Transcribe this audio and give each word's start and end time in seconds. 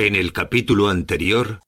En 0.00 0.14
el 0.14 0.32
capítulo 0.32 0.90
anterior, 0.90 1.58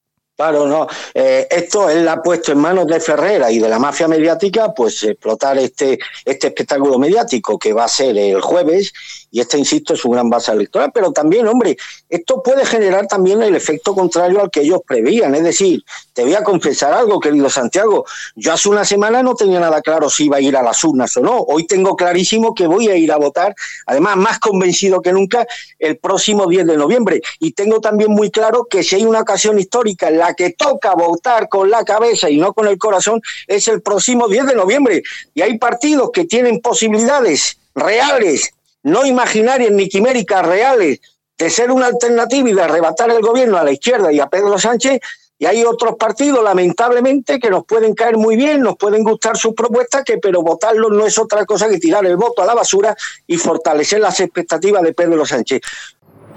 Claro, 0.40 0.66
no. 0.66 0.87
Eh, 1.12 1.46
esto 1.50 1.90
él 1.90 2.08
ha 2.08 2.22
puesto 2.22 2.53
en 2.53 2.58
manos 2.58 2.87
de 2.87 2.98
Ferrera 2.98 3.53
y 3.53 3.58
de 3.58 3.69
la 3.69 3.78
mafia 3.78 4.08
mediática, 4.08 4.72
pues 4.72 5.03
explotar 5.03 5.58
este, 5.58 5.98
este 6.24 6.47
espectáculo 6.47 6.98
mediático 6.98 7.58
que 7.58 7.74
va 7.74 7.85
a 7.85 7.88
ser 7.88 8.16
el 8.16 8.40
jueves, 8.40 8.90
y 9.30 9.40
este, 9.40 9.58
insisto, 9.58 9.92
es 9.92 10.04
un 10.04 10.12
gran 10.12 10.30
base 10.30 10.51
electoral, 10.51 10.90
pero 10.92 11.12
también, 11.12 11.47
hombre, 11.47 11.76
esto 12.08 12.42
puede 12.42 12.65
generar 12.65 13.06
también 13.06 13.42
el 13.42 13.54
efecto 13.54 13.94
contrario 13.94 14.40
al 14.40 14.51
que 14.51 14.62
ellos 14.62 14.80
prevían. 14.87 15.34
Es 15.34 15.44
decir, 15.44 15.84
te 16.15 16.23
voy 16.23 16.34
a 16.34 16.43
confesar 16.43 16.95
algo, 16.95 17.20
querido 17.20 17.48
Santiago, 17.48 18.07
yo 18.34 18.52
hace 18.52 18.69
una 18.70 18.84
semana 18.84 19.23
no 19.23 19.34
tenía 19.34 19.61
nada 19.61 19.83
claro 19.83 20.09
si 20.09 20.25
iba 20.25 20.38
a 20.38 20.41
ir 20.41 20.57
a 20.57 20.62
las 20.62 20.83
urnas 20.83 21.16
o 21.19 21.20
no. 21.20 21.38
Hoy 21.38 21.66
tengo 21.66 21.97
clarísimo 21.97 22.55
que 22.55 22.66
voy 22.66 22.88
a 22.88 22.97
ir 22.97 23.12
a 23.12 23.19
votar, 23.19 23.55
además 23.87 24.16
más 24.16 24.38
convencido 24.41 25.01
que 25.01 25.12
nunca, 25.12 25.47
el 25.79 25.98
próximo 25.98 26.47
10 26.47 26.66
de 26.66 26.77
noviembre. 26.79 27.20
Y 27.38 27.52
tengo 27.52 27.80
también 27.80 28.11
muy 28.11 28.30
claro 28.30 28.66
que 28.69 28.83
si 28.83 28.97
hay 28.97 29.05
una 29.05 29.20
ocasión 29.20 29.59
histórica 29.59 30.09
en 30.09 30.19
la 30.19 30.30
que 30.34 30.51
toca 30.51 30.95
votar 30.95 31.48
con 31.48 31.70
la 31.70 31.84
cabeza 31.84 32.30
y 32.30 32.39
no 32.39 32.52
con 32.52 32.66
el 32.66 32.79
corazón 32.79 33.20
es 33.47 33.69
el 33.69 33.83
próximo 33.83 34.29
10 34.29 34.47
de 34.47 34.55
noviembre. 34.55 35.03
Y 35.34 35.43
hay 35.43 35.59
partidos 35.59 36.11
que 36.12 36.25
tienen 36.25 36.61
posibilidades 36.61 37.59
reales, 37.75 38.51
no 38.83 39.06
imaginarias 39.06 39.70
ni 39.70 39.89
quiméricas, 39.89 40.47
reales, 40.47 41.01
de 41.39 41.51
ser 41.51 41.70
una 41.70 41.87
alternativa 41.87 42.51
y 42.51 42.53
de 42.53 42.62
arrebatar 42.62 43.11
el 43.11 43.23
gobierno 43.23 43.56
a 43.56 43.65
la 43.65 43.73
izquierda 43.73 44.12
y 44.12 44.20
a 44.20 44.29
Pedro 44.29 44.59
Sánchez. 44.59 45.01
Y 45.39 45.47
hay 45.47 45.65
otros 45.65 45.97
partidos, 45.97 46.45
lamentablemente, 46.45 47.41
que 47.41 47.48
nos 47.48 47.65
pueden 47.65 47.95
caer 47.95 48.19
muy 48.19 48.37
bien, 48.37 48.61
nos 48.61 48.77
pueden 48.77 49.03
gustar 49.03 49.39
sus 49.39 49.55
propuestas, 49.55 50.05
que 50.05 50.19
pero 50.19 50.42
votarlos 50.42 50.91
no 50.91 51.06
es 51.06 51.19
otra 51.19 51.47
cosa 51.47 51.67
que 51.67 51.78
tirar 51.78 52.05
el 52.05 52.19
voto 52.19 52.42
a 52.42 52.47
la 52.47 52.55
basura 52.55 52.95
y 53.27 53.39
fortalecer 53.39 54.01
las 54.01 54.20
expectativas 54.20 54.83
de 54.83 54.92
Pedro 54.92 55.25
Sánchez. 55.25 55.62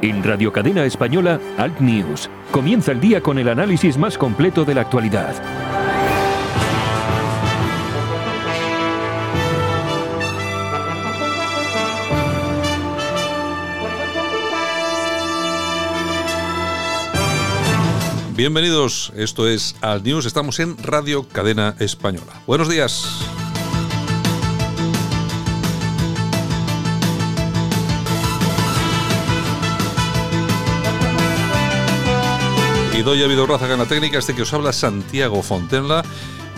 En 0.04 0.22
Radio 0.22 0.52
Cadena 0.52 0.84
Española, 0.84 1.40
Alt 1.58 1.80
News. 1.80 2.30
Comienza 2.52 2.92
el 2.92 3.00
día 3.00 3.22
con 3.22 3.40
el 3.40 3.48
análisis 3.48 3.98
más 3.98 4.18
completo 4.18 4.66
de 4.66 4.76
la 4.76 4.82
actualidad. 4.82 5.34
Bienvenidos, 18.36 19.14
esto 19.16 19.48
es 19.48 19.78
Alt 19.80 20.04
News, 20.04 20.26
estamos 20.26 20.60
en 20.60 20.78
Radio 20.80 21.26
Cadena 21.30 21.78
Española. 21.80 22.34
Buenos 22.46 22.68
días. 22.68 23.24
Y 32.94 33.02
doy 33.02 33.24
a 33.24 33.28
Vido 33.28 33.48
Rázaga 33.48 33.74
en 33.74 33.80
la 33.80 33.88
técnica, 33.88 34.20
este 34.20 34.36
que 34.36 34.44
os 34.44 34.54
habla 34.54 34.72
Santiago 34.72 35.42
Fontenla. 35.42 36.04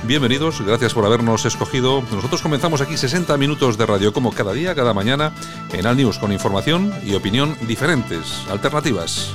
Bienvenidos, 0.03 0.59
gracias 0.59 0.93
por 0.93 1.05
habernos 1.05 1.45
escogido. 1.45 2.03
Nosotros 2.11 2.41
comenzamos 2.41 2.81
aquí 2.81 2.97
60 2.97 3.37
minutos 3.37 3.77
de 3.77 3.85
radio 3.85 4.11
como 4.11 4.33
cada 4.33 4.51
día, 4.51 4.75
cada 4.75 4.93
mañana, 4.93 5.33
en 5.71 5.87
Al 5.87 5.95
News 5.95 6.19
con 6.19 6.33
información 6.33 6.93
y 7.05 7.15
opinión 7.15 7.57
diferentes, 7.61 8.43
alternativas. 8.49 9.31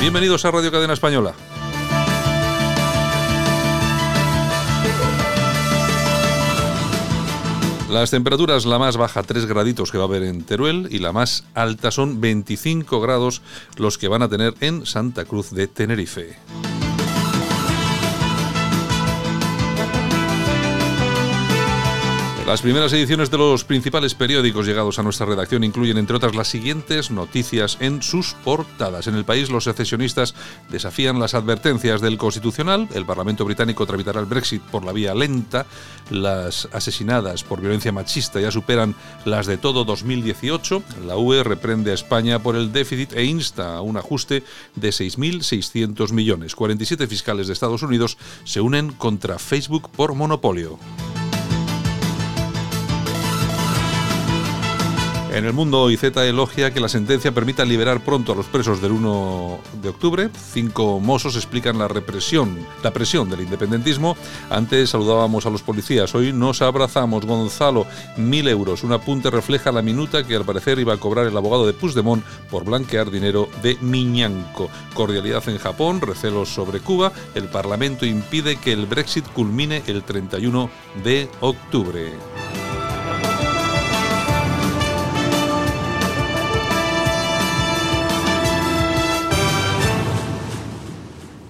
Bienvenidos 0.00 0.44
a 0.44 0.50
Radio 0.50 0.72
Cadena 0.72 0.94
Española. 0.94 1.34
Las 7.90 8.10
temperaturas, 8.10 8.66
la 8.66 8.78
más 8.78 8.98
baja 8.98 9.22
3 9.22 9.46
graditos 9.46 9.90
que 9.90 9.96
va 9.96 10.04
a 10.04 10.06
haber 10.08 10.22
en 10.22 10.42
Teruel 10.42 10.88
y 10.90 10.98
la 10.98 11.12
más 11.12 11.44
alta 11.54 11.90
son 11.90 12.20
25 12.20 13.00
grados 13.00 13.40
los 13.76 13.96
que 13.96 14.08
van 14.08 14.20
a 14.20 14.28
tener 14.28 14.54
en 14.60 14.84
Santa 14.84 15.24
Cruz 15.24 15.52
de 15.52 15.68
Tenerife. 15.68 16.36
Las 22.48 22.62
primeras 22.62 22.94
ediciones 22.94 23.30
de 23.30 23.36
los 23.36 23.64
principales 23.64 24.14
periódicos 24.14 24.66
llegados 24.66 24.98
a 24.98 25.02
nuestra 25.02 25.26
redacción 25.26 25.64
incluyen, 25.64 25.98
entre 25.98 26.16
otras, 26.16 26.34
las 26.34 26.48
siguientes 26.48 27.10
noticias 27.10 27.76
en 27.78 28.00
sus 28.00 28.32
portadas. 28.42 29.06
En 29.06 29.16
el 29.16 29.26
país, 29.26 29.50
los 29.50 29.64
secesionistas 29.64 30.34
desafían 30.70 31.20
las 31.20 31.34
advertencias 31.34 32.00
del 32.00 32.16
Constitucional. 32.16 32.88
El 32.94 33.04
Parlamento 33.04 33.44
británico 33.44 33.84
tramitará 33.84 34.20
el 34.20 34.24
Brexit 34.24 34.62
por 34.62 34.82
la 34.82 34.94
vía 34.94 35.14
lenta. 35.14 35.66
Las 36.08 36.70
asesinadas 36.72 37.44
por 37.44 37.60
violencia 37.60 37.92
machista 37.92 38.40
ya 38.40 38.50
superan 38.50 38.94
las 39.26 39.46
de 39.46 39.58
todo 39.58 39.84
2018. 39.84 40.82
La 41.06 41.18
UE 41.18 41.44
reprende 41.44 41.90
a 41.90 41.94
España 41.94 42.42
por 42.42 42.56
el 42.56 42.72
déficit 42.72 43.12
e 43.12 43.24
insta 43.24 43.76
a 43.76 43.82
un 43.82 43.98
ajuste 43.98 44.42
de 44.74 44.88
6.600 44.88 46.12
millones. 46.12 46.54
47 46.54 47.08
fiscales 47.08 47.46
de 47.46 47.52
Estados 47.52 47.82
Unidos 47.82 48.16
se 48.44 48.62
unen 48.62 48.92
contra 48.92 49.38
Facebook 49.38 49.90
por 49.90 50.14
monopolio. 50.14 50.78
En 55.38 55.44
el 55.44 55.52
mundo, 55.52 55.88
IZ 55.88 56.02
elogia 56.16 56.72
que 56.72 56.80
la 56.80 56.88
sentencia 56.88 57.30
permita 57.30 57.64
liberar 57.64 58.02
pronto 58.02 58.32
a 58.32 58.34
los 58.34 58.46
presos 58.46 58.82
del 58.82 58.90
1 58.90 59.60
de 59.80 59.88
octubre. 59.88 60.30
Cinco 60.52 60.98
mozos 60.98 61.36
explican 61.36 61.78
la 61.78 61.86
represión, 61.86 62.66
la 62.82 62.92
presión 62.92 63.30
del 63.30 63.42
independentismo. 63.42 64.16
Antes 64.50 64.90
saludábamos 64.90 65.46
a 65.46 65.50
los 65.50 65.62
policías, 65.62 66.12
hoy 66.16 66.32
nos 66.32 66.60
abrazamos. 66.60 67.24
Gonzalo, 67.24 67.86
mil 68.16 68.48
euros. 68.48 68.82
Un 68.82 68.94
apunte 68.94 69.30
refleja 69.30 69.70
la 69.70 69.80
minuta 69.80 70.26
que 70.26 70.34
al 70.34 70.44
parecer 70.44 70.80
iba 70.80 70.94
a 70.94 70.98
cobrar 70.98 71.28
el 71.28 71.36
abogado 71.36 71.68
de 71.68 71.72
Puigdemont 71.72 72.24
por 72.50 72.64
blanquear 72.64 73.08
dinero 73.08 73.48
de 73.62 73.76
Miñanco. 73.80 74.68
Cordialidad 74.92 75.48
en 75.48 75.58
Japón, 75.58 76.00
recelos 76.00 76.48
sobre 76.48 76.80
Cuba. 76.80 77.12
El 77.36 77.44
Parlamento 77.44 78.04
impide 78.04 78.56
que 78.56 78.72
el 78.72 78.86
Brexit 78.86 79.28
culmine 79.28 79.84
el 79.86 80.02
31 80.02 80.68
de 81.04 81.28
octubre. 81.38 82.10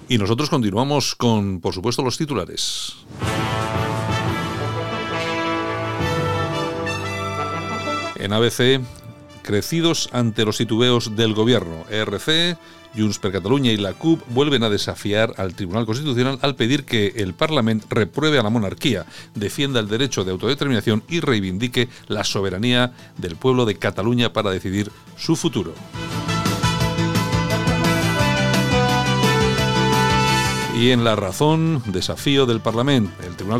Y 0.09 0.17
nosotros 0.17 0.49
continuamos 0.49 1.13
con, 1.13 1.61
por 1.61 1.75
supuesto, 1.75 2.01
los 2.01 2.17
titulares. 2.17 2.95
En 8.15 8.33
ABC, 8.33 8.81
crecidos 9.43 10.09
ante 10.11 10.45
los 10.45 10.57
titubeos 10.57 11.15
del 11.15 11.35
gobierno. 11.35 11.85
ERC, 11.91 12.57
Junts 12.97 13.19
per 13.19 13.31
Cataluña 13.31 13.71
y 13.71 13.77
la 13.77 13.93
CUP 13.93 14.21
vuelven 14.29 14.63
a 14.63 14.69
desafiar 14.71 15.33
al 15.37 15.53
Tribunal 15.53 15.85
Constitucional 15.85 16.39
al 16.41 16.55
pedir 16.55 16.85
que 16.85 17.13
el 17.17 17.35
Parlamento 17.35 17.85
repruebe 17.91 18.39
a 18.39 18.43
la 18.43 18.49
monarquía, 18.49 19.05
defienda 19.35 19.79
el 19.79 19.87
derecho 19.87 20.23
de 20.23 20.31
autodeterminación 20.31 21.03
y 21.07 21.19
reivindique 21.19 21.87
la 22.07 22.23
soberanía 22.23 22.93
del 23.17 23.35
pueblo 23.35 23.65
de 23.65 23.77
Cataluña 23.77 24.33
para 24.33 24.49
decidir 24.49 24.91
su 25.17 25.35
futuro. 25.35 25.75
Y 30.79 30.91
en 30.91 31.03
la 31.03 31.17
razón, 31.17 31.83
desafío 31.87 32.45
del 32.45 32.61
Parlamento. 32.61 33.11
El 33.27 33.35
Tribunal 33.35 33.59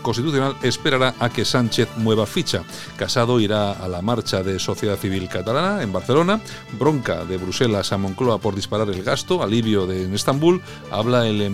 Constitucional, 0.00 0.56
esperará 0.62 1.12
a 1.18 1.28
que 1.28 1.44
Sánchez 1.44 1.88
mueva 1.96 2.24
ficha. 2.24 2.62
Casado 2.96 3.40
irá 3.40 3.72
a 3.72 3.88
la 3.88 4.00
marcha 4.00 4.44
de 4.44 4.60
Sociedad 4.60 4.96
Civil 4.96 5.28
Catalana 5.28 5.82
en 5.82 5.92
Barcelona. 5.92 6.40
Bronca 6.78 7.24
de 7.24 7.36
Bruselas 7.36 7.92
a 7.92 7.98
Moncloa 7.98 8.38
por 8.38 8.54
disparar 8.54 8.88
el 8.90 9.02
gasto. 9.02 9.42
Alivio 9.42 9.88
de, 9.88 10.04
en 10.04 10.14
Estambul. 10.14 10.62
Habla 10.92 11.26
el, 11.26 11.50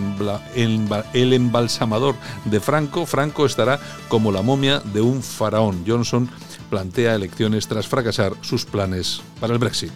el 1.15 1.33
embalsamador 1.33 2.15
de 2.45 2.61
Franco. 2.61 3.07
Franco 3.07 3.47
estará 3.47 3.81
como 4.09 4.31
la 4.31 4.43
momia 4.43 4.81
de 4.81 5.01
un 5.01 5.23
faraón. 5.23 5.85
Johnson 5.87 6.29
plantea 6.69 7.15
elecciones 7.15 7.67
tras 7.67 7.89
fracasar 7.89 8.35
sus 8.43 8.67
planes 8.67 9.23
para 9.41 9.55
el 9.55 9.59
Brexit. 9.59 9.93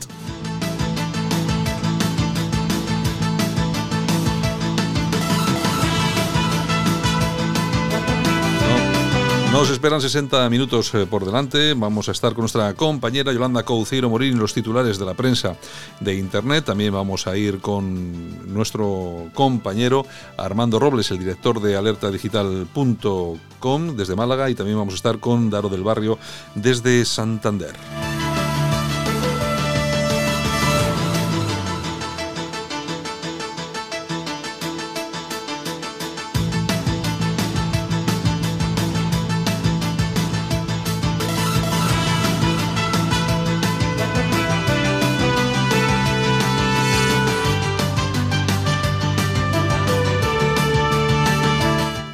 Nos 9.62 9.70
esperan 9.70 10.00
60 10.00 10.50
minutos 10.50 10.92
eh, 10.92 11.06
por 11.08 11.24
delante. 11.24 11.72
Vamos 11.74 12.08
a 12.08 12.10
estar 12.10 12.32
con 12.32 12.42
nuestra 12.42 12.74
compañera 12.74 13.32
Yolanda 13.32 13.62
Couceiro 13.62 14.10
Morín, 14.10 14.36
los 14.36 14.52
titulares 14.52 14.98
de 14.98 15.04
la 15.04 15.14
prensa 15.14 15.56
de 16.00 16.16
Internet. 16.16 16.64
También 16.64 16.92
vamos 16.92 17.28
a 17.28 17.36
ir 17.36 17.60
con 17.60 18.52
nuestro 18.52 19.30
compañero 19.34 20.04
Armando 20.36 20.80
Robles, 20.80 21.12
el 21.12 21.20
director 21.20 21.62
de 21.62 21.76
alertadigital.com 21.76 23.96
desde 23.96 24.16
Málaga. 24.16 24.50
Y 24.50 24.56
también 24.56 24.78
vamos 24.78 24.94
a 24.94 24.96
estar 24.96 25.20
con 25.20 25.48
Daro 25.48 25.68
del 25.68 25.84
Barrio 25.84 26.18
desde 26.56 27.04
Santander. 27.04 27.76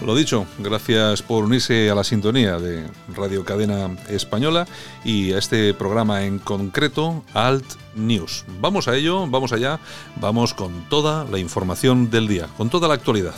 Lo 0.08 0.14
dicho, 0.14 0.46
gracias 0.58 1.20
por 1.20 1.44
unirse 1.44 1.90
a 1.90 1.94
la 1.94 2.02
sintonía 2.02 2.58
de 2.58 2.86
Radio 3.14 3.44
Cadena 3.44 3.94
Española 4.08 4.66
y 5.04 5.34
a 5.34 5.38
este 5.38 5.74
programa 5.74 6.24
en 6.24 6.38
concreto, 6.38 7.22
Alt 7.34 7.74
News. 7.94 8.46
Vamos 8.58 8.88
a 8.88 8.96
ello, 8.96 9.26
vamos 9.26 9.52
allá, 9.52 9.80
vamos 10.16 10.54
con 10.54 10.88
toda 10.88 11.26
la 11.26 11.38
información 11.38 12.08
del 12.08 12.26
día, 12.26 12.48
con 12.56 12.70
toda 12.70 12.88
la 12.88 12.94
actualidad. 12.94 13.34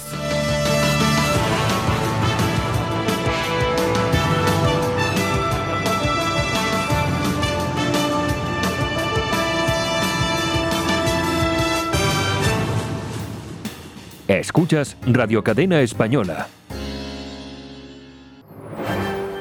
Escuchas 14.29 14.97
Radio 15.05 15.43
Cadena 15.43 15.81
Española. 15.81 16.47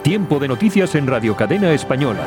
Tiempo 0.09 0.39
de 0.39 0.47
noticias 0.47 0.95
en 0.95 1.06
Radio 1.06 1.35
Cadena 1.35 1.71
Española. 1.71 2.25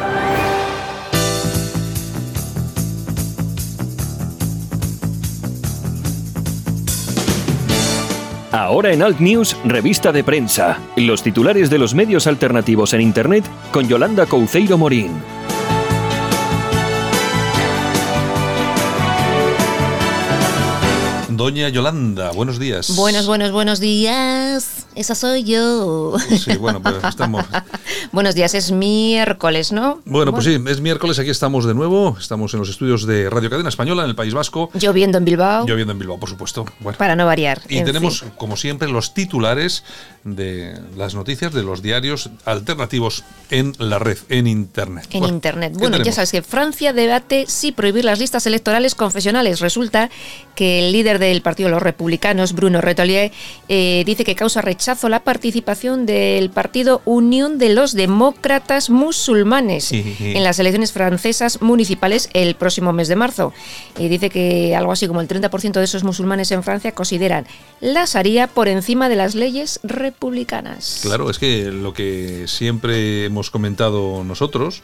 Ahora 8.53 8.93
en 8.93 9.03
Alt 9.03 9.19
News, 9.19 9.57
revista 9.65 10.13
de 10.13 10.23
prensa. 10.23 10.79
Los 10.95 11.25
titulares 11.25 11.71
de 11.71 11.79
los 11.79 11.93
medios 11.93 12.29
alternativos 12.29 12.95
en 12.95 13.01
Internet 13.01 13.45
con 13.73 13.89
Yolanda 13.89 14.27
Couceiro 14.27 14.79
Morín. 14.79 15.11
Doña 21.37 21.69
Yolanda, 21.71 22.31
buenos 22.33 22.59
días. 22.59 22.95
Buenos, 22.95 23.27
buenos, 23.27 23.53
buenos 23.53 23.81
días. 23.81 24.87
Esa 24.95 25.15
soy 25.15 25.45
yo. 25.45 26.15
Sí, 26.19 26.57
bueno, 26.57 26.83
pues 26.83 26.97
estamos. 27.03 27.45
buenos 28.13 28.35
días, 28.35 28.55
es 28.55 28.71
miércoles, 28.71 29.73
¿no? 29.73 30.03
Bueno, 30.05 30.33
pues 30.33 30.45
sí, 30.45 30.59
es 30.67 30.81
miércoles, 30.81 31.19
aquí 31.19 31.31
estamos 31.31 31.65
de 31.65 31.75
nuevo. 31.75 32.17
Estamos 32.21 32.53
en 32.53 32.61
los 32.61 32.69
estudios 32.69 33.07
de 33.07 33.31
Radio 33.31 33.49
Cadena 33.49 33.71
Española 33.71 34.03
en 34.03 34.11
el 34.11 34.15
País 34.15 34.35
Vasco. 34.35 34.71
Lloviendo 34.75 35.19
en 35.19 35.25
Bilbao. 35.25 35.67
Lloviendo 35.67 35.93
en 35.93 35.99
Bilbao, 35.99 36.19
por 36.19 36.29
supuesto. 36.29 36.67
Bueno. 36.81 36.99
Para 36.99 37.17
no 37.17 37.25
variar. 37.25 37.63
Y 37.69 37.83
tenemos, 37.83 38.25
como 38.37 38.57
siempre, 38.57 38.89
los 38.89 39.15
titulares 39.15 39.85
de 40.25 40.79
las 40.97 41.15
noticias 41.15 41.53
de 41.53 41.63
los 41.63 41.83
diarios 41.83 42.31
alternativos 42.45 43.25
en 43.51 43.75
la 43.79 43.99
red, 43.99 44.19
en 44.29 44.47
Internet. 44.47 45.07
En 45.11 45.25
Internet. 45.25 45.75
Bueno, 45.77 45.97
ya 46.03 46.13
sabes 46.13 46.31
que 46.33 46.43
Francia 46.43 46.93
debate 46.93 47.47
si 47.49 47.73
prohibir 47.73 48.05
las 48.05 48.19
listas 48.19 48.47
electorales 48.47 48.95
confesionales. 48.95 49.61
Resulta 49.61 50.11
que 50.55 50.87
el 50.87 50.93
líder 50.93 51.19
del 51.23 51.43
Partido 51.43 51.69
de 51.69 51.75
los 51.75 51.83
Republicanos, 51.83 52.53
Bruno 52.53 52.81
Retolier, 52.81 53.33
eh, 53.69 54.03
dice 54.05 54.25
que 54.25 54.35
causa 54.35 54.61
rechazo 54.61 55.09
la 55.09 55.21
participación 55.21 56.07
del 56.07 56.51
partido 56.51 57.01
Unión 57.05 57.59
de 57.59 57.71
los 57.71 57.95
Demócratas 57.95 58.91
Musulmanes 58.91 59.93
en 59.93 60.45
las 60.45 60.59
elecciones 60.59 60.93
francesas 60.93 61.63
municipales 61.63 62.29
el 62.35 62.55
próximo 62.55 62.93
mes 62.93 63.09
de 63.09 63.17
marzo. 63.17 63.53
Y 63.99 64.09
dice 64.09 64.31
que 64.31 64.77
algo 64.77 64.93
así 64.93 65.07
como 65.07 65.21
el 65.21 65.29
30% 65.29 65.73
de 65.73 65.85
esos 65.85 66.05
musulmanes 66.05 66.51
en 66.53 66.63
Francia 66.63 66.93
consideran 66.93 67.47
la 67.81 68.05
Sharia 68.05 68.47
por 68.47 68.69
encima 68.69 69.09
de 69.09 69.17
las 69.17 69.35
leyes 69.35 69.81
republicanas. 69.83 71.01
Claro, 71.03 71.31
es 71.31 71.39
que 71.39 71.71
lo 71.71 71.95
que 71.95 72.45
siempre 72.47 73.25
hemos 73.25 73.51
comentado 73.51 74.25
nosotros 74.25 74.83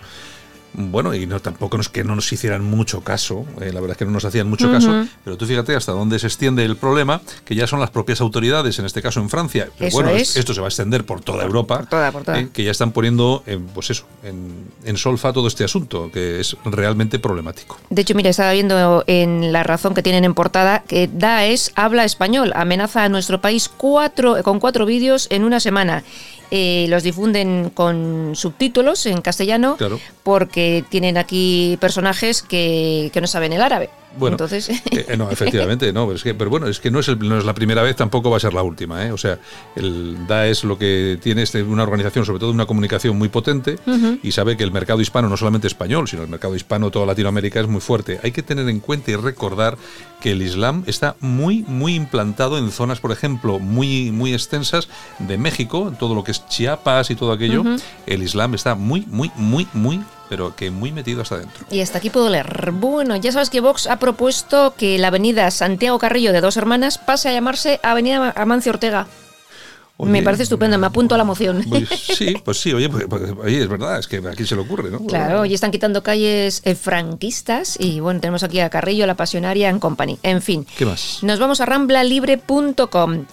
bueno, 0.75 1.15
y 1.15 1.27
no 1.27 1.41
tampoco 1.41 1.79
es 1.81 1.89
que 1.89 2.05
no 2.05 2.15
nos 2.15 2.33
hicieran 2.33 2.65
mucho 2.65 3.01
caso, 3.03 3.45
eh, 3.61 3.73
la 3.73 3.81
verdad 3.81 3.93
es 3.93 3.97
que 3.97 4.05
no 4.05 4.11
nos 4.11 4.25
hacían 4.25 4.49
mucho 4.49 4.71
caso, 4.71 5.07
pero 5.25 5.37
tú 5.37 5.47
fíjate 5.47 5.75
hasta 5.75 5.93
dónde 5.93 6.19
se 6.19 6.27
extiende 6.27 6.65
el 6.65 6.77
problema, 6.77 7.21
que 7.45 7.55
ya 7.55 7.67
son 7.67 7.81
las 7.81 7.91
propias 7.91 8.21
autoridades, 8.21 8.79
en 8.79 8.85
este 8.85 9.03
caso 9.03 9.21
en 9.21 9.29
Francia, 9.31 9.69
pero 9.79 9.91
bueno, 9.93 10.11
esto 10.11 10.55
se 10.55 10.61
va 10.61 10.67
a 10.67 10.69
extender 10.69 11.05
por 11.05 11.21
toda 11.21 11.45
Europa, 11.45 11.87
eh, 12.35 12.49
que 12.53 12.65
ya 12.65 12.71
están 12.71 12.93
poniendo, 12.93 13.43
pues 13.75 13.91
eso, 13.91 14.05
en, 14.23 14.69
en, 14.85 14.97
solfa 14.97 15.33
todo 15.33 15.49
este 15.49 15.65
asunto, 15.65 16.11
que 16.13 16.41
es 16.41 16.57
realmente 16.65 17.19
problemático. 17.19 17.79
De 17.91 18.03
hecho, 18.03 18.15
mira, 18.15 18.31
estaba 18.31 18.53
viendo 18.53 19.05
en 19.07 19.53
la 19.53 19.63
razón 19.63 19.95
que 19.95 20.03
tienen 20.03 20.25
en 20.25 20.35
portada 20.35 20.83
que 20.87 21.09
Daesh 21.13 21.71
habla 21.75 22.05
español, 22.05 22.53
amenaza 22.55 23.05
a 23.05 23.09
nuestro 23.09 23.41
país 23.41 23.69
cuatro, 23.69 24.43
con 24.43 24.61
cuatro 24.61 24.87
vídeos 24.87 25.27
en 25.31 25.45
una 25.45 25.61
semana. 25.61 26.05
Eh, 26.51 26.87
los 26.89 27.03
difunden 27.03 27.71
con 27.71 28.33
subtítulos 28.35 29.05
en 29.05 29.21
castellano 29.21 29.77
porque 30.23 30.83
tienen 30.89 31.19
aquí 31.19 31.77
personajes 31.81 32.43
que, 32.43 33.11
que 33.13 33.21
no 33.21 33.27
saben 33.27 33.53
el 33.53 33.61
árabe. 33.61 33.91
Bueno, 34.19 34.35
Entonces... 34.35 34.69
Eh, 34.69 34.81
eh, 35.09 35.17
no, 35.17 35.31
efectivamente, 35.31 35.93
no, 35.93 36.07
pero, 36.07 36.17
es 36.17 36.23
que, 36.23 36.35
pero 36.35 36.51
bueno, 36.51 36.67
es 36.67 36.81
que 36.81 36.91
no 36.91 36.99
es, 37.01 37.09
no 37.19 37.39
es 37.39 37.45
la 37.45 37.55
primera 37.55 37.83
vez, 37.83 37.97
tampoco 37.97 38.31
va 38.31 38.37
a 38.39 38.41
ser 38.41 38.55
la 38.55 38.63
última. 38.63 39.07
¿eh? 39.07 39.13
O 39.13 39.19
sea, 39.19 39.39
el 39.77 40.27
DAES 40.27 40.65
lo 40.65 40.79
que 40.79 41.19
tiene 41.23 41.43
es 41.43 41.55
una 41.55 41.83
organización, 41.83 42.25
sobre 42.25 42.41
todo 42.41 42.51
una 42.51 42.67
comunicación 42.67 43.17
muy 43.17 43.29
potente, 43.29 43.79
y 44.23 44.33
sabe 44.33 44.57
que 44.57 44.65
el 44.65 44.73
mercado 44.73 45.01
hispano, 45.01 45.29
no 45.29 45.37
solamente 45.37 45.67
español, 45.67 46.09
sino 46.09 46.23
el 46.23 46.29
mercado 46.29 46.55
hispano, 46.57 46.91
toda 46.91 47.07
Latinoamérica, 47.07 47.61
es 47.61 47.69
muy 47.69 47.81
fuerte. 47.81 48.21
Hay 48.23 48.33
que 48.33 48.43
tener 48.43 48.69
en 48.69 48.81
cuenta 48.81 49.11
y 49.11 49.17
recordar 49.17 49.77
que 50.21 50.33
el 50.33 50.43
Islam 50.43 50.85
está 50.87 51.17
muy, 51.21 51.65
muy 51.67 51.95
implantado 51.95 52.59
en 52.59 52.71
zonas, 52.71 53.01
por 53.01 53.13
ejemplo, 53.13 53.59
muy, 53.59 54.11
muy 54.11 54.35
extensas 54.35 54.89
de 55.19 55.39
México, 55.39 55.93
todo 55.99 56.15
lo 56.15 56.25
que 56.25 56.33
es 56.33 56.47
Chiapas 56.49 57.11
y 57.11 57.15
todo 57.15 57.33
aquello. 57.33 57.65
El 58.07 58.23
Islam 58.23 58.55
está 58.55 58.75
muy, 58.75 59.05
muy, 59.07 59.31
muy, 59.37 59.67
muy 59.73 60.01
pero 60.29 60.55
que 60.55 60.71
muy 60.71 60.93
metido 60.93 61.23
hasta 61.23 61.37
adentro. 61.37 61.67
Y 61.71 61.81
hasta 61.81 61.99
aquí 61.99 62.11
puedo 62.11 62.29
leer. 62.29 62.73
Bueno, 62.73 63.17
ya 63.17 63.33
sabes 63.33 63.51
que 63.51 63.61
Vox 63.61 63.87
ha 63.87 63.99
propuesto 63.99 64.75
que 64.77 64.99
la 64.99 65.09
avenida 65.09 65.51
Santiago 65.51 65.99
Carrillo 65.99 66.33
de 66.33 66.41
Dos 66.41 66.57
Hermanas 66.57 66.99
pase 66.99 67.29
a 67.29 67.33
llamarse 67.33 67.81
Avenida 67.83 68.33
Amancio 68.37 68.73
Ortega. 68.73 69.07
me 69.99 70.23
parece 70.23 70.45
estupendo, 70.45 70.79
me 70.79 70.87
apunto 70.87 71.15
a 71.15 71.19
la 71.19 71.25
moción. 71.25 71.65
Pues 71.69 71.89
sí, 71.89 72.37
pues 72.45 72.61
sí, 72.61 72.73
oye, 72.73 72.89
pues, 72.89 73.07
pues, 73.09 73.23
es 73.53 73.69
verdad, 73.69 73.99
es 73.99 74.07
que 74.07 74.19
aquí 74.19 74.47
se 74.47 74.55
le 74.55 74.63
ocurre, 74.63 74.91
¿no? 74.91 75.01
Claro, 75.07 75.45
y 75.45 75.55
están 75.55 75.71
quitando 75.71 76.03
calles 76.03 76.63
eh, 76.65 76.75
franquistas 76.75 77.77
y 77.81 78.01
bueno, 78.01 78.21
tenemos 78.21 78.43
aquí 78.43 78.61
a 78.61 78.71
Carrillo, 78.71 79.07
la 79.07 79.17
Pasionaria 79.17 79.69
en 79.69 79.81
Company. 79.81 80.19
En 80.23 80.41
fin. 80.43 80.67
¿Qué 80.77 80.85
más? 80.87 81.19
Nos 81.23 81.39
vamos 81.41 81.61
a 81.61 81.67
ramblalibre.com. 81.67 83.25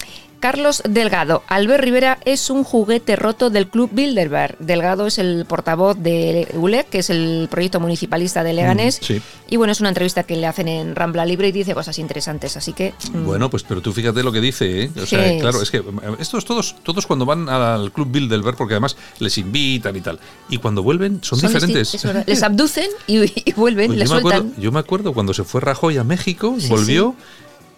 Carlos 0.46 0.80
Delgado. 0.88 1.42
Albert 1.48 1.82
Rivera 1.82 2.18
es 2.24 2.50
un 2.50 2.62
juguete 2.62 3.16
roto 3.16 3.50
del 3.50 3.66
Club 3.66 3.90
Bilderberg. 3.92 4.56
Delgado 4.60 5.08
es 5.08 5.18
el 5.18 5.44
portavoz 5.44 5.98
de 5.98 6.46
ULEC, 6.54 6.88
que 6.88 6.98
es 7.00 7.10
el 7.10 7.48
proyecto 7.50 7.80
municipalista 7.80 8.44
de 8.44 8.52
Leganés. 8.52 9.00
sí. 9.02 9.20
Y 9.48 9.56
bueno, 9.56 9.72
es 9.72 9.80
una 9.80 9.88
entrevista 9.88 10.22
que 10.22 10.36
le 10.36 10.46
hacen 10.46 10.68
en 10.68 10.94
Rambla 10.94 11.26
Libre 11.26 11.48
y 11.48 11.52
dice 11.52 11.74
cosas 11.74 11.98
interesantes, 11.98 12.56
así 12.56 12.72
que... 12.72 12.94
Mm. 13.12 13.24
Bueno, 13.24 13.50
pues 13.50 13.64
pero 13.64 13.80
tú 13.80 13.92
fíjate 13.92 14.22
lo 14.22 14.30
que 14.30 14.40
dice, 14.40 14.84
¿eh? 14.84 14.90
O 15.02 15.06
sea, 15.06 15.36
claro, 15.40 15.60
es 15.60 15.70
que 15.72 15.78
eh, 15.78 15.82
estos 16.20 16.44
todos, 16.44 16.76
todos 16.84 17.08
cuando 17.08 17.26
van 17.26 17.48
al 17.48 17.90
Club 17.90 18.08
Bilderberg, 18.12 18.56
porque 18.56 18.74
además 18.74 18.96
les 19.18 19.38
invitan 19.38 19.96
y 19.96 20.00
tal, 20.00 20.20
y 20.48 20.58
cuando 20.58 20.84
vuelven 20.84 21.20
son, 21.22 21.40
diferentes. 21.40 22.04
les 22.24 22.42
abducen 22.44 22.88
y, 23.08 23.52
vuelven, 23.54 23.88
pues 23.88 23.98
les 23.98 24.08
yo 24.08 24.20
sueltan. 24.20 24.30
Me 24.30 24.36
acuerdo, 24.36 24.62
yo 24.62 24.72
me 24.72 24.78
acuerdo 24.78 25.12
cuando 25.12 25.34
se 25.34 25.42
fue 25.42 25.60
Rajoy 25.60 25.96
a 25.96 26.04
México, 26.04 26.56
volvió... 26.68 27.16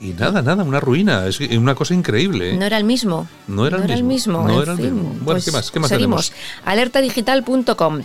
Y 0.01 0.09
nada, 0.13 0.43
nada, 0.43 0.63
una 0.63 0.81
ruina. 0.81 1.27
Es 1.27 1.41
una 1.41 1.75
cosa 1.75 1.95
increíble. 1.95 2.51
¿eh? 2.51 2.57
No 2.57 2.65
era 2.65 2.77
el 2.77 2.85
mismo. 2.85 3.27
No 3.49 3.67
era, 3.67 3.79
el, 3.79 4.05
mismo. 4.05 4.47
No 4.47 4.63
era 4.63 4.73
el 4.73 4.79
mismo. 4.79 5.03
Bueno, 5.03 5.25
pues 5.25 5.45
¿qué 5.45 5.51
más? 5.51 5.71
¿Qué 5.71 5.81
más 5.81 5.89
seguimos. 5.89 6.31
tenemos? 6.31 6.65
Alertadigital.com. 6.65 8.03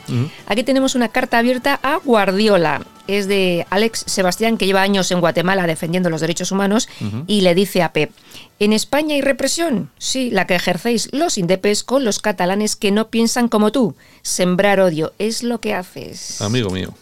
Aquí 0.48 0.64
tenemos 0.64 0.96
una 0.96 1.10
carta 1.10 1.38
abierta 1.38 1.80
a 1.84 1.98
Guardiola. 1.98 2.82
Es 3.06 3.28
de 3.28 3.68
Alex 3.70 4.06
Sebastián, 4.08 4.58
que 4.58 4.66
lleva 4.66 4.82
años 4.82 5.12
en 5.12 5.20
Guatemala 5.20 5.68
defendiendo 5.68 6.10
los 6.10 6.22
derechos 6.22 6.52
humanos, 6.52 6.88
y 7.28 7.42
le 7.42 7.54
dice 7.54 7.84
a 7.84 7.92
Pep, 7.92 8.12
¿en 8.60 8.72
España 8.72 9.16
hay 9.16 9.22
represión? 9.22 9.92
Sí, 9.98 10.32
la 10.32 10.48
que 10.48 10.56
ejercéis 10.56 11.10
los 11.12 11.38
indepes 11.38 11.84
con 11.84 12.06
los 12.06 12.20
catalanes 12.20 12.78
que 12.78 12.92
no 12.92 13.10
piensan 13.10 13.50
como 13.50 13.74
tú. 13.74 13.96
Sembrar 14.22 14.80
odio 14.80 15.12
es 15.20 15.44
lo 15.44 15.60
que 15.60 15.74
haces. 15.74 16.42
Amigo 16.42 16.70
mío. 16.70 16.94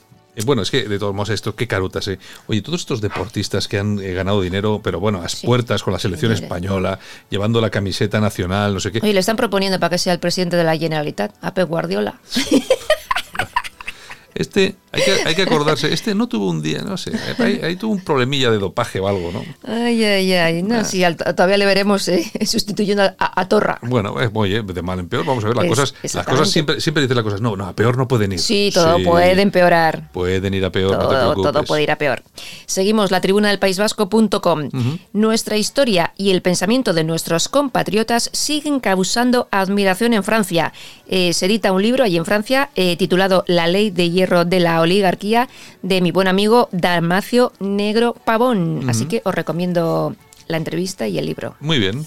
Eh, 0.42 0.46
bueno, 0.46 0.62
es 0.62 0.72
que 0.72 0.84
de 0.84 1.00
todos 1.00 1.14
modos 1.14 1.30
esto, 1.30 1.56
qué 1.56 1.68
carutas, 1.68 2.08
¿eh? 2.08 2.20
Oye, 2.48 2.62
todos 2.62 2.82
estos 2.82 3.02
deportistas 3.02 3.68
que 3.68 3.78
han 3.80 4.00
eh, 4.00 4.14
ganado 4.14 4.42
dinero, 4.42 4.82
pero 4.84 5.00
bueno, 5.00 5.20
a 5.20 5.24
las 5.24 5.38
puertas 5.38 5.84
con 5.84 5.94
la 5.94 6.00
selección 6.00 6.32
española, 6.32 7.00
llevando 7.30 7.62
la 7.62 7.70
camiseta 7.70 8.20
nacional, 8.20 8.74
no 8.74 8.80
sé 8.80 8.92
qué. 8.92 9.00
Oye, 9.02 9.14
le 9.14 9.20
están 9.20 9.38
proponiendo 9.38 9.80
para 9.80 9.92
que 9.92 9.98
sea 9.98 10.14
el 10.14 10.20
presidente 10.20 10.58
de 10.58 10.64
la 10.64 10.78
Generalitat, 10.78 11.34
a 11.42 11.54
Pep 11.54 11.68
Guardiola. 11.68 12.20
Este, 14.34 14.76
hay 14.92 15.02
que, 15.04 15.12
hay 15.26 15.36
que 15.36 15.42
acordarse, 15.44 15.94
este 15.94 16.16
no 16.16 16.28
tuvo 16.28 16.50
un 16.50 16.62
día, 16.62 16.80
no 16.80 16.98
sé, 16.98 17.12
ahí, 17.38 17.76
tuvo 17.76 17.94
un 17.94 18.02
problemilla 18.02 18.50
de 18.52 18.58
dopaje 18.58 19.00
o 19.00 19.08
algo, 19.08 19.32
¿no? 19.32 19.44
Ay, 19.64 20.04
ay, 20.04 20.34
ay, 20.34 20.64
no, 20.64 20.76
ah. 20.76 20.84
sí, 20.84 21.04
todavía 21.36 21.58
le 21.58 21.66
veremos 21.66 22.08
eh, 22.08 22.30
sustituyendo 22.46 23.04
a, 23.18 23.48
Torra. 23.48 23.80
Bueno, 23.82 24.20
es 24.22 24.30
oye, 24.34 24.62
de 24.62 24.82
mal 24.82 25.00
en 25.00 25.10
peor, 25.10 25.26
vamos 25.26 25.44
a 25.44 25.48
ver, 25.48 25.58
las 25.58 25.66
cosas, 25.66 25.94
las 26.14 26.26
cosas 26.26 26.50
siempre, 26.50 26.80
siempre 26.80 27.02
dicen 27.04 27.16
las 27.16 27.24
cosas, 27.24 27.42
no, 27.42 27.56
no, 27.56 27.66
a 27.66 27.76
peor 27.76 27.98
no 27.98 28.08
pueden 28.08 28.34
ir. 28.34 28.40
Sí, 28.40 28.72
todo 28.74 29.02
puede 29.04 29.42
empeorar. 29.42 30.12
Pueden 30.12 30.54
ir 30.54 30.66
a 30.66 30.72
peor, 30.72 30.92
todo, 30.92 31.04
no 31.04 31.10
te 31.10 31.16
preocupes. 31.16 31.52
Todo 31.52 31.64
puede 31.64 31.84
ir 31.84 31.92
a 31.92 31.98
peor. 31.98 32.24
Seguimos, 32.66 33.12
la 33.12 33.22
tribuna 33.22 33.50
del 33.50 33.60
País 33.60 33.78
Vasco.com. 33.78 34.70
Nuestra 35.14 35.58
historia 35.58 36.14
y 36.18 36.32
el 36.32 36.42
pensamiento 36.42 36.94
de 36.94 37.04
nuestros 37.04 37.50
compatriotas 37.50 38.30
siguen 38.34 38.80
causando 38.80 39.48
admiración 39.52 40.14
en 40.14 40.24
Francia. 40.24 40.74
Eh, 41.08 41.34
se 41.34 41.46
edita 41.46 41.72
un 41.72 41.82
libro 41.82 42.04
allí 42.04 42.18
en 42.18 42.26
Francia 42.26 42.70
eh, 42.76 42.96
titulado 42.96 43.44
La 43.48 43.68
ley 43.68 43.90
de 43.90 44.10
hierro 44.22 44.46
de 44.46 44.60
la 44.60 44.82
oligarquía 44.82 45.50
de 45.82 46.00
mi 46.00 46.12
buen 46.12 46.28
amigo 46.28 46.70
Dalmacio 46.72 47.54
Negro 47.60 48.14
Pavón. 48.14 48.88
Así 48.88 49.06
que 49.06 49.22
os 49.26 49.34
recomiendo 49.34 50.16
la 50.48 50.58
entrevista 50.58 51.08
y 51.08 51.18
el 51.18 51.26
libro. 51.26 51.56
Muy 51.60 51.80
bien. 51.80 52.06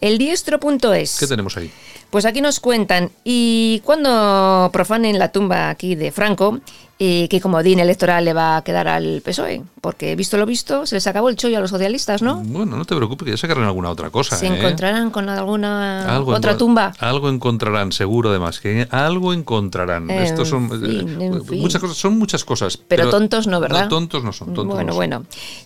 Eldiestro.es. 0.00 1.18
¿Qué 1.18 1.26
tenemos 1.26 1.56
ahí? 1.56 1.70
Pues 2.10 2.24
aquí 2.26 2.40
nos 2.40 2.60
cuentan, 2.60 3.10
y 3.22 3.82
cuando 3.84 4.70
profanen 4.72 5.18
la 5.18 5.30
tumba 5.30 5.68
aquí 5.68 5.94
de 5.94 6.10
Franco, 6.12 6.60
eh, 6.98 7.28
¿qué 7.28 7.40
comodín 7.40 7.78
electoral 7.78 8.24
le 8.24 8.32
va 8.32 8.56
a 8.56 8.64
quedar 8.64 8.88
al 8.88 9.22
PSOE? 9.24 9.62
Porque 9.80 10.16
visto 10.16 10.36
lo 10.36 10.46
visto, 10.46 10.84
se 10.84 10.96
les 10.96 11.06
acabó 11.06 11.28
el 11.28 11.36
chollo 11.36 11.58
a 11.58 11.60
los 11.60 11.70
socialistas, 11.70 12.22
¿no? 12.22 12.36
Bueno, 12.36 12.76
no 12.76 12.84
te 12.84 12.96
preocupes, 12.96 13.24
que 13.24 13.30
ya 13.32 13.36
sacarán 13.36 13.64
alguna 13.64 13.90
otra 13.90 14.10
cosa. 14.10 14.36
Se 14.36 14.46
¿eh? 14.46 14.58
encontrarán 14.58 15.10
con 15.10 15.28
alguna 15.28 16.14
Algo 16.14 16.34
otra 16.34 16.56
tumba. 16.56 16.92
Algo 16.98 17.28
encontrarán, 17.28 17.92
seguro 17.92 18.30
además, 18.30 18.58
que 18.58 18.88
algo 18.90 19.32
encontrarán. 19.32 20.10
En 20.10 20.22
Estos 20.22 20.48
son 20.48 20.68
fin, 20.68 21.20
eh, 21.20 21.30
muchas 21.58 21.80
cosas, 21.80 21.96
son 21.96 22.18
muchas 22.18 22.44
cosas. 22.44 22.76
Pero 22.76 23.10
tontos 23.10 23.46
no, 23.46 23.60
¿verdad? 23.60 23.84
No, 23.84 23.88
tontos 23.88 24.24
no 24.24 24.32
son, 24.32 24.48
tontos 24.48 24.74
bueno, 24.74 24.88
no 24.88 24.92
son. 24.92 24.96
bueno. 24.96 25.24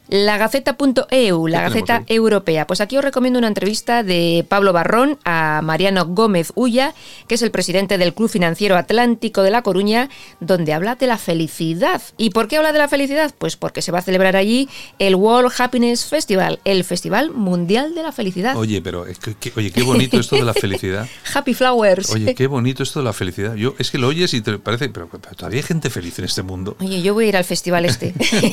La 0.09 0.37
Gaceta.eu, 0.37 1.47
la 1.47 1.59
¿Qué 1.59 1.69
tenemos 1.69 1.89
Gaceta? 1.89 2.05
Europea. 2.13 2.67
Pues 2.67 2.83
aquí 2.83 2.99
os 2.99 3.05
recomiendo 3.05 3.39
una 3.39 3.49
entrevista 3.49 4.03
de 4.03 4.45
Pablo 4.49 4.75
Barrón 4.75 5.19
a 5.25 5.61
Mariano 5.63 6.05
Gómez 6.07 6.53
Ulla, 6.55 6.95
que 7.27 7.37
es 7.37 7.43
el 7.43 7.51
presidente 7.51 7.97
del 7.97 8.13
Club 8.13 8.29
Financiero 8.29 8.77
Atlántico 8.77 9.43
de 9.43 9.51
La 9.51 9.63
Coruña, 9.63 10.11
donde 10.41 10.75
habla 10.75 10.97
de 10.97 11.07
la 11.07 11.19
felicidad. 11.23 12.03
¿Y 12.19 12.31
por 12.31 12.49
qué 12.49 12.57
habla 12.59 12.73
de 12.73 12.79
la 12.79 12.89
felicidad? 12.89 13.33
Pues 13.39 13.57
porque 13.57 13.81
se 13.83 13.93
va 13.93 14.01
a 14.01 14.03
celebrar 14.03 14.37
allí 14.37 14.69
el 14.99 15.15
World 15.15 15.53
Happiness 15.59 16.05
Festival, 16.05 16.61
el 16.65 16.85
Festival 16.85 17.31
Mundial 17.31 17.95
de 17.95 18.03
la 18.03 18.13
Felicidad. 18.13 18.57
Oye, 18.57 18.83
pero 18.83 19.07
es 19.07 19.19
que- 19.19 19.35
que- 19.35 19.53
oye, 19.57 19.71
qué 19.71 19.83
bonito 19.83 20.19
esto 20.19 20.37
de 20.37 20.43
la 20.45 20.53
felicidad. 20.63 21.09
Happy 21.35 21.55
Flowers. 21.55 22.11
Oye, 22.11 22.35
qué 22.35 22.47
bonito 22.47 22.83
esto 22.83 22.99
de 23.01 23.05
la 23.07 23.13
felicidad. 23.13 23.55
Yo 23.55 23.75
es 23.79 23.91
que 23.91 23.99
lo 23.99 24.09
oyes 24.09 24.35
y 24.35 24.41
te 24.43 24.59
parece, 24.59 24.89
pero, 24.91 25.09
pero 25.09 25.35
todavía 25.35 25.59
hay 25.61 25.63
gente 25.63 25.89
feliz 25.91 26.19
en 26.19 26.25
este 26.27 26.43
mundo. 26.43 26.77
Oye, 26.81 27.01
yo 27.03 27.15
voy 27.15 27.27
a 27.27 27.29
ir 27.29 27.37
al 27.37 27.45
festival 27.45 27.85
este. 27.87 28.13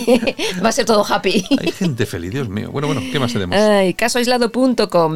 va 0.63 0.69
a 0.69 0.71
ser 0.71 0.85
todo 0.85 1.05
happy. 1.07 1.43
Hay 1.59 1.71
gente 1.71 2.05
feliz, 2.05 2.31
Dios 2.31 2.47
mío. 2.49 2.69
Bueno, 2.71 2.87
bueno, 2.87 3.01
¿qué 3.11 3.19
más 3.19 3.33
tenemos? 3.33 3.57
Ay, 3.57 3.93
casoaislado.com. 3.93 5.15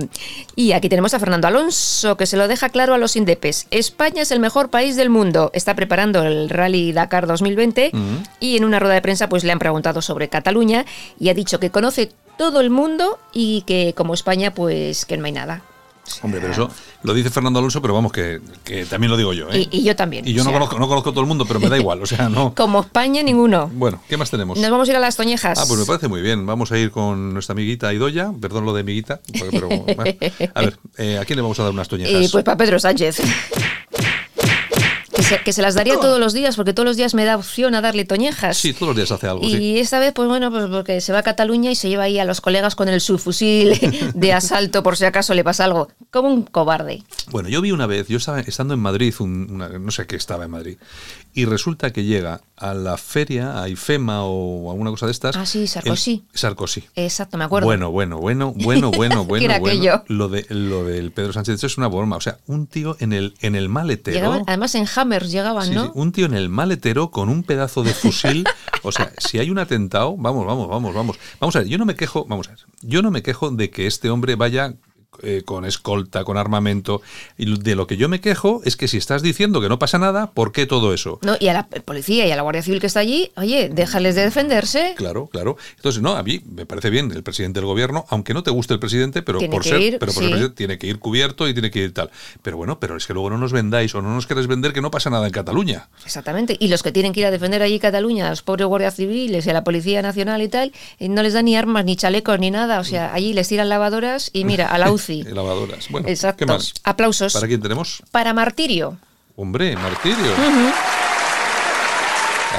Y 0.56 0.72
aquí 0.72 0.90
tenemos 0.90 1.14
a 1.14 1.20
Fernando 1.20 1.48
Alonso, 1.48 2.18
que 2.18 2.26
se 2.26 2.38
lo 2.38 2.48
deja 2.48 2.70
claro 2.70 2.94
a 2.94 2.98
los 2.98 3.16
indepes. 3.16 3.68
España 3.72 4.22
es 4.24 4.32
el 4.32 4.40
mejor 4.40 4.70
país 4.70 4.96
del 4.96 5.10
mundo. 5.10 5.52
Está 5.54 5.76
preparando 5.76 6.24
el 6.24 6.50
Rally 6.50 6.92
Dakar 6.92 7.28
2020 7.44 7.92
Mm. 7.94 8.24
y 8.40 8.58
en 8.58 8.64
una 8.66 8.80
rueda 8.80 8.96
de 8.96 9.02
prensa 9.02 9.28
pues 9.30 9.44
le 9.44 9.52
han 9.52 9.60
preguntado 9.60 10.02
sobre 10.02 10.30
Cataluña 10.30 10.86
y 11.20 11.30
ha 11.30 11.34
dicho 11.34 11.60
que 11.60 11.70
conoce 11.70 12.12
todo 12.38 12.62
el 12.62 12.70
mundo 12.70 13.20
y 13.34 13.62
que 13.68 13.94
como 13.96 14.14
España 14.14 14.54
pues 14.54 15.06
que 15.06 15.18
no 15.18 15.26
hay 15.26 15.32
nada. 15.34 15.62
Hombre, 16.22 16.42
pero 16.42 16.52
eso 16.52 16.70
lo 17.04 17.14
dice 17.14 17.30
Fernando 17.30 17.60
Alonso, 17.60 17.82
pero 17.82 17.94
vamos, 17.94 18.12
que, 18.12 18.42
que 18.66 18.86
también 18.86 19.10
lo 19.10 19.16
digo 19.16 19.32
yo. 19.32 19.50
¿eh? 19.50 19.70
Y, 19.72 19.80
y 19.80 19.84
yo 19.84 19.96
también. 19.96 20.28
Y 20.28 20.34
yo 20.34 20.44
no, 20.44 20.50
sea, 20.50 20.54
conozco, 20.60 20.78
no 20.78 20.88
conozco 20.90 21.12
a 21.12 21.14
todo 21.14 21.22
el 21.22 21.28
mundo, 21.28 21.46
pero 21.46 21.62
me 21.62 21.70
da 21.70 21.78
igual. 21.78 22.02
O 22.02 22.06
sea, 22.06 22.28
no. 22.28 22.54
Como 22.58 22.82
España, 22.82 23.24
ninguno. 23.24 23.72
Bueno, 23.74 24.02
¿qué 24.10 24.18
más 24.18 24.30
tenemos? 24.30 24.60
Nos 24.60 24.70
vamos 24.70 24.90
a 24.90 24.92
ir 24.92 24.98
a 24.98 25.00
las 25.00 25.16
Toñejas. 25.16 25.58
Ah, 25.58 25.64
pues 25.66 25.80
me 25.80 25.86
parece 25.86 26.10
muy 26.10 26.22
bien. 26.22 26.46
Vamos 26.46 26.74
a 26.74 26.78
ir 26.78 26.92
con 26.92 27.34
nuestra 27.34 27.54
amiguita 27.54 27.94
Idoya. 27.94 28.34
Perdón 28.42 28.66
lo 28.66 28.74
de 28.74 28.82
amiguita. 28.82 29.22
Pero, 29.50 29.70
bueno. 29.70 30.04
A 30.54 30.62
ver, 30.62 30.78
eh, 30.98 31.20
¿a 31.22 31.24
quién 31.26 31.38
le 31.38 31.42
vamos 31.42 31.58
a 31.62 31.64
dar 31.64 31.72
unas 31.72 31.88
toñejas? 31.88 32.14
Eh, 32.22 32.28
pues 32.30 32.44
para 32.44 32.58
Pedro 32.58 32.80
Sánchez. 32.80 33.22
Que 35.16 35.22
se, 35.24 35.40
que 35.44 35.54
se 35.54 35.62
las 35.62 35.76
daría 35.76 36.00
todos 36.00 36.20
los 36.20 36.34
días, 36.34 36.56
porque 36.56 36.74
todos 36.74 36.86
los 36.88 36.98
días 36.98 37.14
me 37.14 37.24
da 37.26 37.38
opción 37.38 37.76
a 37.76 37.82
darle 37.82 38.04
toñejas. 38.06 38.58
sí, 38.58 38.74
todos 38.74 38.88
los 38.90 38.96
días 38.96 39.12
hace 39.12 39.28
algo, 39.28 39.44
Y 39.46 39.52
sí. 39.52 39.80
esta 39.80 40.00
vez, 40.00 40.12
pues 40.14 40.28
bueno, 40.28 40.50
pues 40.52 40.66
porque 40.72 41.02
se 41.02 41.14
va 41.14 41.20
a 41.20 41.24
Cataluña 41.24 41.70
y 41.72 41.76
se 41.76 41.88
lleva 41.90 42.04
ahí 42.04 42.18
a 42.20 42.26
los 42.26 42.42
colegas 42.42 42.76
con 42.76 42.90
el 42.90 43.00
subfusil 43.00 43.80
de 44.16 44.34
asalto 44.34 44.82
por 44.84 44.98
si 44.98 45.06
acaso 45.06 45.34
le 45.34 45.44
pasa 45.44 45.66
algo. 45.66 45.90
Como 46.12 46.30
un 46.30 46.44
cobarde. 46.44 47.04
Bueno, 47.32 47.50
yo 47.50 47.62
vi 47.62 47.72
una 47.72 47.86
vez, 47.86 48.08
yo 48.08 48.18
estaba 48.18 48.40
estando 48.42 48.74
en 48.74 48.80
Madrid, 48.80 49.14
un- 49.20 49.48
una- 49.52 49.70
no 49.70 49.92
sé 49.92 50.08
qué 50.08 50.16
estaba 50.16 50.46
en 50.46 50.52
Madrid, 50.52 50.78
y 51.34 51.46
resulta 51.46 51.92
que 51.92 52.04
llega 52.04 52.42
a 52.56 52.74
la 52.74 52.96
feria, 52.98 53.62
a 53.62 53.68
IFEMA 53.68 54.24
o 54.24 54.72
alguna 54.72 54.92
cosa 54.92 55.08
de 55.08 55.12
estas. 55.12 55.36
Ah, 55.36 55.46
sí, 55.46 55.66
Sarkozy. 55.68 56.24
el- 56.32 56.38
Sarkozy. 56.40 56.84
Exacto, 56.96 57.38
me 57.38 57.44
acuerdo. 57.44 57.66
Bueno, 57.66 57.92
bueno, 57.92 58.20
bueno, 58.20 58.54
bueno, 58.56 58.92
bueno, 58.92 59.24
bueno, 59.26 59.46
era 59.46 59.60
bueno. 59.60 59.76
aquello? 59.80 60.04
Lo 60.08 60.30
de 60.30 60.46
lo 60.50 60.84
del 60.86 61.12
Pedro 61.12 61.34
Sánchez 61.34 61.56
eso 61.56 61.68
es 61.68 61.78
una 61.78 61.88
broma, 61.88 62.16
o 62.18 62.22
sea, 62.22 62.38
un 62.48 62.68
tío 62.68 62.96
en 63.00 63.14
el 63.14 63.34
en 63.42 63.56
el 63.56 63.68
maletero. 63.70 64.16
Llegaban- 64.18 64.44
además 64.48 64.76
en 64.76 64.86
Hammers 64.96 65.32
llegaban, 65.32 65.68
Sí, 65.68 65.74
¿no? 65.74 65.86
sí, 65.86 65.92
un 65.96 66.12
tío 66.12 66.26
en 66.28 66.34
el 66.36 66.50
maletero 66.50 67.10
con 67.12 67.30
un 67.30 67.44
pedazo 67.44 67.84
de 67.84 67.94
fusil. 67.94 68.46
O 68.84 68.92
sea, 68.92 69.12
si 69.18 69.40
hay 69.40 69.50
un 69.50 69.60
atentado, 69.60 70.16
vamos, 70.18 70.46
vamos, 70.46 70.68
vamos, 70.70 70.94
vamos. 70.94 71.18
Vamos 71.40 71.56
a 71.56 71.60
ver, 71.60 71.68
yo 71.68 71.78
no 71.78 71.86
me 71.86 71.96
quejo, 71.96 72.26
vamos 72.26 72.48
a 72.48 72.52
ver, 72.52 72.60
yo 72.82 73.02
no 73.02 73.12
me 73.12 73.24
quejo 73.24 73.50
de 73.52 73.70
que 73.70 73.88
este 73.88 74.10
hombre 74.10 74.36
vaya 74.36 74.74
eh, 75.22 75.44
con 75.46 75.66
escolta, 75.66 76.24
con 76.24 76.38
armamento. 76.38 77.02
Y 77.38 77.60
de 77.60 77.76
lo 77.76 77.88
que 77.88 77.98
yo 77.98 78.10
me 78.10 78.20
quejo 78.22 78.62
es 78.66 78.76
que 78.76 78.88
si 78.88 78.98
estás 78.98 79.22
diciendo 79.22 79.62
que 79.62 79.70
no 79.70 79.80
pasa 79.80 80.00
nada, 80.00 80.32
¿por 80.32 80.52
qué 80.52 80.66
todo 80.66 80.94
eso? 80.94 81.20
No, 81.22 81.36
y 81.40 81.48
a 81.48 81.54
la 81.54 81.68
policía 81.68 82.26
y 82.26 82.32
a 82.32 82.36
la 82.36 82.42
Guardia 82.42 82.64
Civil 82.64 82.80
que 82.80 82.88
está 82.88 83.00
allí, 83.00 83.32
oye, 83.36 83.70
déjales 83.70 84.16
de 84.16 84.24
defenderse. 84.24 84.94
Claro, 84.98 85.28
claro. 85.28 85.58
Entonces, 85.76 86.02
no, 86.02 86.16
a 86.16 86.24
mí 86.24 86.42
me 86.50 86.66
parece 86.66 86.90
bien 86.90 87.12
el 87.12 87.24
presidente 87.24 87.60
del 87.60 87.68
gobierno, 87.68 88.06
aunque 88.10 88.34
no 88.34 88.44
te 88.44 88.52
guste 88.52 88.74
el 88.74 88.80
presidente, 88.80 89.22
pero 89.22 89.40
Tiene 89.40 89.54
por 89.54 89.64
que 89.64 89.70
ser, 89.70 89.82
ir, 89.82 90.00
pero 90.00 90.12
por 90.12 90.24
sí. 90.24 90.30
ser 90.30 90.30
presidente 90.32 90.56
tiene 90.56 90.78
que 90.78 90.88
ir 90.88 91.00
cubierto 91.00 91.48
y 91.48 91.54
tiene 91.54 91.72
que 91.72 91.80
ir 91.80 91.94
tal. 91.94 92.10
Pero 92.42 92.58
bueno, 92.58 92.80
pero 92.80 92.98
es 92.98 93.06
que 93.06 93.14
luego 93.14 93.30
no 93.30 93.38
nos 93.38 93.52
vendáis 93.52 93.94
o 93.96 94.02
no 94.02 94.14
nos 94.14 94.28
queréis 94.28 94.48
vender 94.48 94.74
que 94.74 94.82
no 94.82 94.92
pasa 94.92 95.10
nada 95.10 95.26
en 95.28 95.32
Cataluña. 95.32 95.90
Exactamente. 96.06 96.58
Y 96.60 96.68
los 96.68 96.84
que 96.84 96.92
tienen 96.92 97.14
que 97.14 97.20
ir 97.22 97.26
a 97.26 97.32
defender 97.32 97.62
allí 97.62 97.80
Cataluña, 97.80 98.28
a 98.28 98.30
los 98.30 98.42
pobres 98.42 98.68
guardias 98.68 98.96
civiles 98.96 99.46
y 99.46 99.50
a 99.50 99.54
la 99.54 99.64
Policía 99.64 100.02
Nacional 100.02 100.42
y 100.42 100.48
tal, 100.50 100.72
eh, 101.00 101.10
no 101.10 101.22
les 101.24 101.34
dan 101.34 101.46
ni 101.46 101.56
armas, 101.56 101.86
ni 101.86 101.96
chalecos, 101.96 102.40
ni 102.40 102.52
nada. 102.52 102.80
O 102.80 102.84
sea, 102.84 103.14
allí 103.14 103.34
les 103.34 103.48
tiran 103.48 103.70
lavadoras 103.70 104.30
y 104.34 104.46
mira, 104.46 104.68
a 104.68 104.78
la 104.78 104.92
UCI. 104.92 105.03
Lavadoras. 105.10 105.90
Bueno, 105.90 106.08
Exacto. 106.08 106.40
¿qué 106.40 106.46
más? 106.46 106.74
Aplausos. 106.84 107.34
¿Para 107.34 107.48
quién 107.48 107.62
tenemos? 107.62 108.04
Para 108.12 108.34
Martirio. 108.34 108.98
Hombre, 109.36 109.76
Martirio. 109.76 110.34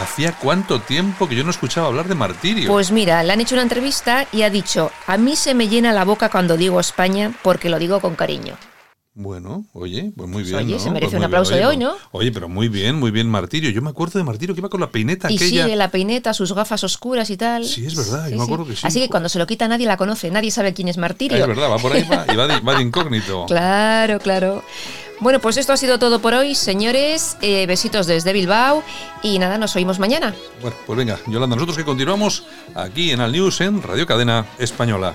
Hacía 0.02 0.32
cuánto 0.32 0.80
tiempo 0.80 1.28
que 1.28 1.36
yo 1.36 1.44
no 1.44 1.50
escuchaba 1.50 1.86
hablar 1.86 2.08
de 2.08 2.16
Martirio. 2.16 2.68
Pues 2.68 2.90
mira, 2.90 3.22
le 3.22 3.32
han 3.32 3.40
hecho 3.40 3.54
una 3.54 3.62
entrevista 3.62 4.26
y 4.32 4.42
ha 4.42 4.50
dicho, 4.50 4.90
a 5.06 5.16
mí 5.16 5.36
se 5.36 5.54
me 5.54 5.68
llena 5.68 5.92
la 5.92 6.04
boca 6.04 6.28
cuando 6.30 6.56
digo 6.56 6.80
España 6.80 7.32
porque 7.42 7.68
lo 7.68 7.78
digo 7.78 8.00
con 8.00 8.16
cariño. 8.16 8.56
Bueno, 9.16 9.64
oye, 9.74 10.12
pues 10.16 10.28
muy 10.28 10.42
Pues 10.42 10.50
bien. 10.50 10.64
oye, 10.66 10.72
¿no? 10.74 10.78
se 10.80 10.90
merece 10.90 11.12
Pues 11.12 11.20
un 11.20 11.24
aplauso 11.24 11.50
bien, 11.52 11.60
de 11.62 11.66
oye, 11.68 11.76
hoy, 11.76 11.84
¿no? 11.84 11.90
pues- 11.92 12.02
Oye, 12.10 12.32
pero 12.32 12.48
muy 12.48 12.66
bien, 12.68 12.96
muy 12.96 13.12
bien, 13.12 13.28
Martirio. 13.30 13.70
Yo 13.70 13.80
me 13.80 13.90
acuerdo 13.90 14.18
de 14.18 14.24
Martirio 14.24 14.56
que 14.56 14.60
iba 14.60 14.68
con 14.68 14.80
la 14.80 14.90
peineta 14.90 15.30
Y 15.30 15.36
aquella. 15.36 15.62
sigue 15.64 15.76
la 15.76 15.90
peineta, 15.92 16.34
sus 16.34 16.52
gafas 16.52 16.82
oscuras 16.82 17.30
y 17.30 17.36
tal. 17.36 17.64
Sí, 17.64 17.86
es 17.86 17.94
verdad, 17.94 18.28
yo 18.28 18.36
me 18.36 18.42
acuerdo 18.42 18.66
que 18.66 18.74
sí. 18.74 18.84
Así 18.84 18.98
que 19.00 19.08
cuando 19.08 19.28
se 19.28 19.38
lo 19.38 19.46
quita 19.46 19.68
nadie 19.68 19.86
la 19.86 19.96
conoce, 19.96 20.32
nadie 20.32 20.50
sabe 20.50 20.74
quién 20.74 20.88
es 20.88 20.98
Martirio. 20.98 21.38
es 21.38 21.46
verdad, 21.46 21.70
va 21.70 21.78
por 21.78 21.92
ahí 21.92 22.02
va, 22.02 22.26
y 22.32 22.34
va 22.34 22.48
de, 22.48 22.58
va 22.60 22.74
de 22.74 22.82
incógnito. 22.82 23.46
Claro, 23.54 24.18
claro. 24.18 24.64
Bueno, 25.20 25.40
pues 25.40 25.58
esto 25.58 25.72
ha 25.72 25.76
sido 25.76 26.00
todo 26.00 26.18
por 26.20 26.34
hoy, 26.34 26.56
señores. 26.56 27.36
Eh, 27.40 27.66
besitos 27.66 28.08
desde 28.08 28.32
Bilbao 28.32 28.82
y 29.22 29.38
nada, 29.38 29.58
nos 29.58 29.76
oímos 29.76 30.00
mañana. 30.00 30.34
Bueno, 30.60 30.76
pues 30.86 30.98
venga, 30.98 31.20
Yolanda, 31.28 31.54
nosotros 31.54 31.76
que 31.78 31.84
continuamos 31.84 32.44
aquí 32.74 33.12
en 33.12 33.20
Al 33.20 33.30
News 33.30 33.60
en 33.60 33.80
Radio 33.80 34.06
Cadena 34.08 34.44
Española. 34.58 35.14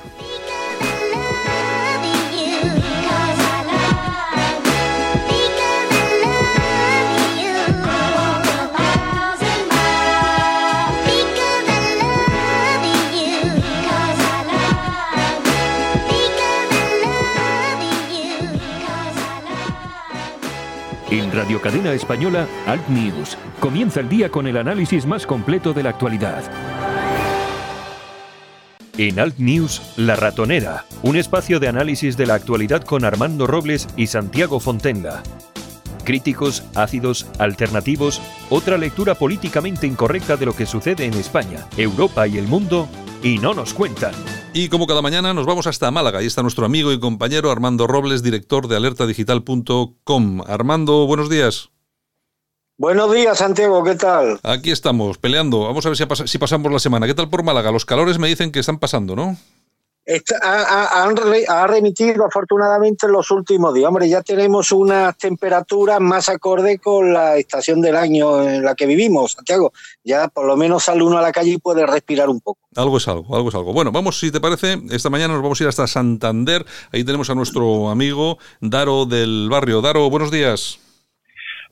En 21.11 21.31
Radio 21.31 21.59
Cadena 21.59 21.91
Española, 21.93 22.47
Alt 22.67 22.87
News. 22.87 23.35
Comienza 23.59 23.99
el 23.99 24.09
día 24.09 24.29
con 24.29 24.45
el 24.45 24.57
análisis 24.57 25.07
más 25.07 25.25
completo 25.25 25.73
de 25.73 25.81
la 25.81 25.89
actualidad. 25.89 26.43
En 28.95 29.19
Alt 29.19 29.39
News, 29.39 29.81
La 29.95 30.15
Ratonera, 30.15 30.85
un 31.01 31.15
espacio 31.15 31.59
de 31.59 31.67
análisis 31.67 32.15
de 32.15 32.27
la 32.27 32.35
actualidad 32.35 32.83
con 32.83 33.05
Armando 33.05 33.47
Robles 33.47 33.87
y 33.97 34.05
Santiago 34.05 34.59
Fontenga. 34.59 35.23
Críticos, 36.03 36.63
ácidos, 36.75 37.25
alternativos, 37.39 38.21
otra 38.51 38.77
lectura 38.77 39.15
políticamente 39.15 39.87
incorrecta 39.87 40.37
de 40.37 40.45
lo 40.45 40.55
que 40.55 40.67
sucede 40.67 41.05
en 41.05 41.15
España, 41.15 41.65
Europa 41.75 42.27
y 42.27 42.37
el 42.37 42.47
mundo, 42.47 42.87
y 43.23 43.37
no 43.37 43.53
nos 43.53 43.73
cuentan. 43.73 44.13
Y 44.53 44.69
como 44.69 44.87
cada 44.87 45.01
mañana 45.01 45.33
nos 45.33 45.45
vamos 45.45 45.67
hasta 45.67 45.91
Málaga. 45.91 46.19
Ahí 46.19 46.25
está 46.25 46.41
nuestro 46.41 46.65
amigo 46.65 46.91
y 46.91 46.99
compañero 46.99 47.51
Armando 47.51 47.87
Robles, 47.87 48.23
director 48.23 48.67
de 48.67 48.75
alertadigital.com. 48.77 50.41
Armando, 50.47 51.05
buenos 51.07 51.29
días. 51.29 51.69
Buenos 52.77 53.13
días, 53.13 53.37
Santiago, 53.37 53.83
¿qué 53.83 53.95
tal? 53.95 54.39
Aquí 54.43 54.71
estamos, 54.71 55.17
peleando. 55.17 55.61
Vamos 55.65 55.85
a 55.85 55.89
ver 55.89 55.97
si, 55.97 56.03
pas- 56.05 56.25
si 56.27 56.37
pasamos 56.37 56.71
la 56.71 56.79
semana. 56.79 57.07
¿Qué 57.07 57.13
tal 57.13 57.29
por 57.29 57.43
Málaga? 57.43 57.71
Los 57.73 57.85
calores 57.85 58.17
me 58.19 58.29
dicen 58.29 58.51
que 58.53 58.59
están 58.59 58.79
pasando, 58.79 59.15
¿no? 59.17 59.35
Ha, 60.41 61.07
ha 61.47 61.67
remitido 61.67 62.25
afortunadamente 62.25 63.05
en 63.05 63.11
los 63.11 63.29
últimos 63.29 63.73
días. 63.73 63.87
Hombre, 63.87 64.09
ya 64.09 64.23
tenemos 64.23 64.71
unas 64.71 65.15
temperaturas 65.17 65.99
más 65.99 66.29
acorde 66.29 66.79
con 66.79 67.13
la 67.13 67.37
estación 67.37 67.81
del 67.81 67.95
año 67.95 68.41
en 68.41 68.63
la 68.63 68.73
que 68.73 68.85
vivimos, 68.85 69.33
Santiago. 69.33 69.71
Ya 70.03 70.27
por 70.27 70.45
lo 70.45 70.57
menos 70.57 70.85
sale 70.85 71.03
uno 71.03 71.19
a 71.19 71.21
la 71.21 71.31
calle 71.31 71.51
y 71.51 71.57
puede 71.57 71.85
respirar 71.85 72.29
un 72.29 72.41
poco. 72.41 72.59
Algo 72.75 72.97
es 72.97 73.07
algo, 73.07 73.35
algo 73.35 73.49
es 73.49 73.55
algo. 73.55 73.73
Bueno, 73.73 73.91
vamos, 73.91 74.19
si 74.19 74.31
te 74.31 74.41
parece, 74.41 74.79
esta 74.89 75.09
mañana 75.09 75.33
nos 75.33 75.43
vamos 75.43 75.59
a 75.59 75.63
ir 75.63 75.69
hasta 75.69 75.85
Santander. 75.85 76.65
Ahí 76.91 77.03
tenemos 77.03 77.29
a 77.29 77.35
nuestro 77.35 77.89
amigo 77.89 78.37
Daro 78.61 79.05
del 79.05 79.47
barrio. 79.49 79.81
Daro, 79.81 80.09
buenos 80.09 80.31
días. 80.31 80.79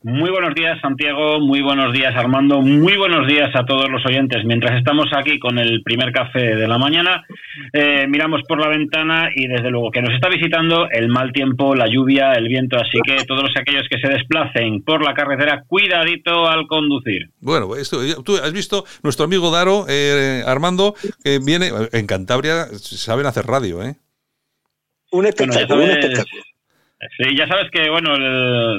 Muy 0.02 0.30
buenos 0.30 0.54
días, 0.54 0.80
Santiago. 0.80 1.40
Muy 1.40 1.60
buenos 1.60 1.92
días, 1.92 2.14
Armando. 2.14 2.60
Muy 2.60 2.96
buenos 2.96 3.26
días 3.26 3.50
a 3.54 3.66
todos 3.66 3.90
los 3.90 4.06
oyentes. 4.06 4.44
Mientras 4.44 4.78
estamos 4.78 5.06
aquí 5.12 5.40
con 5.40 5.58
el 5.58 5.82
primer 5.82 6.12
café 6.12 6.54
de 6.54 6.68
la 6.68 6.78
mañana, 6.78 7.26
eh, 7.72 8.06
miramos 8.08 8.42
por 8.46 8.60
la 8.60 8.68
ventana 8.68 9.28
y 9.34 9.48
desde 9.48 9.70
luego 9.70 9.90
que 9.90 10.00
nos 10.00 10.14
está 10.14 10.28
visitando 10.28 10.88
el 10.88 11.08
mal 11.08 11.32
tiempo, 11.32 11.74
la 11.74 11.88
lluvia, 11.88 12.34
el 12.34 12.46
viento. 12.46 12.76
Así 12.76 13.00
que 13.04 13.24
todos 13.24 13.50
aquellos 13.60 13.88
que 13.90 13.98
se 13.98 14.08
desplacen 14.08 14.82
por 14.84 15.04
la 15.04 15.14
carretera, 15.14 15.64
cuidadito 15.66 16.46
al 16.46 16.68
conducir. 16.68 17.30
Bueno, 17.40 17.74
esto, 17.74 17.98
tú 18.22 18.36
has 18.36 18.52
visto 18.52 18.84
nuestro 19.02 19.24
amigo 19.24 19.50
Daro, 19.50 19.84
eh, 19.88 20.44
Armando, 20.46 20.94
que 21.24 21.40
viene 21.44 21.70
en 21.92 22.06
Cantabria, 22.06 22.66
saben 22.66 23.26
hacer 23.26 23.46
radio, 23.46 23.82
¿eh? 23.82 23.96
Un 25.10 25.26
espectáculo, 25.26 25.82
un 25.82 25.90
espectáculo. 25.90 26.42
Sí, 27.16 27.36
ya 27.36 27.46
sabes 27.46 27.70
que, 27.70 27.88
bueno, 27.90 28.10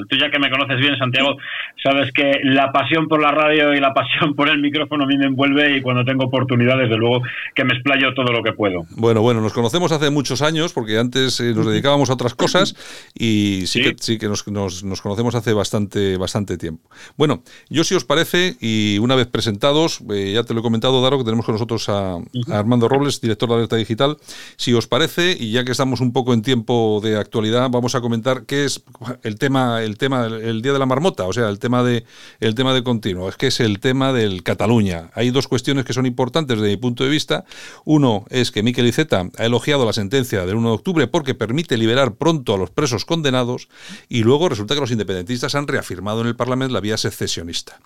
tú 0.06 0.16
ya 0.18 0.30
que 0.30 0.38
me 0.38 0.50
conoces 0.50 0.78
bien, 0.78 0.94
Santiago, 0.98 1.38
sabes 1.82 2.12
que 2.12 2.40
la 2.44 2.70
pasión 2.70 3.08
por 3.08 3.22
la 3.22 3.30
radio 3.30 3.72
y 3.72 3.80
la 3.80 3.94
pasión 3.94 4.34
por 4.34 4.50
el 4.50 4.60
micrófono 4.60 5.04
a 5.04 5.06
mí 5.06 5.16
me 5.16 5.24
envuelve 5.24 5.78
y 5.78 5.80
cuando 5.80 6.04
tengo 6.04 6.26
oportunidades, 6.26 6.90
desde 6.90 6.98
luego, 6.98 7.22
que 7.54 7.64
me 7.64 7.72
explayo 7.72 8.12
todo 8.12 8.30
lo 8.30 8.42
que 8.42 8.52
puedo. 8.52 8.84
Bueno, 8.90 9.22
bueno, 9.22 9.40
nos 9.40 9.54
conocemos 9.54 9.90
hace 9.92 10.10
muchos 10.10 10.42
años 10.42 10.74
porque 10.74 10.98
antes 10.98 11.40
eh, 11.40 11.54
nos 11.54 11.64
dedicábamos 11.64 12.10
a 12.10 12.14
otras 12.14 12.34
cosas 12.34 12.74
y 13.14 13.62
sí, 13.66 13.82
que, 13.82 13.94
sí 13.98 14.18
que 14.18 14.28
nos, 14.28 14.46
nos, 14.46 15.00
conocemos 15.00 15.34
hace 15.34 15.54
bastante, 15.54 16.18
bastante 16.18 16.58
tiempo. 16.58 16.90
Bueno, 17.16 17.42
yo 17.70 17.84
si 17.84 17.94
os 17.94 18.04
parece, 18.04 18.54
y 18.60 18.98
una 18.98 19.14
vez 19.14 19.28
presentados, 19.28 20.02
eh, 20.12 20.32
ya 20.34 20.44
te 20.44 20.52
lo 20.52 20.60
he 20.60 20.62
comentado, 20.62 21.00
Daro, 21.00 21.16
que 21.16 21.24
tenemos 21.24 21.46
con 21.46 21.54
nosotros 21.54 21.88
a, 21.88 22.16
a 22.16 22.58
Armando 22.58 22.86
Robles, 22.86 23.22
director 23.22 23.48
de 23.48 23.54
Alerta 23.54 23.76
Digital, 23.76 24.18
si 24.56 24.74
os 24.74 24.86
parece, 24.86 25.34
y 25.40 25.52
ya 25.52 25.64
que 25.64 25.72
estamos 25.72 26.02
un 26.02 26.12
poco 26.12 26.34
en 26.34 26.42
tiempo 26.42 27.00
de 27.02 27.16
actualidad, 27.16 27.70
vamos 27.70 27.94
a 27.94 28.00
comentar 28.10 28.44
qué 28.44 28.64
es 28.64 28.82
el 29.22 29.38
tema, 29.38 29.84
el 29.84 29.96
tema, 29.96 30.26
el 30.26 30.62
día 30.62 30.72
de 30.72 30.80
la 30.80 30.86
marmota, 30.86 31.26
o 31.26 31.32
sea, 31.32 31.48
el 31.48 31.60
tema 31.60 31.84
de, 31.84 32.04
el 32.40 32.56
tema 32.56 32.74
de 32.74 32.82
continuo, 32.82 33.28
es 33.28 33.36
que 33.36 33.46
es 33.46 33.60
el 33.60 33.78
tema 33.78 34.12
del 34.12 34.42
Cataluña. 34.42 35.10
Hay 35.14 35.30
dos 35.30 35.46
cuestiones 35.46 35.84
que 35.84 35.92
son 35.92 36.06
importantes 36.06 36.58
desde 36.58 36.72
mi 36.72 36.76
punto 36.76 37.04
de 37.04 37.10
vista. 37.10 37.44
Uno 37.84 38.24
es 38.28 38.50
que 38.50 38.64
Miquel 38.64 38.88
Iceta 38.88 39.30
ha 39.38 39.44
elogiado 39.44 39.86
la 39.86 39.92
sentencia 39.92 40.44
del 40.44 40.56
1 40.56 40.68
de 40.70 40.74
octubre 40.74 41.06
porque 41.06 41.36
permite 41.36 41.76
liberar 41.76 42.16
pronto 42.16 42.54
a 42.54 42.58
los 42.58 42.70
presos 42.70 43.04
condenados 43.04 43.68
y 44.08 44.24
luego 44.24 44.48
resulta 44.48 44.74
que 44.74 44.80
los 44.80 44.90
independentistas 44.90 45.54
han 45.54 45.68
reafirmado 45.68 46.22
en 46.22 46.26
el 46.26 46.34
Parlamento 46.34 46.74
la 46.74 46.80
vía 46.80 46.96
secesionista. 46.96 47.78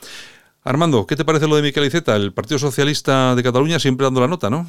Armando, 0.63 1.07
¿qué 1.07 1.17
te 1.17 1.27
parece 1.27 1.47
lo 1.47 1.57
de 1.57 1.63
Miquel 1.63 1.85
Iceta? 1.85 2.17
El 2.17 2.33
Partido 2.33 2.59
Socialista 2.59 3.35
de 3.35 3.43
Cataluña 3.43 3.79
siempre 3.79 4.05
dando 4.05 4.23
la 4.23 4.29
nota, 4.29 4.49
¿no? 4.49 4.67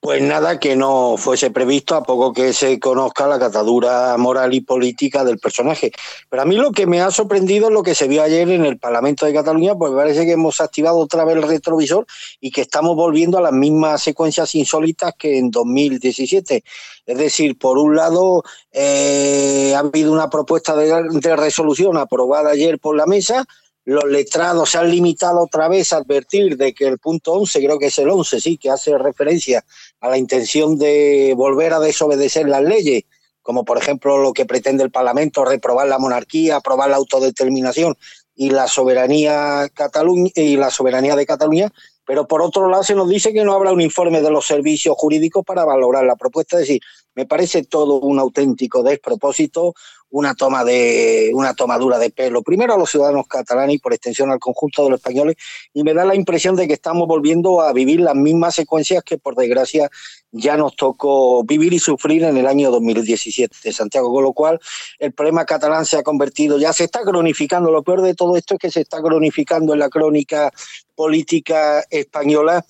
Pues 0.00 0.22
nada 0.22 0.60
que 0.60 0.76
no 0.76 1.16
fuese 1.16 1.50
previsto 1.50 1.96
a 1.96 2.02
poco 2.04 2.32
que 2.32 2.52
se 2.52 2.78
conozca 2.78 3.26
la 3.26 3.38
catadura 3.38 4.16
moral 4.18 4.54
y 4.54 4.60
política 4.60 5.24
del 5.24 5.38
personaje. 5.38 5.90
Pero 6.28 6.42
a 6.42 6.44
mí 6.44 6.54
lo 6.56 6.70
que 6.70 6.86
me 6.86 7.00
ha 7.00 7.10
sorprendido 7.10 7.68
es 7.68 7.72
lo 7.72 7.82
que 7.82 7.94
se 7.94 8.06
vio 8.06 8.22
ayer 8.22 8.48
en 8.50 8.64
el 8.64 8.78
Parlamento 8.78 9.26
de 9.26 9.34
Cataluña, 9.34 9.74
porque 9.74 9.96
parece 9.96 10.24
que 10.24 10.32
hemos 10.32 10.60
activado 10.60 10.98
otra 10.98 11.24
vez 11.24 11.36
el 11.36 11.42
retrovisor 11.42 12.06
y 12.40 12.52
que 12.52 12.60
estamos 12.60 12.94
volviendo 12.94 13.38
a 13.38 13.40
las 13.40 13.52
mismas 13.52 14.02
secuencias 14.02 14.54
insólitas 14.54 15.14
que 15.18 15.38
en 15.38 15.50
2017. 15.50 16.62
Es 17.06 17.18
decir, 17.18 17.58
por 17.58 17.78
un 17.78 17.96
lado, 17.96 18.44
eh, 18.72 19.72
ha 19.74 19.80
habido 19.80 20.12
una 20.12 20.30
propuesta 20.30 20.76
de 20.76 21.36
resolución 21.36 21.96
aprobada 21.96 22.50
ayer 22.50 22.78
por 22.78 22.96
la 22.96 23.06
mesa, 23.06 23.44
los 23.86 24.04
letrados 24.04 24.70
se 24.70 24.78
han 24.78 24.90
limitado 24.90 25.40
otra 25.44 25.68
vez 25.68 25.92
a 25.92 25.98
advertir 25.98 26.56
de 26.56 26.74
que 26.74 26.88
el 26.88 26.98
punto 26.98 27.34
11, 27.34 27.64
creo 27.64 27.78
que 27.78 27.86
es 27.86 27.98
el 27.98 28.10
11, 28.10 28.40
sí, 28.40 28.58
que 28.58 28.68
hace 28.68 28.98
referencia 28.98 29.64
a 30.00 30.08
la 30.08 30.18
intención 30.18 30.76
de 30.76 31.34
volver 31.36 31.72
a 31.72 31.78
desobedecer 31.78 32.48
las 32.48 32.62
leyes, 32.62 33.04
como 33.42 33.64
por 33.64 33.78
ejemplo 33.78 34.18
lo 34.18 34.32
que 34.32 34.44
pretende 34.44 34.82
el 34.82 34.90
Parlamento, 34.90 35.44
reprobar 35.44 35.86
la 35.86 36.00
monarquía, 36.00 36.56
aprobar 36.56 36.90
la 36.90 36.96
autodeterminación 36.96 37.96
y 38.34 38.50
la 38.50 38.66
soberanía 38.66 39.68
Cataluña 39.72 40.32
y 40.34 40.56
la 40.56 40.70
soberanía 40.70 41.14
de 41.14 41.24
Cataluña, 41.24 41.72
pero 42.04 42.26
por 42.26 42.42
otro 42.42 42.68
lado 42.68 42.82
se 42.82 42.96
nos 42.96 43.08
dice 43.08 43.32
que 43.32 43.44
no 43.44 43.52
habrá 43.52 43.70
un 43.70 43.80
informe 43.80 44.20
de 44.20 44.32
los 44.32 44.46
servicios 44.46 44.96
jurídicos 44.98 45.44
para 45.44 45.64
valorar 45.64 46.04
la 46.04 46.16
propuesta, 46.16 46.56
es 46.56 46.62
decir, 46.62 46.80
me 47.14 47.24
parece 47.24 47.62
todo 47.62 48.00
un 48.00 48.18
auténtico 48.18 48.82
despropósito, 48.82 49.74
una 50.16 50.34
toma 50.34 50.64
de 50.64 51.30
una 51.34 51.52
tomadura 51.52 51.98
de 51.98 52.08
pelo, 52.08 52.42
primero 52.42 52.72
a 52.72 52.78
los 52.78 52.90
ciudadanos 52.90 53.26
catalanes 53.26 53.76
y 53.76 53.78
por 53.78 53.92
extensión 53.92 54.30
al 54.30 54.38
conjunto 54.38 54.82
de 54.82 54.90
los 54.90 55.00
españoles, 55.00 55.36
y 55.74 55.82
me 55.82 55.92
da 55.92 56.06
la 56.06 56.14
impresión 56.14 56.56
de 56.56 56.66
que 56.66 56.72
estamos 56.72 57.06
volviendo 57.06 57.60
a 57.60 57.74
vivir 57.74 58.00
las 58.00 58.14
mismas 58.14 58.54
secuencias 58.54 59.04
que 59.04 59.18
por 59.18 59.34
desgracia 59.34 59.90
ya 60.32 60.56
nos 60.56 60.74
tocó 60.74 61.44
vivir 61.44 61.74
y 61.74 61.78
sufrir 61.78 62.24
en 62.24 62.38
el 62.38 62.46
año 62.46 62.70
2017, 62.70 63.70
Santiago, 63.72 64.10
con 64.10 64.24
lo 64.24 64.32
cual 64.32 64.58
el 64.98 65.12
problema 65.12 65.44
catalán 65.44 65.84
se 65.84 65.98
ha 65.98 66.02
convertido, 66.02 66.58
ya 66.58 66.72
se 66.72 66.84
está 66.84 67.02
cronificando, 67.02 67.70
lo 67.70 67.82
peor 67.82 68.00
de 68.00 68.14
todo 68.14 68.38
esto 68.38 68.54
es 68.54 68.60
que 68.60 68.70
se 68.70 68.80
está 68.80 69.02
cronificando 69.02 69.74
en 69.74 69.80
la 69.80 69.90
crónica 69.90 70.50
política 70.94 71.84
española 71.90 72.64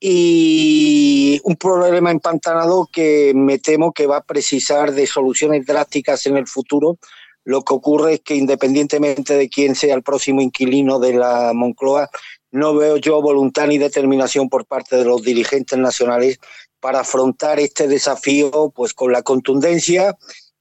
y 0.00 1.40
un 1.44 1.56
problema 1.56 2.10
empantanado 2.10 2.88
que 2.92 3.32
me 3.34 3.58
temo 3.58 3.92
que 3.92 4.06
va 4.06 4.18
a 4.18 4.24
precisar 4.24 4.92
de 4.92 5.06
soluciones 5.06 5.66
drásticas 5.66 6.26
en 6.26 6.36
el 6.36 6.46
futuro. 6.46 6.98
Lo 7.44 7.62
que 7.62 7.74
ocurre 7.74 8.14
es 8.14 8.20
que 8.20 8.36
independientemente 8.36 9.34
de 9.34 9.48
quién 9.48 9.74
sea 9.74 9.94
el 9.94 10.02
próximo 10.02 10.40
inquilino 10.40 10.98
de 10.98 11.14
la 11.14 11.52
Moncloa, 11.54 12.10
no 12.50 12.74
veo 12.74 12.96
yo 12.96 13.20
voluntad 13.20 13.66
ni 13.66 13.78
determinación 13.78 14.48
por 14.48 14.66
parte 14.66 14.96
de 14.96 15.04
los 15.04 15.22
dirigentes 15.22 15.78
nacionales 15.78 16.38
para 16.80 17.00
afrontar 17.00 17.58
este 17.58 17.88
desafío 17.88 18.72
pues 18.74 18.94
con 18.94 19.12
la 19.12 19.22
contundencia 19.22 20.16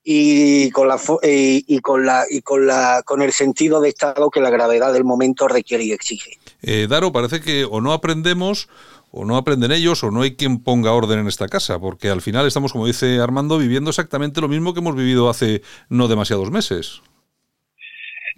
y 0.09 0.71
con 0.71 0.87
la 0.87 0.99
y, 1.21 1.79
con 1.79 2.05
la 2.05 2.25
y 2.29 2.41
con 2.41 2.65
la 2.65 3.03
con 3.05 3.21
el 3.21 3.33
sentido 3.33 3.81
de 3.81 3.89
estado 3.89 4.29
que 4.29 4.39
la 4.39 4.49
gravedad 4.49 4.93
del 4.93 5.03
momento 5.03 5.49
requiere 5.49 5.83
y 5.83 5.91
exige. 5.91 6.39
Eh, 6.61 6.87
Daro, 6.89 7.11
parece 7.11 7.41
que 7.41 7.65
o 7.65 7.81
no 7.81 7.91
aprendemos 7.91 8.69
o 9.17 9.25
no 9.25 9.37
aprenden 9.37 9.71
ellos 9.71 10.03
o 10.03 10.11
no 10.11 10.21
hay 10.21 10.35
quien 10.35 10.63
ponga 10.63 10.91
orden 10.91 11.19
en 11.19 11.27
esta 11.27 11.47
casa, 11.47 11.79
porque 11.79 12.09
al 12.09 12.21
final 12.21 12.45
estamos, 12.45 12.71
como 12.71 12.85
dice 12.85 13.19
Armando, 13.19 13.57
viviendo 13.57 13.89
exactamente 13.89 14.41
lo 14.41 14.47
mismo 14.47 14.73
que 14.73 14.79
hemos 14.79 14.95
vivido 14.95 15.29
hace 15.29 15.61
no 15.89 16.07
demasiados 16.07 16.51
meses. 16.51 17.01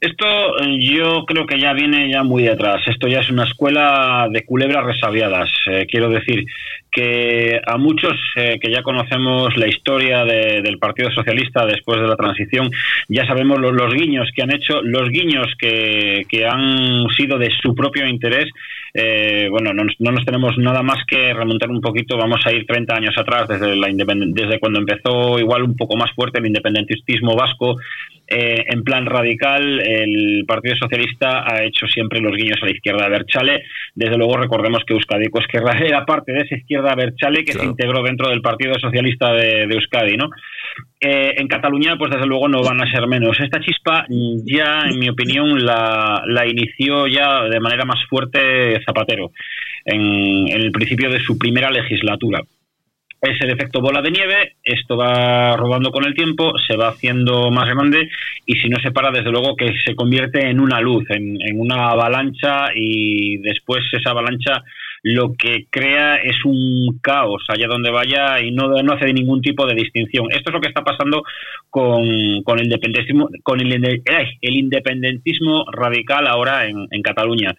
Esto 0.01 0.25
eh, 0.59 0.77
yo 0.79 1.25
creo 1.25 1.45
que 1.45 1.59
ya 1.59 1.73
viene 1.73 2.09
ya 2.09 2.23
muy 2.23 2.47
atrás. 2.47 2.81
Esto 2.87 3.07
ya 3.07 3.19
es 3.19 3.29
una 3.29 3.43
escuela 3.43 4.27
de 4.31 4.45
culebras 4.45 4.85
resabiadas. 4.85 5.51
Eh, 5.67 5.87
quiero 5.89 6.09
decir 6.09 6.45
que 6.91 7.59
a 7.65 7.77
muchos 7.77 8.13
eh, 8.37 8.59
que 8.61 8.71
ya 8.71 8.81
conocemos 8.81 9.55
la 9.57 9.67
historia 9.67 10.23
del 10.23 10.79
Partido 10.79 11.11
Socialista 11.11 11.65
después 11.65 11.99
de 12.01 12.07
la 12.07 12.15
transición, 12.15 12.71
ya 13.09 13.27
sabemos 13.27 13.59
los, 13.59 13.93
guiños 13.93 14.29
que 14.33 14.41
han 14.41 14.51
hecho, 14.51 14.81
los 14.81 15.09
guiños 15.09 15.47
que 15.59 16.45
han 16.49 17.07
sido 17.15 17.37
de 17.37 17.51
su 17.61 17.75
propio 17.75 18.07
interés 18.07 18.49
eh, 19.01 19.49
bueno, 19.49 19.73
no, 19.73 20.12
nos 20.12 20.25
tenemos 20.25 20.57
nada 20.57 20.83
más 20.83 21.05
que 21.07 21.33
remontar 21.33 21.69
un 21.69 21.79
poquito, 21.79 22.17
vamos 22.17 22.41
a 22.45 22.51
ir 22.51 22.65
30 22.65 22.95
años 22.95 23.17
atrás, 23.17 23.47
desde, 23.47 23.75
la 23.75 23.88
desde 23.88 24.59
cuando 24.59 24.79
empezó 24.79 25.39
igual 25.39 25.63
un 25.63 25.75
poco 25.75 25.95
más 25.95 26.12
fuerte 26.12 26.39
el 26.39 26.47
independentismo 26.47 27.35
vasco, 27.35 27.77
eh, 28.29 28.63
en 28.67 28.83
plan 28.83 29.05
radical, 29.05 29.81
el 29.81 30.45
Partido 30.47 30.75
Socialista 30.77 31.43
ha 31.45 31.63
hecho 31.63 31.87
siempre 31.87 32.19
los 32.19 32.35
guiños 32.35 32.59
a 32.61 32.65
la 32.65 32.71
izquierda 32.71 33.05
de 33.05 33.09
Berchale. 33.09 33.63
Desde 33.95 34.17
luego, 34.17 34.37
recordemos 34.37 34.83
que 34.85 34.93
Euskadi 34.93 35.25
Esquerra 35.33 35.77
era 35.85 36.05
parte 36.05 36.33
de 36.33 36.41
esa 36.41 36.55
izquierda 36.55 36.95
Berchale 36.95 37.43
que 37.43 37.53
se 37.53 37.65
integró 37.65 38.03
dentro 38.03 38.29
del 38.29 38.41
Partido 38.41 38.75
Socialista 38.79 39.33
de, 39.33 39.63
Euskadi, 39.63 40.15
¿no? 40.15 40.29
Eh, 41.01 41.33
en 41.37 41.47
Cataluña, 41.47 41.97
pues 41.97 42.11
desde 42.11 42.27
luego 42.27 42.47
no 42.47 42.61
van 42.61 42.81
a 42.81 42.91
ser 42.91 43.07
menos. 43.07 43.39
Esta 43.39 43.59
chispa 43.59 44.05
ya, 44.45 44.81
en 44.89 44.99
mi 44.99 45.09
opinión, 45.09 45.65
la, 45.65 46.45
inició 46.47 47.07
ya 47.07 47.43
de 47.45 47.59
manera 47.59 47.85
más 47.85 47.99
fuerte 48.09 48.79
Zapatero 48.85 49.31
en 49.85 50.47
el 50.49 50.71
principio 50.71 51.09
de 51.09 51.19
su 51.19 51.37
primera 51.37 51.71
legislatura 51.71 52.41
es 53.21 53.41
el 53.41 53.49
efecto 53.49 53.82
bola 53.82 54.01
de 54.01 54.12
nieve, 54.12 54.55
esto 54.63 54.95
va 54.95 55.55
rodando 55.58 55.91
con 55.91 56.05
el 56.05 56.13
tiempo, 56.13 56.53
se 56.58 56.77
va 56.77 56.89
haciendo 56.89 57.51
más 57.51 57.67
grande 57.67 58.10
y 58.45 58.55
si 58.55 58.69
no 58.69 58.79
se 58.79 58.91
para, 58.91 59.12
desde 59.12 59.32
luego 59.32 59.55
que 59.55 59.73
se 59.86 59.95
convierte 59.95 60.49
en 60.49 60.60
una 60.60 60.79
luz, 60.79 61.03
en, 61.10 61.38
una 61.60 61.89
avalancha 61.89 62.67
y 62.73 63.38
después 63.38 63.84
esa 63.91 64.12
avalancha 64.12 64.63
lo 65.03 65.33
que 65.38 65.67
crea 65.69 66.15
es 66.15 66.43
un 66.45 66.99
caos 67.01 67.43
allá 67.47 67.67
donde 67.67 67.91
vaya 67.91 68.41
y 68.41 68.51
no, 68.51 68.69
no 68.83 68.93
hace 68.93 69.13
ningún 69.13 69.41
tipo 69.41 69.65
de 69.65 69.75
distinción. 69.75 70.27
Esto 70.31 70.49
es 70.49 70.53
lo 70.53 70.62
que 70.62 70.69
está 70.69 70.83
pasando 70.83 71.23
con, 71.69 72.43
con 72.43 72.59
el 72.59 72.65
independentismo, 72.65 73.29
con 73.43 73.62
el, 73.62 73.73
el 73.73 74.55
independentismo 74.55 75.65
radical 75.71 76.27
ahora 76.27 76.65
en, 76.65 76.88
en 76.91 77.01
Cataluña. 77.01 77.55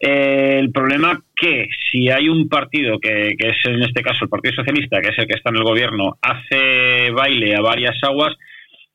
Eh, 0.00 0.58
el 0.60 0.70
problema 0.70 1.22
que 1.34 1.68
si 1.90 2.08
hay 2.08 2.28
un 2.28 2.48
partido 2.48 2.98
que, 2.98 3.34
que, 3.38 3.48
es 3.48 3.56
en 3.64 3.82
este 3.82 4.02
caso 4.02 4.24
el 4.24 4.30
Partido 4.30 4.54
Socialista, 4.54 5.00
que 5.00 5.08
es 5.08 5.18
el 5.18 5.26
que 5.26 5.34
está 5.34 5.50
en 5.50 5.56
el 5.56 5.64
gobierno, 5.64 6.18
hace 6.22 7.10
baile 7.10 7.54
a 7.56 7.60
varias 7.60 7.96
aguas, 8.02 8.34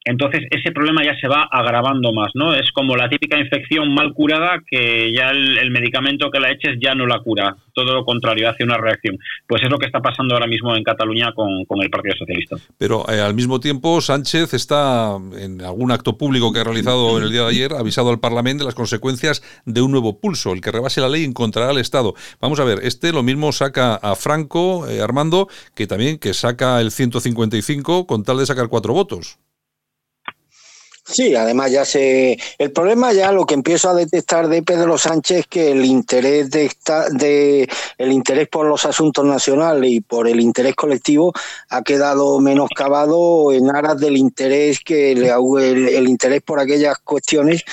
entonces 0.05 0.41
ese 0.49 0.71
problema 0.71 1.03
ya 1.03 1.13
se 1.19 1.27
va 1.27 1.47
agravando 1.51 2.13
más, 2.13 2.31
¿no? 2.33 2.55
Es 2.55 2.71
como 2.71 2.95
la 2.95 3.09
típica 3.09 3.37
infección 3.37 3.93
mal 3.93 4.13
curada 4.13 4.61
que 4.65 5.11
ya 5.13 5.31
el, 5.31 5.69
medicamento 5.71 6.31
que 6.31 6.39
la 6.39 6.51
eches 6.51 6.77
ya 6.81 6.95
no 6.95 7.05
la 7.05 7.19
cura, 7.19 7.55
todo 7.73 7.93
lo 7.93 8.05
contrario, 8.05 8.49
hace 8.49 8.63
una 8.63 8.77
reacción. 8.77 9.17
Pues 9.45 9.61
es 9.61 9.69
lo 9.69 9.77
que 9.77 9.85
está 9.85 9.99
pasando 9.99 10.33
ahora 10.33 10.47
mismo 10.47 10.75
en 10.75 10.83
Cataluña 10.83 11.33
con, 11.33 11.65
el 11.81 11.89
Partido 11.89 12.15
Socialista. 12.17 12.55
Pero 12.77 13.05
eh, 13.09 13.19
al 13.19 13.33
mismo 13.33 13.59
tiempo 13.59 14.01
Sánchez 14.01 14.53
está 14.53 15.17
en 15.37 15.61
algún 15.61 15.91
acto 15.91 16.17
público 16.17 16.51
que 16.53 16.59
ha 16.59 16.63
realizado 16.63 17.17
en 17.17 17.25
el 17.25 17.31
día 17.31 17.41
de 17.41 17.49
ayer, 17.49 17.73
avisado 17.73 18.09
al 18.09 18.19
Parlamento 18.19 18.63
de 18.63 18.67
las 18.67 18.75
consecuencias 18.75 19.43
de 19.65 19.81
un 19.81 19.91
nuevo 19.91 20.19
pulso, 20.19 20.53
el 20.53 20.61
que 20.61 20.71
rebase 20.71 21.01
la 21.01 21.09
ley 21.09 21.23
encontrará 21.23 21.69
al 21.71 21.77
Estado. 21.77 22.13
Vamos 22.39 22.59
a 22.59 22.63
ver, 22.63 22.79
este 22.83 23.11
lo 23.11 23.23
mismo 23.23 23.51
saca 23.51 23.95
a 23.95 24.15
Franco, 24.15 24.87
eh, 24.87 25.01
Armando, 25.01 25.47
que 25.75 25.87
también 25.87 26.19
que 26.19 26.33
saca 26.33 26.79
el 26.79 26.91
155 26.91 28.07
con 28.07 28.23
tal 28.23 28.37
de 28.37 28.45
sacar 28.45 28.69
cuatro 28.69 28.93
votos. 28.93 29.39
Sí, 31.11 31.33
además 31.33 31.71
ya 31.71 31.85
se. 31.85 32.37
El 32.59 32.71
problema 32.71 33.11
ya 33.13 33.31
lo 33.31 33.43
que 33.45 33.55
empiezo 33.55 33.89
a 33.89 33.95
detectar 33.95 34.47
de 34.47 34.61
Pedro 34.61 34.95
Sánchez 34.95 35.39
es 35.39 35.47
que 35.47 35.71
el 35.71 35.83
interés 35.83 36.51
de, 36.51 36.65
esta, 36.65 37.09
de 37.09 37.67
el 37.97 38.11
interés 38.11 38.47
por 38.47 38.67
los 38.67 38.85
asuntos 38.85 39.25
nacionales 39.25 39.89
y 39.89 40.01
por 40.01 40.27
el 40.27 40.39
interés 40.39 40.75
colectivo 40.75 41.33
ha 41.69 41.81
quedado 41.81 42.39
menoscabado 42.39 43.51
en 43.51 43.75
aras 43.75 43.99
del 43.99 44.17
interés 44.17 44.81
que 44.81 45.15
le 45.15 45.29
el, 45.29 45.89
el 45.89 46.07
interés 46.07 46.43
por 46.43 46.59
aquellas 46.59 46.99
cuestiones 46.99 47.63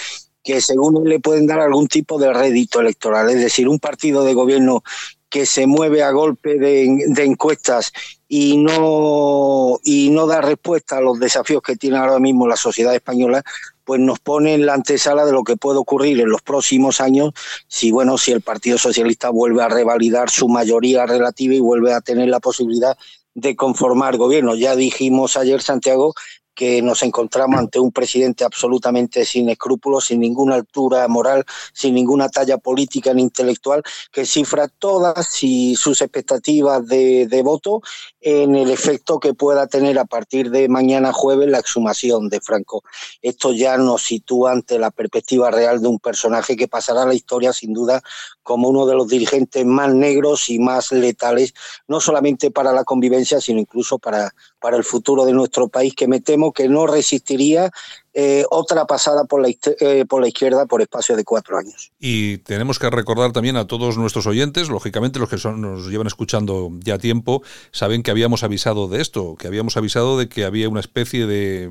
que 0.42 0.62
según 0.62 1.06
le 1.06 1.20
pueden 1.20 1.46
dar 1.46 1.60
algún 1.60 1.88
tipo 1.88 2.18
de 2.18 2.32
rédito 2.32 2.80
electoral. 2.80 3.28
Es 3.28 3.40
decir, 3.40 3.68
un 3.68 3.80
partido 3.80 4.24
de 4.24 4.32
gobierno 4.32 4.82
que 5.28 5.46
se 5.46 5.66
mueve 5.66 6.02
a 6.02 6.10
golpe 6.10 6.58
de, 6.58 6.84
encuestas 7.24 7.92
y 8.28 8.56
no, 8.58 9.78
y 9.82 10.10
no 10.10 10.26
da 10.26 10.40
respuesta 10.40 10.98
a 10.98 11.00
los 11.00 11.18
desafíos 11.18 11.62
que 11.62 11.76
tiene 11.76 11.98
ahora 11.98 12.18
mismo 12.18 12.46
la 12.46 12.56
sociedad 12.56 12.94
española, 12.94 13.42
pues 13.84 14.00
nos 14.00 14.18
pone 14.18 14.54
en 14.54 14.66
la 14.66 14.74
antesala 14.74 15.24
de 15.24 15.32
lo 15.32 15.44
que 15.44 15.56
puede 15.56 15.78
ocurrir 15.78 16.20
en 16.20 16.28
los 16.28 16.42
próximos 16.42 17.00
años 17.00 17.32
si 17.68 17.92
bueno 17.92 18.18
si 18.18 18.32
el 18.32 18.40
Partido 18.40 18.78
Socialista 18.78 19.30
vuelve 19.30 19.62
a 19.62 19.68
revalidar 19.68 20.28
su 20.28 20.48
mayoría 20.48 21.06
relativa 21.06 21.54
y 21.54 21.60
vuelve 21.60 21.92
a 21.92 22.00
tener 22.00 22.28
la 22.28 22.40
posibilidad 22.40 22.96
de 23.34 23.54
conformar 23.54 24.16
gobierno. 24.16 24.54
Ya 24.54 24.74
dijimos 24.74 25.36
ayer, 25.36 25.62
Santiago, 25.62 26.14
que 26.56 26.80
nos 26.80 27.02
encontramos 27.02 27.60
ante 27.60 27.78
un 27.78 27.92
presidente 27.92 28.42
absolutamente 28.42 29.24
sin 29.26 29.50
escrúpulos, 29.50 30.06
sin 30.06 30.20
ninguna 30.20 30.54
altura 30.54 31.06
moral, 31.06 31.44
sin 31.72 31.94
ninguna 31.94 32.30
talla 32.30 32.56
política 32.56 33.12
ni 33.12 33.22
intelectual, 33.22 33.82
que 34.10 34.24
cifra 34.24 34.66
todas 34.66 35.28
sus 35.28 36.00
expectativas 36.00 36.84
de, 36.86 37.26
de, 37.26 37.42
voto 37.42 37.82
en 38.28 38.56
el 38.56 38.72
efecto 38.72 39.20
que 39.20 39.34
pueda 39.34 39.68
tener 39.68 40.00
a 40.00 40.04
partir 40.04 40.50
de 40.50 40.68
mañana 40.68 41.12
jueves 41.12 41.48
la 41.48 41.60
exhumación 41.60 42.28
de 42.28 42.40
Franco. 42.40 42.82
Esto 43.22 43.52
ya 43.52 43.76
nos 43.76 44.02
sitúa 44.02 44.50
ante 44.50 44.80
la 44.80 44.90
perspectiva 44.90 45.52
real 45.52 45.80
de 45.80 45.86
un 45.86 46.00
personaje 46.00 46.56
que 46.56 46.66
pasará 46.66 47.04
a 47.04 47.06
la 47.06 47.14
historia 47.14 47.52
sin 47.52 47.72
duda 47.72 48.02
como 48.42 48.68
uno 48.68 48.84
de 48.84 48.94
los 48.94 49.06
dirigentes 49.06 49.64
más 49.64 49.94
negros 49.94 50.50
y 50.50 50.58
más 50.58 50.90
letales, 50.90 51.54
no 51.86 52.00
solamente 52.00 52.50
para 52.50 52.72
la 52.72 52.82
convivencia, 52.82 53.40
sino 53.40 53.60
incluso 53.60 54.00
para, 54.00 54.34
para 54.58 54.76
el 54.76 54.82
futuro 54.82 55.24
de 55.24 55.32
nuestro 55.32 55.68
país, 55.68 55.94
que 55.94 56.08
me 56.08 56.20
temo 56.20 56.52
que 56.52 56.68
no 56.68 56.88
resistiría 56.88 57.70
eh, 58.18 58.46
otra 58.48 58.86
pasada 58.86 59.24
por 59.24 59.42
la, 59.42 59.48
eh, 59.50 60.06
por 60.08 60.22
la 60.22 60.28
izquierda 60.28 60.64
por 60.64 60.80
espacio 60.80 61.16
de 61.16 61.24
cuatro 61.24 61.58
años. 61.58 61.92
Y 62.00 62.38
tenemos 62.38 62.78
que 62.78 62.88
recordar 62.88 63.32
también 63.32 63.58
a 63.58 63.66
todos 63.66 63.98
nuestros 63.98 64.26
oyentes, 64.26 64.70
lógicamente 64.70 65.18
los 65.18 65.28
que 65.28 65.36
nos 65.50 65.88
llevan 65.88 66.06
escuchando 66.06 66.70
ya 66.82 66.96
tiempo, 66.96 67.42
saben 67.72 68.02
que 68.02 68.10
habíamos 68.10 68.42
avisado 68.42 68.88
de 68.88 69.02
esto, 69.02 69.36
que 69.38 69.48
habíamos 69.48 69.76
avisado 69.76 70.18
de 70.18 70.30
que 70.30 70.46
había 70.46 70.70
una 70.70 70.80
especie 70.80 71.26
de 71.26 71.70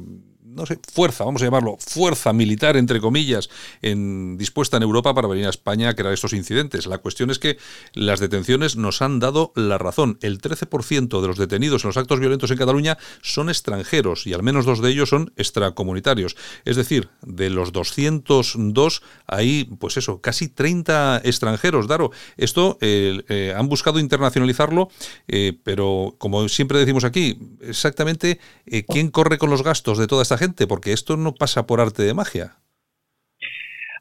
no 0.55 0.65
sé, 0.65 0.79
fuerza, 0.91 1.25
vamos 1.25 1.41
a 1.41 1.45
llamarlo, 1.45 1.77
fuerza 1.79 2.33
militar, 2.33 2.77
entre 2.77 2.99
comillas, 2.99 3.49
dispuesta 3.81 4.77
en 4.77 4.83
Europa 4.83 5.13
para 5.13 5.27
venir 5.27 5.45
a 5.47 5.49
España 5.49 5.89
a 5.89 5.93
crear 5.93 6.13
estos 6.13 6.33
incidentes. 6.33 6.87
La 6.87 6.97
cuestión 6.99 7.29
es 7.29 7.39
que 7.39 7.57
las 7.93 8.19
detenciones 8.19 8.75
nos 8.75 9.01
han 9.01 9.19
dado 9.19 9.51
la 9.55 9.77
razón. 9.77 10.17
El 10.21 10.41
13% 10.41 11.21
de 11.21 11.27
los 11.27 11.37
detenidos 11.37 11.83
en 11.83 11.89
los 11.89 11.97
actos 11.97 12.19
violentos 12.19 12.51
en 12.51 12.57
Cataluña 12.57 12.97
son 13.21 13.49
extranjeros 13.49 14.27
y 14.27 14.33
al 14.33 14.43
menos 14.43 14.65
dos 14.65 14.81
de 14.81 14.89
ellos 14.89 15.09
son 15.09 15.33
extracomunitarios. 15.35 16.35
Es 16.63 16.75
decir, 16.75 17.09
de 17.21 17.49
los 17.49 17.71
202 17.71 19.01
hay, 19.27 19.65
pues 19.79 19.97
eso, 19.97 20.21
casi 20.21 20.47
30 20.47 21.21
extranjeros. 21.23 21.87
Daro, 21.87 22.11
esto 22.37 22.77
eh, 22.81 23.53
han 23.55 23.67
buscado 23.67 23.99
internacionalizarlo, 23.99 24.89
eh, 25.27 25.57
pero 25.63 26.15
como 26.17 26.47
siempre 26.47 26.79
decimos 26.79 27.03
aquí, 27.03 27.37
exactamente 27.61 28.39
eh, 28.65 28.83
quién 28.83 29.09
corre 29.09 29.37
con 29.37 29.49
los 29.49 29.63
gastos 29.63 29.97
de 29.97 30.07
toda 30.07 30.21
esta 30.21 30.37
gente 30.37 30.44
porque 30.67 30.93
esto 30.93 31.17
no 31.17 31.33
pasa 31.33 31.65
por 31.65 31.81
arte 31.81 32.03
de 32.03 32.13
magia. 32.13 32.51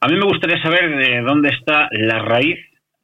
A 0.00 0.08
mí 0.08 0.16
me 0.16 0.26
gustaría 0.26 0.62
saber 0.62 0.96
de 0.96 1.22
dónde 1.22 1.48
está 1.48 1.88
la 1.92 2.18
raíz 2.18 2.58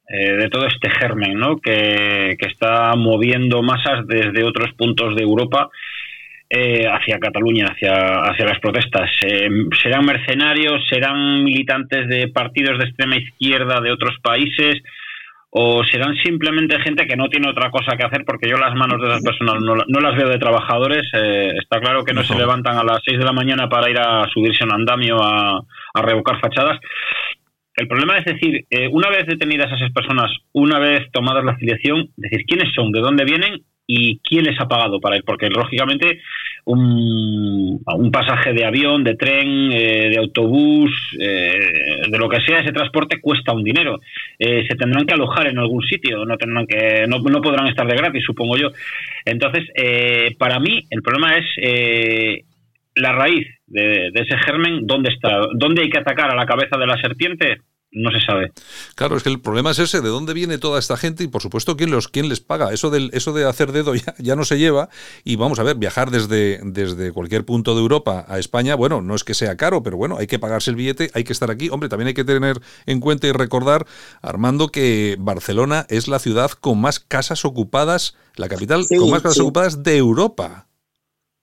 eh, 0.07 0.33
de 0.33 0.49
todo 0.49 0.67
este 0.67 0.89
germen, 0.89 1.39
¿no? 1.39 1.57
Que, 1.57 2.35
está 2.37 2.93
moviendo 2.95 3.63
masas 3.63 4.05
desde 4.07 4.43
otros 4.43 4.73
puntos 4.73 5.15
de 5.15 5.23
Europa 5.23 5.69
eh, 6.49 6.85
hacia 6.85 7.17
Cataluña, 7.17 7.67
hacia, 7.71 7.93
hacia 8.19 8.45
las 8.45 8.59
protestas. 8.59 9.09
Eh, 9.25 9.49
¿Serán 9.81 10.05
mercenarios? 10.05 10.85
¿Serán 10.89 11.43
militantes 11.43 12.07
de 12.07 12.27
partidos 12.27 12.77
de 12.77 12.85
extrema 12.85 13.15
izquierda 13.15 13.79
de 13.79 13.91
otros 13.91 14.17
países? 14.21 14.83
O 15.53 15.83
serán 15.83 16.15
simplemente 16.15 16.79
gente 16.79 17.05
que 17.05 17.17
no 17.17 17.27
tiene 17.27 17.49
otra 17.49 17.69
cosa 17.69 17.97
que 17.97 18.05
hacer 18.05 18.23
porque 18.25 18.49
yo 18.49 18.57
las 18.57 18.73
manos 18.73 19.01
de 19.01 19.09
esas 19.09 19.21
personas 19.21 19.61
no, 19.61 19.99
las 19.99 20.15
veo 20.15 20.29
de 20.29 20.39
trabajadores. 20.39 21.03
Eh, 21.13 21.51
está 21.61 21.81
claro 21.81 22.05
que 22.05 22.13
no, 22.13 22.23
se 22.23 22.37
levantan 22.37 22.77
a 22.77 22.83
las 22.83 23.01
6 23.03 23.19
de 23.19 23.25
la 23.25 23.33
mañana 23.33 23.67
para 23.67 23.89
ir 23.89 23.99
a 23.99 24.27
subirse 24.33 24.63
a 24.63 24.67
un 24.67 24.73
andamio 24.73 25.21
a, 25.21 25.59
a 25.93 26.01
revocar 26.01 26.39
fachadas. 26.39 26.79
El 27.75 27.87
problema 27.87 28.17
es 28.17 28.25
decir, 28.25 28.65
eh, 28.69 28.87
una 28.91 29.09
vez 29.09 29.25
detenidas 29.27 29.71
esas 29.71 29.91
personas, 29.91 30.31
una 30.53 30.79
vez 30.79 31.11
tomadas 31.11 31.43
la 31.43 31.53
afiliación, 31.53 32.09
decir 32.15 32.45
quiénes 32.45 32.73
son, 32.73 32.91
de 32.91 33.01
dónde 33.01 33.25
vienen 33.25 33.63
y 33.87 34.19
quién 34.19 34.45
les 34.45 34.59
ha 34.59 34.67
pagado 34.67 34.99
para 34.99 35.17
ir, 35.17 35.23
porque 35.25 35.49
lógicamente 35.49 36.21
un, 36.65 37.81
un 37.85 38.11
pasaje 38.11 38.53
de 38.53 38.65
avión, 38.65 39.03
de 39.03 39.15
tren, 39.15 39.71
eh, 39.71 40.09
de 40.09 40.17
autobús, 40.17 40.91
eh, 41.19 42.01
de 42.07 42.17
lo 42.17 42.29
que 42.29 42.41
sea, 42.41 42.59
ese 42.59 42.71
transporte 42.71 43.19
cuesta 43.19 43.53
un 43.53 43.63
dinero. 43.63 43.99
Eh, 44.37 44.65
se 44.69 44.75
tendrán 44.75 45.05
que 45.05 45.13
alojar 45.13 45.47
en 45.47 45.57
algún 45.57 45.81
sitio, 45.83 46.25
no 46.25 46.37
tendrán 46.37 46.67
que, 46.67 47.05
no, 47.07 47.19
no 47.19 47.41
podrán 47.41 47.67
estar 47.67 47.87
de 47.87 47.95
gratis, 47.95 48.23
supongo 48.23 48.57
yo. 48.57 48.71
Entonces, 49.25 49.65
para 50.37 50.59
mí 50.59 50.85
el 50.89 51.01
problema 51.01 51.37
es 51.37 51.45
la 52.95 53.13
raíz 53.13 53.47
de, 53.67 54.11
de, 54.11 54.21
ese 54.21 54.37
germen, 54.45 54.85
¿dónde 54.85 55.11
está? 55.13 55.41
¿Dónde 55.53 55.83
hay 55.83 55.89
que 55.89 55.99
atacar 55.99 56.31
a 56.31 56.35
la 56.35 56.45
cabeza 56.45 56.77
de 56.77 56.87
la 56.87 56.99
serpiente? 56.99 57.57
No 57.91 58.09
se 58.11 58.25
sabe. 58.25 58.51
Claro, 58.95 59.17
es 59.17 59.23
que 59.23 59.29
el 59.29 59.41
problema 59.41 59.71
es 59.71 59.79
ese, 59.79 60.01
de 60.01 60.09
dónde 60.09 60.33
viene 60.33 60.57
toda 60.57 60.79
esta 60.79 60.95
gente 60.95 61.23
y 61.23 61.27
por 61.27 61.41
supuesto 61.41 61.75
quién 61.75 61.91
los 61.91 62.07
quién 62.07 62.29
les 62.29 62.39
paga. 62.39 62.71
Eso 62.71 62.89
del 62.89 63.09
eso 63.13 63.33
de 63.33 63.45
hacer 63.45 63.71
dedo 63.71 63.93
ya, 63.95 64.15
ya, 64.17 64.35
no 64.35 64.45
se 64.45 64.57
lleva 64.57 64.89
y 65.23 65.35
vamos 65.35 65.59
a 65.59 65.63
ver, 65.63 65.75
viajar 65.75 66.09
desde 66.09 66.61
desde 66.63 67.11
cualquier 67.11 67.45
punto 67.45 67.75
de 67.75 67.81
Europa 67.81 68.25
a 68.27 68.39
España, 68.39 68.75
bueno, 68.75 69.01
no 69.01 69.15
es 69.15 69.23
que 69.23 69.33
sea 69.33 69.57
caro, 69.57 69.83
pero 69.83 69.97
bueno, 69.97 70.17
hay 70.17 70.27
que 70.27 70.39
pagarse 70.39 70.69
el 70.69 70.77
billete, 70.77 71.11
hay 71.13 71.23
que 71.23 71.33
estar 71.33 71.51
aquí. 71.51 71.69
Hombre, 71.69 71.89
también 71.89 72.07
hay 72.07 72.13
que 72.13 72.23
tener 72.23 72.61
en 72.85 72.99
cuenta 73.01 73.27
y 73.27 73.33
recordar 73.33 73.85
Armando 74.21 74.69
que 74.69 75.17
Barcelona 75.19 75.85
es 75.89 76.07
la 76.07 76.19
ciudad 76.19 76.51
con 76.51 76.79
más 76.79 76.99
casas 76.99 77.43
ocupadas, 77.43 78.15
la 78.35 78.47
capital 78.47 78.85
con 78.87 79.09
más 79.09 79.21
casas 79.21 79.39
ocupadas 79.39 79.83
de 79.83 79.97
Europa. 79.97 80.67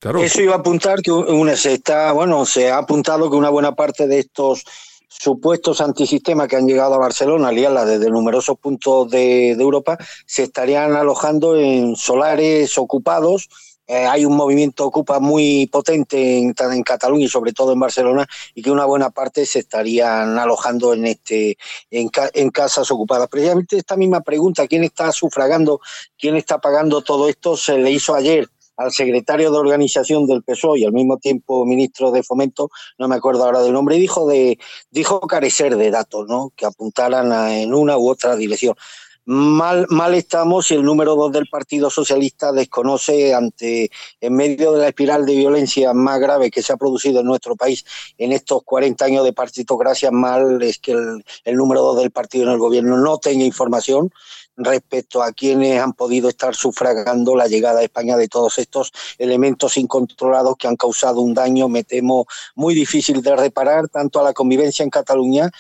Claro. 0.01 0.21
Eso 0.21 0.41
iba 0.41 0.55
a 0.55 0.59
apuntar 0.59 1.03
que 1.03 1.11
una, 1.11 1.57
se 1.57 1.75
está, 1.75 2.13
bueno, 2.13 2.47
se 2.47 2.71
ha 2.71 2.79
apuntado 2.79 3.29
que 3.29 3.37
una 3.37 3.51
buena 3.51 3.75
parte 3.75 4.07
de 4.07 4.21
estos 4.21 4.65
supuestos 5.09 5.81
antisistemas 5.81 6.49
que 6.49 6.57
han 6.57 6.67
llegado 6.67 6.95
a 6.95 6.99
Barcelona, 6.99 7.51
liarla 7.51 7.85
desde 7.85 8.11
numerosos 8.11 8.59
puntos 8.59 9.11
de, 9.11 9.51
Europa, 9.53 9.99
se 10.27 10.45
estarían 10.45 10.95
alojando 10.95 11.57
en 11.57 11.97
solares 11.97 12.77
ocupados. 12.79 13.49
Eh, 13.87 14.07
hay 14.07 14.27
un 14.27 14.37
movimiento 14.37 14.85
ocupa 14.85 15.19
muy 15.19 15.67
potente 15.67 16.39
en, 16.39 16.55
en, 16.59 16.83
Cataluña 16.83 17.25
y 17.25 17.29
sobre 17.29 17.55
todo 17.55 17.73
en 17.73 17.81
Barcelona 17.81 18.27
y 18.55 18.61
que 18.61 18.71
una 18.71 18.85
buena 18.85 19.09
parte 19.09 19.47
se 19.47 19.61
estarían 19.61 20.39
alojando 20.39 20.93
en 20.93 21.07
este 21.07 21.57
en, 21.91 22.11
en 22.35 22.51
casas 22.51 22.91
ocupadas. 22.91 23.29
Precisamente 23.29 23.79
esta 23.79 23.97
misma 23.97 24.21
pregunta, 24.21 24.67
¿quién 24.67 24.85
está 24.85 25.11
sufragando, 25.11 25.81
quién 26.19 26.37
está 26.37 26.59
pagando 26.59 27.01
todo 27.01 27.31
esto? 27.31 27.57
Se 27.57 27.79
le 27.79 27.91
hizo 27.91 28.15
ayer 28.15 28.51
al 28.79 28.93
secretario 28.93 29.51
de 29.51 29.59
organización 29.59 30.27
del 30.27 30.43
PSOE 30.45 30.79
y 30.79 30.85
al 30.85 30.93
mismo 30.93 31.19
tiempo 31.19 31.67
ministro 31.67 32.13
de 32.13 32.23
Fomento, 32.23 32.71
no 32.97 33.09
me 33.09 33.17
acuerdo 33.17 33.45
ahora 33.45 33.61
del 33.61 33.73
nombre, 33.73 33.97
dijo, 33.97 34.27
de, 34.27 34.59
dijo 34.91 35.21
carecer 35.21 35.77
de 35.77 35.91
datos, 35.91 36.27
¿no? 36.29 36.53
que 36.57 36.65
apuntaran 36.65 37.31
en 37.51 37.75
una 37.75 37.99
u 37.99 38.09
otra 38.09 38.37
dirección. 38.37 38.77
mal, 39.25 39.87
mal 39.91 40.15
estamos 40.15 40.71
y 40.71 40.75
el 40.75 40.85
número 40.85 41.17
dos 41.17 41.33
del 41.33 41.49
Partido 41.49 41.91
Socialista 41.91 42.53
desconoce 42.53 43.35
ante, 43.35 43.91
en 44.21 44.35
medio 44.35 44.73
de 44.73 44.81
la 44.81 44.89
espiral 44.89 45.27
de 45.27 45.35
violencia 45.35 45.93
más 45.93 46.21
grave 46.21 46.51
que 46.51 46.63
se 46.63 46.73
ha 46.73 46.77
producido 46.77 47.21
en 47.21 47.27
nuestro 47.27 47.57
país 47.57 47.85
en 48.17 48.31
estos 48.31 48.63
40 48.63 49.05
años 49.05 49.25
de 49.25 49.33
partitocracia, 49.33 50.13
mal 50.13 50.63
es 50.63 50.79
que 50.79 50.93
el 50.93 51.57
número 51.57 51.83
dos 51.83 51.99
del 51.99 52.13
partido 52.13 52.45
en 52.45 52.53
el 52.53 52.59
gobierno 52.59 52.97
no 52.97 53.19
tenga 53.19 53.45
información 53.45 54.13
respecto 54.59 55.23
a 55.23 55.33
quienes 55.33 55.81
han 55.81 55.93
podido 55.93 56.29
estar 56.29 56.55
sufragando 56.55 57.37
la 57.37 57.47
llegada 57.47 57.81
a 57.81 57.85
España 57.85 58.17
de 58.17 58.29
todos 58.29 58.59
estos 58.59 58.93
elementos 59.19 59.77
incontrolados 59.77 60.57
que 60.57 60.69
han 60.69 60.77
causado 60.77 61.21
un 61.21 61.35
daño, 61.35 61.69
me 61.69 61.85
temo, 61.85 62.27
muy 62.55 62.75
difícil 62.75 63.23
de 63.23 63.37
reparar, 63.37 63.89
tanto 63.89 64.21
a 64.21 64.25
la 64.25 64.33
convivencia 64.33 64.83
en 64.83 64.91
Cataluña 64.91 65.51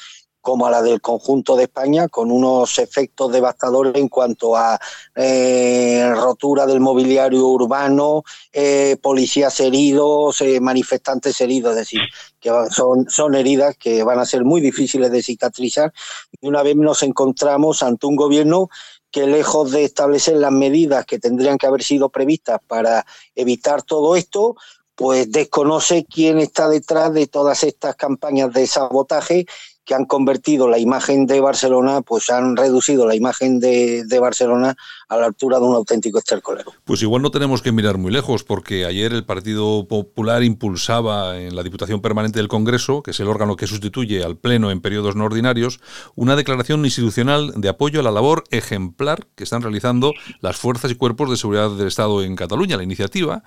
como 0.48 0.66
a 0.66 0.70
la 0.70 0.80
del 0.80 1.02
conjunto 1.02 1.56
de 1.56 1.64
España, 1.64 2.08
con 2.08 2.30
unos 2.30 2.78
efectos 2.78 3.30
devastadores 3.30 3.94
en 3.96 4.08
cuanto 4.08 4.56
a 4.56 4.80
eh, 5.14 6.10
rotura 6.16 6.64
del 6.64 6.80
mobiliario 6.80 7.46
urbano, 7.48 8.22
eh, 8.50 8.96
policías 9.02 9.60
heridos, 9.60 10.40
eh, 10.40 10.58
manifestantes 10.58 11.38
heridos, 11.42 11.72
es 11.72 11.80
decir, 11.80 12.00
que 12.40 12.50
son, 12.70 13.10
son 13.10 13.34
heridas 13.34 13.76
que 13.76 14.02
van 14.02 14.20
a 14.20 14.24
ser 14.24 14.42
muy 14.42 14.62
difíciles 14.62 15.12
de 15.12 15.22
cicatrizar. 15.22 15.92
Y 16.40 16.48
una 16.48 16.62
vez 16.62 16.76
nos 16.76 17.02
encontramos 17.02 17.82
ante 17.82 18.06
un 18.06 18.16
gobierno 18.16 18.70
que 19.10 19.26
lejos 19.26 19.70
de 19.70 19.84
establecer 19.84 20.38
las 20.38 20.52
medidas 20.52 21.04
que 21.04 21.18
tendrían 21.18 21.58
que 21.58 21.66
haber 21.66 21.82
sido 21.82 22.08
previstas 22.08 22.58
para 22.66 23.04
evitar 23.34 23.82
todo 23.82 24.16
esto, 24.16 24.56
pues 24.94 25.30
desconoce 25.30 26.06
quién 26.06 26.38
está 26.38 26.70
detrás 26.70 27.12
de 27.12 27.26
todas 27.26 27.62
estas 27.64 27.96
campañas 27.96 28.50
de 28.54 28.66
sabotaje 28.66 29.46
que 29.88 29.94
han 29.94 30.04
convertido 30.04 30.68
la 30.68 30.78
imagen 30.78 31.26
de 31.26 31.40
Barcelona, 31.40 32.02
pues 32.02 32.28
han 32.28 32.58
reducido 32.58 33.06
la 33.06 33.14
imagen 33.14 33.58
de, 33.58 34.04
Barcelona 34.20 34.76
a 35.08 35.16
la 35.16 35.24
altura 35.24 35.58
de 35.58 35.64
un 35.64 35.74
auténtico 35.74 36.18
estercolero. 36.18 36.72
Pues 36.84 37.00
igual 37.00 37.22
no 37.22 37.30
tenemos 37.30 37.62
que 37.62 37.72
mirar 37.72 37.96
muy 37.96 38.12
lejos, 38.12 38.44
porque 38.44 38.84
ayer 38.84 39.14
el 39.14 39.24
Partido 39.24 39.88
Popular 39.88 40.42
impulsaba 40.42 41.40
en 41.40 41.56
la 41.56 41.62
Diputación 41.62 42.02
Permanente 42.02 42.38
del 42.38 42.48
Congreso, 42.48 43.02
que 43.02 43.12
es 43.12 43.20
el 43.20 43.28
órgano 43.28 43.56
que 43.56 43.66
sustituye 43.66 44.22
al 44.22 44.36
Pleno 44.36 44.70
en 44.70 44.82
periodos 44.82 45.16
no 45.16 45.24
ordinarios, 45.24 45.80
una 46.14 46.36
declaración 46.36 46.84
institucional 46.84 47.54
de 47.56 47.70
apoyo 47.70 48.00
a 48.00 48.02
la 48.02 48.10
labor 48.10 48.44
ejemplar 48.50 49.26
que 49.36 49.44
están 49.44 49.62
realizando 49.62 50.12
las 50.40 50.58
fuerzas 50.58 50.90
y 50.90 50.96
cuerpos 50.96 51.30
de 51.30 51.38
seguridad 51.38 51.70
del 51.70 51.86
Estado 51.86 52.22
en 52.22 52.36
Cataluña. 52.36 52.76
La 52.76 52.82
iniciativa 52.82 53.42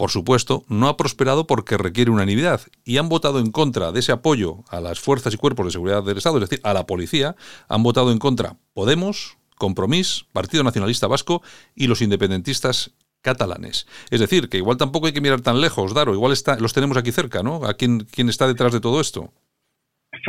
por 0.00 0.10
supuesto, 0.10 0.64
no 0.70 0.88
ha 0.88 0.96
prosperado 0.96 1.46
porque 1.46 1.76
requiere 1.76 2.10
unanimidad 2.10 2.62
y 2.86 2.96
han 2.96 3.10
votado 3.10 3.38
en 3.38 3.52
contra 3.52 3.92
de 3.92 4.00
ese 4.00 4.12
apoyo 4.12 4.64
a 4.70 4.80
las 4.80 4.98
fuerzas 4.98 5.34
y 5.34 5.36
cuerpos 5.36 5.66
de 5.66 5.72
seguridad 5.72 6.02
del 6.02 6.16
Estado, 6.16 6.38
es 6.38 6.48
decir, 6.48 6.58
a 6.64 6.72
la 6.72 6.86
policía, 6.86 7.36
han 7.68 7.82
votado 7.82 8.10
en 8.10 8.18
contra 8.18 8.54
Podemos, 8.72 9.36
Compromís, 9.58 10.24
Partido 10.32 10.64
Nacionalista 10.64 11.06
Vasco 11.06 11.42
y 11.76 11.86
los 11.86 12.00
independentistas 12.00 12.94
catalanes. 13.20 13.86
Es 14.10 14.20
decir, 14.20 14.48
que 14.48 14.56
igual 14.56 14.78
tampoco 14.78 15.06
hay 15.06 15.12
que 15.12 15.20
mirar 15.20 15.42
tan 15.42 15.60
lejos, 15.60 15.92
Daro, 15.92 16.14
igual 16.14 16.32
está, 16.32 16.58
los 16.58 16.72
tenemos 16.72 16.96
aquí 16.96 17.12
cerca, 17.12 17.42
¿no? 17.42 17.66
¿A 17.66 17.74
quién, 17.74 18.06
está 18.16 18.46
detrás 18.46 18.72
de 18.72 18.80
todo 18.80 19.02
esto? 19.02 19.34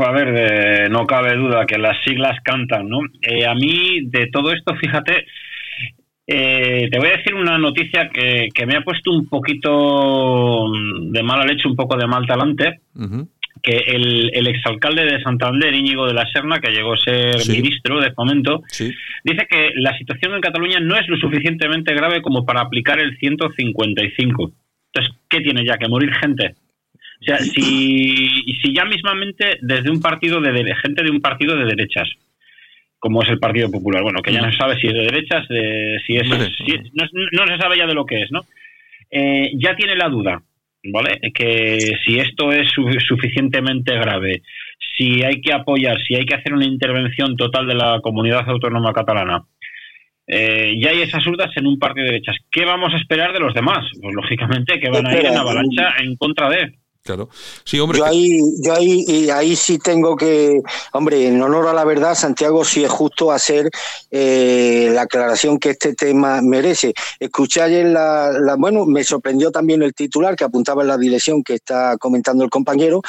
A 0.05 0.11
ver, 0.11 0.91
no 0.91 1.07
cabe 1.07 1.37
duda 1.37 1.65
que 1.65 1.77
las 1.77 1.95
siglas 2.03 2.37
cantan, 2.43 2.89
¿no? 2.89 2.99
Eh, 3.21 3.47
a 3.47 3.55
mí, 3.55 4.01
de 4.07 4.27
todo 4.33 4.51
esto, 4.51 4.75
fíjate, 4.81 5.25
eh, 6.27 6.87
te 6.91 6.99
voy 6.99 7.09
a 7.09 7.17
decir 7.17 7.33
una 7.33 7.57
noticia 7.57 8.09
que, 8.09 8.49
me 8.65 8.77
ha 8.77 8.81
puesto 8.81 9.11
un 9.11 9.27
poquito 9.27 10.65
de 11.01 11.23
mala 11.23 11.45
leche, 11.45 11.67
un 11.67 11.75
poco 11.75 11.97
de 11.97 12.07
mal 12.07 12.25
talante. 12.25 12.79
Que 13.61 13.77
el, 13.77 14.47
exalcalde 14.47 15.05
de 15.05 15.21
Santander, 15.21 15.73
Íñigo 15.73 16.07
de 16.07 16.13
la 16.13 16.25
Serna, 16.31 16.59
que 16.59 16.71
llegó 16.71 16.93
a 16.93 16.97
ser 16.97 17.35
ministro 17.47 17.99
de 17.99 18.11
fomento, 18.11 18.63
dice 19.23 19.47
que 19.49 19.71
la 19.75 19.95
situación 19.97 20.33
en 20.33 20.41
Cataluña 20.41 20.79
no 20.79 20.95
es 20.95 21.07
lo 21.07 21.17
suficientemente 21.17 21.93
grave 21.93 22.21
como 22.21 22.45
para 22.45 22.61
aplicar 22.61 22.99
el 22.99 23.17
155. 23.17 24.51
Entonces, 24.93 25.21
¿qué 25.29 25.41
tiene 25.41 25.63
ya? 25.65 25.77
¿Que 25.77 25.87
morir 25.87 26.11
gente? 26.13 26.55
O 27.21 27.23
sea, 27.23 27.37
si, 27.37 28.41
si 28.61 28.73
ya 28.73 28.85
mismamente 28.85 29.57
desde 29.61 29.91
un 29.91 30.01
partido 30.01 30.41
de 30.41 30.75
gente 30.81 31.03
de 31.03 31.11
un 31.11 31.21
partido 31.21 31.55
de 31.55 31.65
derechas 31.65 32.09
como 33.01 33.23
es 33.23 33.29
el 33.29 33.39
Partido 33.39 33.69
Popular. 33.69 34.03
Bueno, 34.03 34.21
que 34.21 34.31
ya 34.31 34.41
no 34.41 34.51
se 34.51 34.57
sabe 34.57 34.79
si 34.79 34.87
es 34.87 34.93
de 34.93 35.01
derechas, 35.01 35.45
si 36.05 36.15
es, 36.15 36.27
no, 36.29 37.47
se 37.47 37.57
sabe 37.57 37.77
ya 37.77 37.87
de 37.87 37.95
lo 37.95 38.05
que 38.05 38.21
es, 38.21 38.31
¿no? 38.31 38.41
Eh, 39.09 39.49
ya 39.57 39.75
tiene 39.75 39.95
la 39.95 40.07
duda, 40.07 40.41
¿vale? 40.83 41.19
Que 41.33 41.79
si 42.05 42.19
esto 42.19 42.51
es 42.51 42.69
suficientemente 42.71 43.93
grave, 43.95 44.43
si 44.95 45.23
hay 45.23 45.41
que 45.41 45.51
apoyar, 45.51 45.99
si 46.03 46.15
hay 46.15 46.25
que 46.25 46.35
hacer 46.35 46.53
una 46.53 46.65
intervención 46.65 47.35
total 47.35 47.67
de 47.67 47.75
la 47.75 47.99
comunidad 48.01 48.47
autónoma 48.47 48.93
catalana. 48.93 49.43
Eh, 50.27 50.75
ya 50.79 50.91
hay 50.91 51.01
esas 51.01 51.23
dudas 51.23 51.49
en 51.55 51.65
un 51.65 51.79
partido 51.79 52.05
de 52.05 52.11
derechas. 52.11 52.37
¿Qué 52.51 52.65
vamos 52.65 52.93
a 52.93 52.97
esperar 52.97 53.33
de 53.33 53.39
los 53.39 53.55
demás? 53.55 53.83
Pues 53.99 54.13
lógicamente 54.13 54.79
que 54.79 54.89
van 54.91 55.07
a 55.07 55.13
ir 55.17 55.25
en 55.25 55.37
avalancha 55.37 55.95
en 55.99 56.15
contra 56.15 56.49
de. 56.49 56.75
Claro. 57.03 57.29
Sí, 57.63 57.79
hombre. 57.79 57.97
Yo 57.97 58.05
ahí, 58.05 58.39
yo 58.59 58.73
ahí, 58.73 59.03
y 59.07 59.29
ahí 59.31 59.55
sí 59.55 59.79
tengo 59.79 60.15
que, 60.15 60.61
hombre, 60.93 61.27
en 61.27 61.41
honor 61.41 61.67
a 61.67 61.73
la 61.73 61.83
verdad, 61.83 62.13
Santiago, 62.13 62.63
sí 62.63 62.83
es 62.83 62.91
justo 62.91 63.31
hacer 63.31 63.71
eh, 64.11 64.91
la 64.93 65.03
aclaración 65.03 65.57
que 65.57 65.71
este 65.71 65.95
tema 65.95 66.41
merece. 66.43 66.93
Escuché 67.19 67.63
ayer 67.63 67.87
la, 67.87 68.31
la, 68.31 68.55
bueno, 68.55 68.85
me 68.85 69.03
sorprendió 69.03 69.51
también 69.51 69.81
el 69.81 69.95
titular 69.95 70.35
que 70.35 70.43
apuntaba 70.43 70.83
en 70.83 70.89
la 70.89 70.97
dirección 70.97 71.43
que 71.43 71.55
está 71.55 71.97
comentando 71.97 72.43
el 72.43 72.51
compañero, 72.51 73.01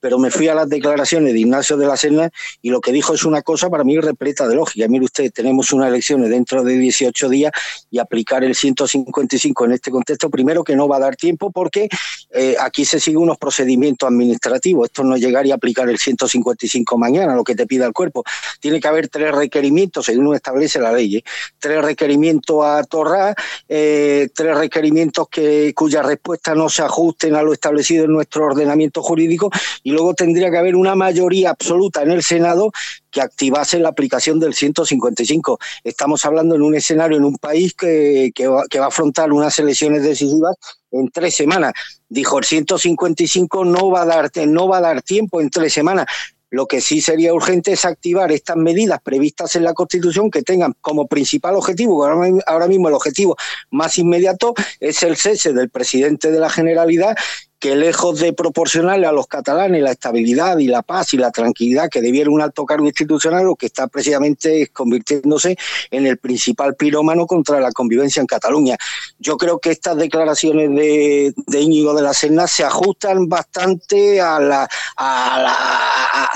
pero 0.00 0.18
me 0.18 0.30
fui 0.30 0.48
a 0.48 0.54
las 0.54 0.68
declaraciones 0.68 1.32
de 1.32 1.40
Ignacio 1.40 1.76
de 1.76 1.86
la 1.86 1.96
Serna 1.96 2.30
y 2.62 2.70
lo 2.70 2.80
que 2.80 2.92
dijo 2.92 3.14
es 3.14 3.24
una 3.24 3.42
cosa 3.42 3.68
para 3.68 3.84
mí 3.84 3.98
repleta 3.98 4.48
de 4.48 4.54
lógica. 4.54 4.88
Mire 4.88 5.04
usted, 5.04 5.30
tenemos 5.32 5.72
unas 5.72 5.88
elecciones 5.88 6.30
dentro 6.30 6.64
de 6.64 6.76
18 6.76 7.28
días 7.28 7.52
y 7.90 7.98
aplicar 7.98 8.42
el 8.42 8.54
155 8.54 9.64
en 9.64 9.72
este 9.72 9.90
contexto, 9.90 10.30
primero 10.30 10.64
que 10.64 10.74
no 10.74 10.88
va 10.88 10.96
a 10.96 11.00
dar 11.00 11.16
tiempo 11.16 11.50
porque 11.50 11.88
eh, 12.32 12.56
aquí 12.58 12.84
se 12.84 12.98
siguen 12.98 13.22
unos 13.22 13.38
procedimientos 13.38 14.08
administrativos. 14.08 14.86
Esto 14.86 15.04
no 15.04 15.16
llegaría 15.16 15.54
a 15.54 15.56
aplicar 15.56 15.88
el 15.88 15.98
155 15.98 16.98
mañana, 16.98 17.34
lo 17.34 17.44
que 17.44 17.54
te 17.54 17.66
pida 17.66 17.86
el 17.86 17.92
cuerpo. 17.92 18.24
Tiene 18.60 18.80
que 18.80 18.88
haber 18.88 19.08
tres 19.08 19.34
requerimientos, 19.34 20.06
según 20.06 20.34
establece 20.34 20.78
la 20.80 20.92
ley. 20.92 21.16
¿eh? 21.16 21.24
Tres 21.58 21.82
requerimientos 21.82 22.64
a 22.64 22.82
Torra, 22.84 23.34
eh, 23.68 24.28
tres 24.34 24.56
requerimientos 24.56 25.28
que, 25.28 25.72
cuya 25.74 26.02
respuesta 26.02 26.54
no 26.54 26.68
se 26.68 26.82
ajusten 26.82 27.34
a 27.34 27.42
lo 27.42 27.52
establecido 27.52 28.04
en 28.04 28.12
nuestro 28.12 28.46
ordenamiento 28.46 29.02
jurídico 29.02 29.50
y 29.90 29.92
luego 29.92 30.14
tendría 30.14 30.52
que 30.52 30.56
haber 30.56 30.76
una 30.76 30.94
mayoría 30.94 31.50
absoluta 31.50 32.02
en 32.02 32.12
el 32.12 32.22
Senado 32.22 32.70
que 33.10 33.20
activase 33.20 33.80
la 33.80 33.88
aplicación 33.88 34.38
del 34.38 34.54
155. 34.54 35.58
Estamos 35.82 36.24
hablando 36.24 36.54
en 36.54 36.62
un 36.62 36.76
escenario, 36.76 37.16
en 37.16 37.24
un 37.24 37.36
país 37.38 37.74
que, 37.74 38.30
que, 38.32 38.46
va, 38.46 38.62
a 38.62 38.86
afrontar 38.86 39.32
unas 39.32 39.58
elecciones 39.58 40.04
decisivas 40.04 40.54
en 40.92 41.10
tres 41.10 41.34
semanas. 41.34 41.72
Dijo, 42.08 42.38
el 42.38 42.44
155 42.44 43.64
no 43.64 43.90
va 43.90 44.02
a 44.02 44.06
dar, 44.06 44.30
no 44.46 44.68
va 44.68 44.78
a 44.78 44.80
dar 44.80 45.02
tiempo 45.02 45.40
en 45.40 45.50
tres 45.50 45.72
semanas. 45.72 46.06
Lo 46.50 46.66
que 46.66 46.80
sí 46.80 47.00
sería 47.00 47.34
urgente 47.34 47.72
es 47.72 47.84
activar 47.84 48.30
estas 48.30 48.56
medidas 48.56 49.00
previstas 49.02 49.56
en 49.56 49.64
la 49.64 49.74
Constitución 49.74 50.30
que 50.30 50.42
tengan 50.42 50.76
como 50.80 51.08
principal 51.08 51.56
objetivo, 51.56 52.04
ahora 52.04 52.66
mismo 52.68 52.88
el 52.88 52.94
objetivo 52.94 53.36
más 53.70 53.98
inmediato 53.98 54.54
es 54.78 55.02
el 55.02 55.16
cese 55.16 55.52
del 55.52 55.70
presidente 55.70 56.30
de 56.30 56.40
la 56.40 56.50
Generalidad 56.50 57.16
que 57.60 57.76
lejos 57.76 58.18
de 58.18 58.32
proporcionarle 58.32 59.06
a 59.06 59.12
los 59.12 59.26
catalanes 59.26 59.82
la 59.82 59.92
estabilidad 59.92 60.56
y 60.58 60.66
la 60.66 60.80
paz 60.80 61.12
y 61.12 61.18
la 61.18 61.30
tranquilidad 61.30 61.90
que 61.90 62.00
debiera 62.00 62.30
un 62.30 62.40
alto 62.40 62.64
cargo 62.64 62.86
institucional, 62.86 63.44
lo 63.44 63.54
que 63.54 63.66
está 63.66 63.86
precisamente 63.86 64.62
es 64.62 64.70
convirtiéndose 64.70 65.58
en 65.90 66.06
el 66.06 66.16
principal 66.16 66.74
pirómano 66.74 67.26
contra 67.26 67.60
la 67.60 67.70
convivencia 67.70 68.20
en 68.20 68.26
Cataluña. 68.26 68.78
Yo 69.18 69.36
creo 69.36 69.58
que 69.58 69.70
estas 69.70 69.98
declaraciones 69.98 70.74
de, 70.74 71.60
Íñigo 71.60 71.92
de 71.94 72.02
la 72.02 72.14
Serna 72.14 72.46
se 72.46 72.64
ajustan 72.64 73.28
bastante 73.28 74.22
a 74.22 74.40
la, 74.40 74.66
a 74.96 75.38
la, 75.38 76.28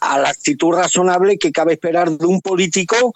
a 0.00 0.18
la 0.18 0.28
actitud 0.30 0.72
razonable 0.72 1.36
que 1.38 1.52
cabe 1.52 1.74
esperar 1.74 2.10
de 2.10 2.24
un 2.24 2.40
político 2.40 3.12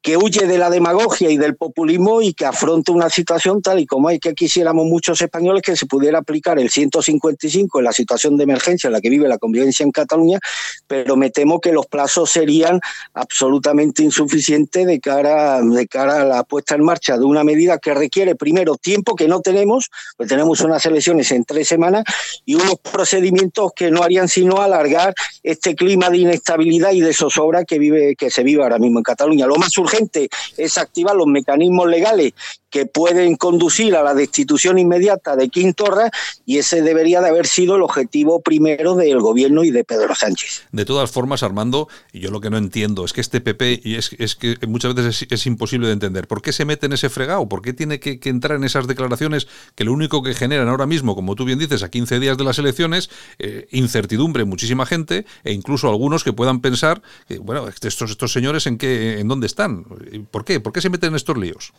que 0.00 0.16
huye 0.16 0.46
de 0.46 0.58
la 0.58 0.70
demagogia 0.70 1.28
y 1.30 1.36
del 1.36 1.56
populismo 1.56 2.22
y 2.22 2.32
que 2.32 2.46
afronta 2.46 2.92
una 2.92 3.10
situación 3.10 3.60
tal 3.60 3.80
y 3.80 3.86
como 3.86 4.08
hay 4.08 4.18
que 4.18 4.34
quisiéramos 4.34 4.86
muchos 4.86 5.20
españoles 5.20 5.62
que 5.62 5.76
se 5.76 5.86
pudiera 5.86 6.18
aplicar 6.18 6.58
el 6.58 6.70
155 6.70 7.78
en 7.78 7.84
la 7.84 7.92
situación 7.92 8.36
de 8.36 8.44
emergencia 8.44 8.86
en 8.88 8.92
la 8.92 9.00
que 9.00 9.10
vive 9.10 9.28
la 9.28 9.38
convivencia 9.38 9.82
en 9.82 9.90
Cataluña, 9.90 10.38
pero 10.86 11.16
me 11.16 11.30
temo 11.30 11.60
que 11.60 11.72
los 11.72 11.86
plazos 11.86 12.30
serían 12.30 12.80
absolutamente 13.14 14.02
insuficientes 14.02 14.86
de 14.86 15.00
cara, 15.00 15.60
de 15.60 15.86
cara 15.88 16.22
a 16.22 16.24
la 16.24 16.44
puesta 16.44 16.76
en 16.76 16.84
marcha 16.84 17.18
de 17.18 17.24
una 17.24 17.42
medida 17.42 17.78
que 17.78 17.92
requiere 17.92 18.36
primero 18.36 18.76
tiempo 18.76 19.16
que 19.16 19.26
no 19.26 19.40
tenemos, 19.40 19.90
pues 20.16 20.28
tenemos 20.28 20.60
unas 20.60 20.86
elecciones 20.86 21.32
en 21.32 21.44
tres 21.44 21.66
semanas 21.66 22.04
y 22.44 22.54
unos 22.54 22.76
procedimientos 22.76 23.72
que 23.74 23.90
no 23.90 24.02
harían 24.02 24.28
sino 24.28 24.60
alargar 24.62 25.14
este 25.42 25.74
clima 25.74 26.08
de 26.10 26.18
inestabilidad 26.18 26.92
y 26.92 27.00
de 27.00 27.12
zozobra 27.12 27.64
que 27.64 27.78
vive, 27.78 28.14
que 28.16 28.30
se 28.30 28.42
vive 28.42 28.62
ahora 28.62 28.78
mismo 28.78 28.98
en 28.98 29.04
Cataluña. 29.04 29.46
Lo 29.46 29.56
más 29.56 29.72
urgente 29.88 30.28
es 30.56 30.78
activar 30.78 31.16
los 31.16 31.26
mecanismos 31.26 31.88
legales 31.88 32.32
que 32.70 32.86
pueden 32.86 33.36
conducir 33.36 33.96
a 33.96 34.02
la 34.02 34.14
destitución 34.14 34.78
inmediata 34.78 35.36
de 35.36 35.48
Quintorra 35.48 36.10
y 36.44 36.58
ese 36.58 36.82
debería 36.82 37.20
de 37.20 37.28
haber 37.28 37.46
sido 37.46 37.76
el 37.76 37.82
objetivo 37.82 38.40
primero 38.42 38.94
del 38.94 39.20
gobierno 39.20 39.64
y 39.64 39.70
de 39.70 39.84
Pedro 39.84 40.14
Sánchez. 40.14 40.66
De 40.72 40.84
todas 40.84 41.10
formas, 41.10 41.42
Armando, 41.42 41.88
yo 42.12 42.30
lo 42.30 42.40
que 42.40 42.50
no 42.50 42.58
entiendo 42.58 43.04
es 43.04 43.12
que 43.12 43.20
este 43.20 43.40
PP, 43.40 43.80
y 43.84 43.96
es, 43.96 44.36
que 44.36 44.56
muchas 44.66 44.94
veces 44.94 45.26
es, 45.30 45.46
imposible 45.46 45.86
de 45.86 45.94
entender, 45.94 46.26
¿por 46.26 46.42
qué 46.42 46.52
se 46.52 46.64
mete 46.64 46.86
en 46.86 46.92
ese 46.92 47.08
fregado? 47.08 47.48
¿Por 47.48 47.62
qué 47.62 47.72
tiene 47.72 48.00
que, 48.00 48.18
entrar 48.28 48.56
en 48.58 48.64
esas 48.64 48.86
declaraciones 48.86 49.48
que 49.74 49.84
lo 49.84 49.92
único 49.92 50.22
que 50.22 50.34
generan 50.34 50.68
ahora 50.68 50.86
mismo, 50.86 51.14
como 51.14 51.34
tú 51.34 51.44
bien 51.44 51.58
dices, 51.58 51.82
a 51.82 51.90
15 51.90 52.20
días 52.20 52.36
de 52.36 52.44
las 52.44 52.58
elecciones, 52.58 53.08
eh, 53.38 53.66
incertidumbre 53.70 54.42
en 54.42 54.48
muchísima 54.48 54.84
gente 54.84 55.24
e 55.44 55.52
incluso 55.52 55.88
algunos 55.88 56.24
que 56.24 56.32
puedan 56.32 56.60
pensar, 56.60 57.02
bueno, 57.40 57.68
estos, 57.68 58.10
estos 58.10 58.32
señores 58.32 58.66
en, 58.66 58.76
qué, 58.76 59.20
en 59.20 59.28
dónde 59.28 59.46
están? 59.46 59.84
¿Por 60.30 60.44
qué? 60.44 60.60
¿Por 60.60 60.72
qué 60.72 60.80
se 60.80 60.90
meten 60.90 61.10
en 61.10 61.16
estos 61.16 61.36
líos? 61.38 61.72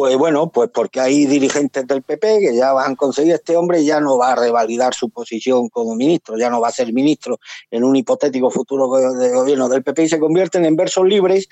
Pues 0.00 0.16
bueno, 0.16 0.50
pues 0.50 0.70
porque 0.72 0.98
hay 0.98 1.26
dirigentes 1.26 1.86
del 1.86 2.00
PP 2.00 2.38
que 2.40 2.56
ya 2.56 2.72
van 2.72 2.92
a 2.92 2.96
conseguir 2.96 3.34
este 3.34 3.54
hombre 3.54 3.84
ya 3.84 4.00
no 4.00 4.16
va 4.16 4.32
a 4.32 4.34
revalidar 4.34 4.94
su 4.94 5.10
posición 5.10 5.68
como 5.68 5.94
ministro, 5.94 6.38
ya 6.38 6.48
no 6.48 6.58
va 6.58 6.68
a 6.68 6.72
ser 6.72 6.90
ministro 6.94 7.38
en 7.70 7.84
un 7.84 7.94
hipotético 7.96 8.50
futuro 8.50 8.88
gobierno 8.88 9.68
del 9.68 9.82
PP 9.82 10.04
y 10.04 10.08
se 10.08 10.18
convierten 10.18 10.64
en 10.64 10.74
versos 10.74 11.04
libres 11.04 11.50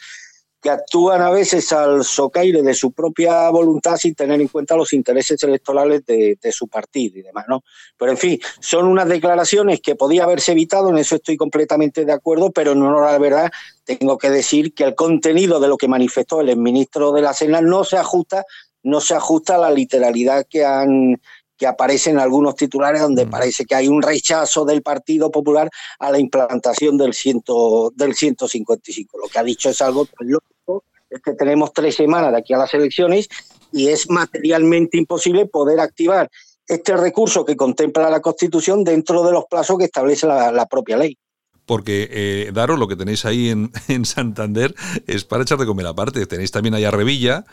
que 0.61 0.71
actúan 0.71 1.23
a 1.23 1.31
veces 1.31 1.73
al 1.73 2.05
socaire 2.05 2.62
de 2.62 2.75
su 2.75 2.92
propia 2.92 3.49
voluntad 3.51 3.97
sin 3.97 4.14
tener 4.14 4.40
en 4.40 4.49
cuenta 4.49 4.77
los 4.77 4.92
intereses 4.92 5.40
electorales 5.42 6.05
de, 6.05 6.37
su 6.51 6.66
partido 6.66 7.18
y 7.18 7.23
demás, 7.23 7.44
¿no? 7.49 7.62
Pero 7.97 8.12
en 8.12 8.18
fin, 8.18 8.40
son 8.61 8.87
unas 8.87 9.09
declaraciones 9.09 9.81
que 9.81 9.94
podía 9.94 10.25
haberse 10.25 10.53
evitado, 10.53 10.88
en 10.90 10.99
eso 10.99 11.16
estoy 11.16 11.37
completamente 11.37 12.05
de 12.05 12.12
acuerdo, 12.12 12.51
pero 12.51 12.73
en 12.73 12.83
honor 12.83 13.05
a 13.05 13.12
la 13.12 13.18
verdad 13.18 13.51
tengo 13.85 14.18
que 14.18 14.31
decir 14.31 14.75
que 14.75 14.85
el 14.85 14.94
contenido 14.94 15.61
de 15.61 15.68
lo 15.68 15.77
que 15.77 15.88
manifestó 15.88 16.40
el 16.40 16.57
ministro 16.57 17.12
de 17.12 17.23
la 17.23 17.35
Sena 17.35 17.61
no 17.61 17.85
se 17.85 17.97
ajusta, 17.97 18.44
no 18.83 19.01
se 19.01 19.14
ajusta 19.14 19.55
a 19.55 19.59
la 19.59 19.71
literalidad 19.71 20.47
que 20.49 20.64
han 20.64 21.21
que 21.59 21.66
aparece 21.66 22.11
en 22.11 22.18
algunos 22.18 22.55
titulares 22.55 23.03
donde 23.03 23.27
parece 23.27 23.64
que 23.64 23.75
hay 23.75 23.88
un 23.88 24.01
rechazo 24.01 24.64
del 24.64 24.81
Partido 24.81 25.31
Popular 25.31 25.68
a 25.99 26.11
la 26.11 26.18
implantación 26.18 26.97
del, 26.97 27.12
ciento, 27.12 27.92
del 27.94 28.14
155. 28.14 29.18
Lo 29.18 29.29
que 29.29 29.38
ha 29.38 29.42
dicho 29.42 29.68
es 29.68 29.83
algo 29.83 30.07
tan 30.07 30.31
lógico, 30.31 30.85
es 31.11 31.21
que 31.21 31.33
tenemos 31.33 31.73
tres 31.73 31.97
semanas 31.97 32.31
de 32.31 32.38
aquí 32.38 32.55
a 32.55 32.59
las 32.59 32.73
elecciones 32.73 33.29
y 33.73 33.88
es 33.88 34.09
materialmente 34.09 34.97
imposible 34.97 35.47
poder 35.47 35.81
activar 35.81 36.31
este 36.66 36.97
recurso 36.97 37.44
que 37.44 37.57
contempla 37.57 38.09
la 38.09 38.21
Constitución 38.21 38.85
dentro 38.85 39.25
de 39.25 39.33
los 39.33 39.47
plazos 39.47 39.79
que 39.79 39.85
establece 39.85 40.27
la, 40.27 40.66
propia 40.66 40.97
ley 40.97 41.18
porque 41.64 42.09
eh, 42.11 42.51
Daro, 42.55 42.79
lo 42.79 42.88
que 42.88 42.97
tenéis 42.97 43.27
ahí 43.27 43.51
en, 43.51 43.71
en, 43.88 44.07
Santander 44.07 44.75
es 45.07 45.25
para 45.25 45.42
echar 45.42 45.59
de 45.59 45.66
comer 45.66 45.87
aparte. 45.87 46.25
Tenéis 46.25 46.51
también 46.51 46.75
allá 46.75 46.90
Revilla, 46.90 47.44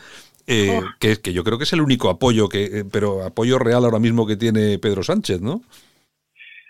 eh, 0.48 0.80
oh. 0.80 0.84
que, 1.00 1.16
que, 1.22 1.34
yo 1.34 1.44
creo 1.44 1.58
que 1.58 1.64
es 1.64 1.74
el 1.74 1.82
único 1.82 2.10
apoyo, 2.10 2.48
que, 2.48 2.66
eh, 2.66 2.84
pero 2.92 3.24
apoyo 3.24 3.58
real 3.58 3.84
ahora 3.84 4.00
mismo 4.00 4.28
que 4.28 4.36
tiene 4.36 4.78
Pedro 4.78 5.02
Sánchez, 5.02 5.42
¿no? 5.42 5.62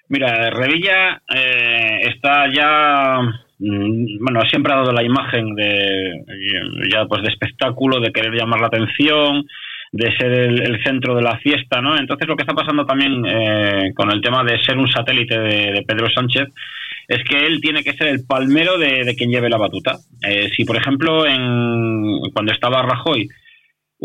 Mira, 0.08 0.50
Revilla 0.50 1.22
eh, 1.34 2.00
está 2.04 2.46
ya, 2.54 3.20
mm, 3.60 4.24
bueno, 4.24 4.42
siempre 4.50 4.72
ha 4.72 4.78
dado 4.78 4.94
la 4.94 5.04
imagen 5.04 5.56
de 5.56 6.24
ya 6.90 7.06
pues 7.06 7.24
de 7.24 7.30
espectáculo, 7.30 8.00
de 8.00 8.14
querer 8.14 8.34
llamar 8.34 8.62
la 8.62 8.68
atención, 8.68 9.46
de 9.92 10.16
ser 10.16 10.32
el, 10.32 10.84
centro 10.84 11.16
de 11.16 11.24
la 11.24 11.38
fiesta, 11.40 11.82
¿no? 11.82 11.98
Entonces 11.98 12.28
lo 12.28 12.36
que 12.36 12.44
está 12.44 12.54
pasando 12.54 12.86
también 12.86 13.24
con 13.94 14.12
el 14.12 14.22
tema 14.22 14.44
de 14.44 14.62
ser 14.64 14.78
un 14.78 14.90
satélite 14.90 15.40
de, 15.40 15.84
Pedro 15.88 16.10
Sánchez 16.10 16.50
es 17.08 17.24
que 17.24 17.46
él 17.46 17.62
tiene 17.62 17.84
que 17.84 17.94
ser 17.94 18.08
el 18.08 18.26
palmero 18.26 18.78
de, 18.78 19.16
quien 19.18 19.32
lleve 19.32 19.50
la 19.50 19.58
batuta. 19.58 19.98
si 20.56 20.66
por 20.66 20.76
ejemplo 20.76 21.26
en, 21.26 22.20
cuando 22.34 22.52
estaba 22.52 22.84
Rajoy 22.84 23.30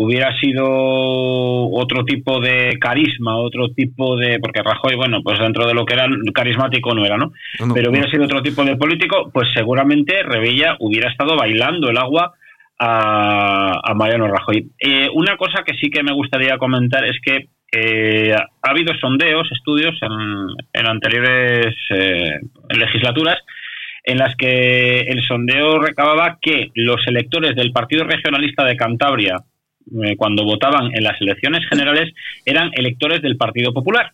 hubiera 0.03 0.35
sido 0.41 0.65
otro 0.65 2.07
tipo 2.07 2.41
de 2.41 2.79
carisma, 2.81 3.37
otro 3.37 3.69
tipo 3.69 4.17
de... 4.17 4.39
Porque 4.41 4.63
Rajoy, 4.63 4.97
bueno, 4.97 5.21
pues 5.23 5.39
dentro 5.39 5.67
de 5.67 5.75
lo 5.75 5.85
que 5.85 5.93
era 5.93 6.09
carismático 6.33 6.95
no 6.95 7.05
era, 7.05 7.19
¿no? 7.19 7.33
Pero 7.75 7.91
hubiera 7.91 8.11
sido 8.11 8.25
otro 8.25 8.41
tipo 8.41 8.65
de 8.65 8.77
político, 8.77 9.31
pues 9.31 9.49
seguramente 9.55 10.23
Revilla 10.23 10.77
hubiera 10.81 11.11
estado 11.11 11.37
bailando 11.37 11.91
el 11.91 11.99
agua 11.99 12.33
a, 12.79 13.93
Mariano 13.95 14.27
Rajoy. 14.27 14.71
Eh, 14.79 15.11
una 15.13 15.37
cosa 15.37 15.63
que 15.67 15.75
sí 15.75 15.91
que 15.91 16.03
me 16.03 16.15
gustaría 16.15 16.57
comentar 16.57 17.05
es 17.05 17.21
que 17.23 17.49
eh, 17.71 18.35
ha 18.35 18.71
habido 18.71 18.95
sondeos, 18.95 19.53
estudios 19.53 19.95
en, 20.01 20.87
anteriores 20.87 21.75
eh, 21.91 22.39
legislaturas 22.71 23.37
en 24.03 24.17
las 24.17 24.35
que 24.35 25.01
el 25.01 25.21
sondeo 25.29 25.79
recababa 25.79 26.39
que 26.41 26.71
los 26.75 27.07
electores 27.07 27.55
del 27.55 27.71
Partido 27.73 28.05
Regionalista 28.05 28.65
de 28.65 28.77
Cantabria 28.77 29.37
eh, 30.05 30.17
cuando 30.17 30.45
votaban 30.45 30.95
en 30.95 31.03
las 31.03 31.21
elecciones 31.21 31.67
generales, 31.69 32.13
eran 32.45 32.71
electores 32.75 33.23
del 33.23 33.37
Partido 33.37 33.73
Popular. 33.73 34.13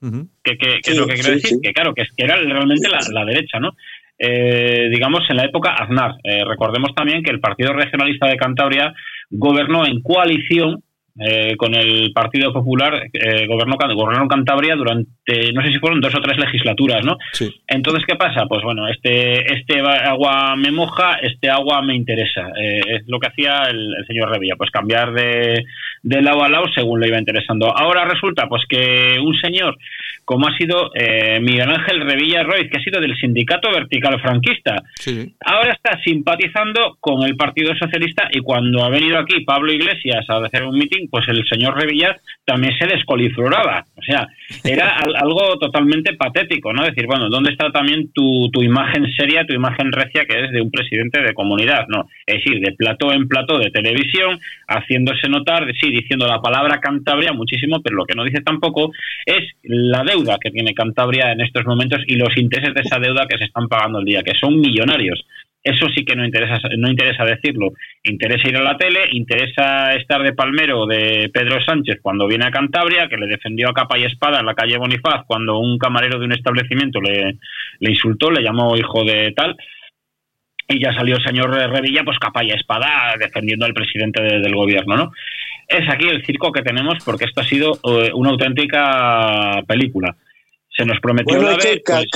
que, 0.00 0.56
es 0.84 0.96
lo 0.96 1.06
que 1.06 1.14
quiero 1.14 1.30
decir? 1.30 1.58
Que 1.62 1.72
claro, 1.72 1.94
que, 1.94 2.04
era 2.16 2.36
realmente 2.36 2.88
la, 2.88 3.24
derecha, 3.24 3.60
¿no? 3.60 3.70
Eh, 4.18 4.88
digamos, 4.90 5.22
en 5.30 5.36
la 5.36 5.44
época 5.44 5.74
Aznar. 5.74 6.14
Eh, 6.24 6.44
recordemos 6.44 6.94
también 6.94 7.22
que 7.22 7.30
el 7.30 7.40
Partido 7.40 7.72
Regionalista 7.72 8.28
de 8.28 8.36
Cantabria 8.36 8.92
gobernó 9.30 9.86
en 9.86 10.00
coalición 10.02 10.82
eh, 11.18 11.56
con 11.58 11.74
el 11.74 12.10
Partido 12.14 12.52
Popular 12.54 13.02
eh, 13.12 13.46
gobernó, 13.46 13.76
gobernaron 13.94 14.28
Cantabria 14.28 14.74
durante, 14.74 15.52
no 15.52 15.62
sé 15.62 15.70
si 15.70 15.78
fueron 15.78 16.00
dos 16.00 16.14
o 16.14 16.20
tres 16.22 16.38
legislaturas, 16.38 17.04
¿no? 17.04 17.18
Entonces, 17.66 18.04
¿qué 18.06 18.16
pasa? 18.16 18.46
Pues 18.46 18.62
bueno, 18.62 18.88
este, 18.88 19.52
este 19.52 19.80
agua 19.80 20.56
me 20.56 20.70
moja, 20.70 21.16
este 21.16 21.50
agua 21.50 21.82
me 21.82 21.94
interesa. 21.94 22.48
Eh, 22.58 22.80
es 22.86 23.02
lo 23.08 23.18
que 23.18 23.28
hacía 23.28 23.64
el, 23.68 23.94
señor 24.06 24.30
Revilla, 24.30 24.56
pues 24.56 24.70
cambiar 24.70 25.12
de, 25.12 25.62
de 26.02 26.22
lado 26.22 26.44
a 26.44 26.48
lado 26.48 26.64
según 26.74 27.00
le 27.00 27.08
iba 27.08 27.18
interesando. 27.18 27.76
Ahora 27.76 28.06
resulta 28.06 28.48
pues 28.48 28.62
que 28.66 29.18
un 29.20 29.36
señor 29.36 29.76
como 30.24 30.48
ha 30.48 30.56
sido 30.56 30.90
eh, 30.94 31.40
Miguel 31.40 31.70
Ángel 31.70 32.00
Revilla 32.00 32.42
Roy, 32.42 32.68
que 32.68 32.78
ha 32.78 32.82
sido 32.82 33.00
del 33.00 33.16
sindicato 33.16 33.70
vertical 33.70 34.20
franquista. 34.20 34.76
Ahora 35.44 35.72
está 35.72 36.00
simpatizando 36.02 36.96
con 37.00 37.22
el 37.22 37.36
Partido 37.36 37.74
Socialista 37.76 38.28
y 38.32 38.40
cuando 38.40 38.84
ha 38.84 38.88
venido 38.88 39.18
aquí 39.18 39.40
Pablo 39.44 39.72
Iglesias 39.72 40.24
a 40.28 40.38
hacer 40.38 40.64
un 40.64 40.78
mitin, 40.78 41.08
pues 41.10 41.26
el 41.28 41.46
señor 41.48 41.78
Revilla 41.78 42.16
también 42.44 42.76
se 42.78 42.86
descolifloraba. 42.86 43.84
O 43.96 44.02
sea, 44.02 44.26
era 44.64 44.96
algo 45.16 45.58
totalmente 45.58 46.14
patético, 46.14 46.72
¿no? 46.72 46.84
Decir, 46.84 47.06
bueno, 47.06 47.28
¿dónde 47.28 47.52
está 47.52 47.70
también 47.70 48.12
tu, 48.12 48.48
tu 48.52 48.62
imagen 48.62 49.12
seria, 49.16 49.44
tu 49.44 49.54
imagen 49.54 49.92
recia 49.92 50.24
que 50.24 50.44
es 50.44 50.52
de 50.52 50.60
un 50.60 50.70
presidente 50.70 51.20
de 51.20 51.34
comunidad? 51.34 51.86
No, 51.88 52.08
es 52.26 52.36
decir, 52.36 52.60
de 52.60 52.72
plató 52.72 53.12
en 53.12 53.28
plató 53.28 53.58
de 53.58 53.70
televisión, 53.70 54.38
haciéndose 54.68 55.28
notar, 55.28 55.66
sí, 55.80 55.90
diciendo 55.90 56.26
la 56.26 56.40
palabra 56.40 56.80
Cantabria 56.80 57.32
muchísimo, 57.32 57.80
pero 57.82 57.96
lo 57.96 58.04
que 58.04 58.14
no 58.14 58.24
dice 58.24 58.42
tampoco 58.42 58.92
es 59.26 59.50
la 59.62 60.02
deuda 60.12 60.38
que 60.40 60.50
tiene 60.50 60.74
Cantabria 60.74 61.32
en 61.32 61.40
estos 61.40 61.64
momentos 61.66 62.00
y 62.06 62.16
los 62.16 62.36
intereses 62.36 62.74
de 62.74 62.82
esa 62.82 62.98
deuda 62.98 63.26
que 63.28 63.38
se 63.38 63.44
están 63.44 63.68
pagando 63.68 63.98
el 64.00 64.04
día, 64.04 64.22
que 64.22 64.34
son 64.38 64.60
millonarios. 64.60 65.24
Eso 65.64 65.86
sí 65.94 66.04
que 66.04 66.16
no 66.16 66.24
interesa, 66.24 66.58
no 66.76 66.90
interesa 66.90 67.24
decirlo. 67.24 67.70
Interesa 68.02 68.48
ir 68.48 68.56
a 68.56 68.62
la 68.62 68.76
tele, 68.76 69.06
interesa 69.12 69.94
estar 69.94 70.20
de 70.22 70.32
palmero 70.32 70.86
de 70.86 71.30
Pedro 71.32 71.62
Sánchez 71.64 72.00
cuando 72.02 72.26
viene 72.26 72.46
a 72.46 72.50
Cantabria, 72.50 73.08
que 73.08 73.16
le 73.16 73.28
defendió 73.28 73.68
a 73.68 73.74
capa 73.74 73.96
y 73.96 74.04
espada 74.04 74.40
en 74.40 74.46
la 74.46 74.54
calle 74.54 74.76
Bonifaz 74.76 75.24
cuando 75.26 75.58
un 75.58 75.78
camarero 75.78 76.18
de 76.18 76.26
un 76.26 76.32
establecimiento 76.32 77.00
le, 77.00 77.38
le 77.78 77.90
insultó, 77.90 78.30
le 78.30 78.42
llamó 78.42 78.76
hijo 78.76 79.04
de 79.04 79.32
tal 79.36 79.56
y 80.68 80.82
ya 80.82 80.92
salió 80.94 81.16
el 81.16 81.24
señor 81.24 81.50
Revilla, 81.50 82.02
pues 82.04 82.18
capa 82.18 82.44
y 82.44 82.50
espada, 82.50 83.14
defendiendo 83.18 83.66
al 83.66 83.74
presidente 83.74 84.22
del 84.22 84.54
gobierno, 84.54 84.96
¿no? 84.96 85.12
Es 85.68 85.88
aquí 85.88 86.08
el 86.08 86.24
circo 86.24 86.52
que 86.52 86.62
tenemos 86.62 86.98
porque 87.04 87.24
esto 87.24 87.40
ha 87.40 87.44
sido 87.44 87.78
eh, 87.84 88.10
una 88.14 88.30
auténtica 88.30 89.62
película. 89.66 90.16
Se 90.68 90.84
nos 90.84 91.00
prometió 91.00 91.40
bueno, 91.40 91.56
que 91.58 91.82
pues 91.84 92.06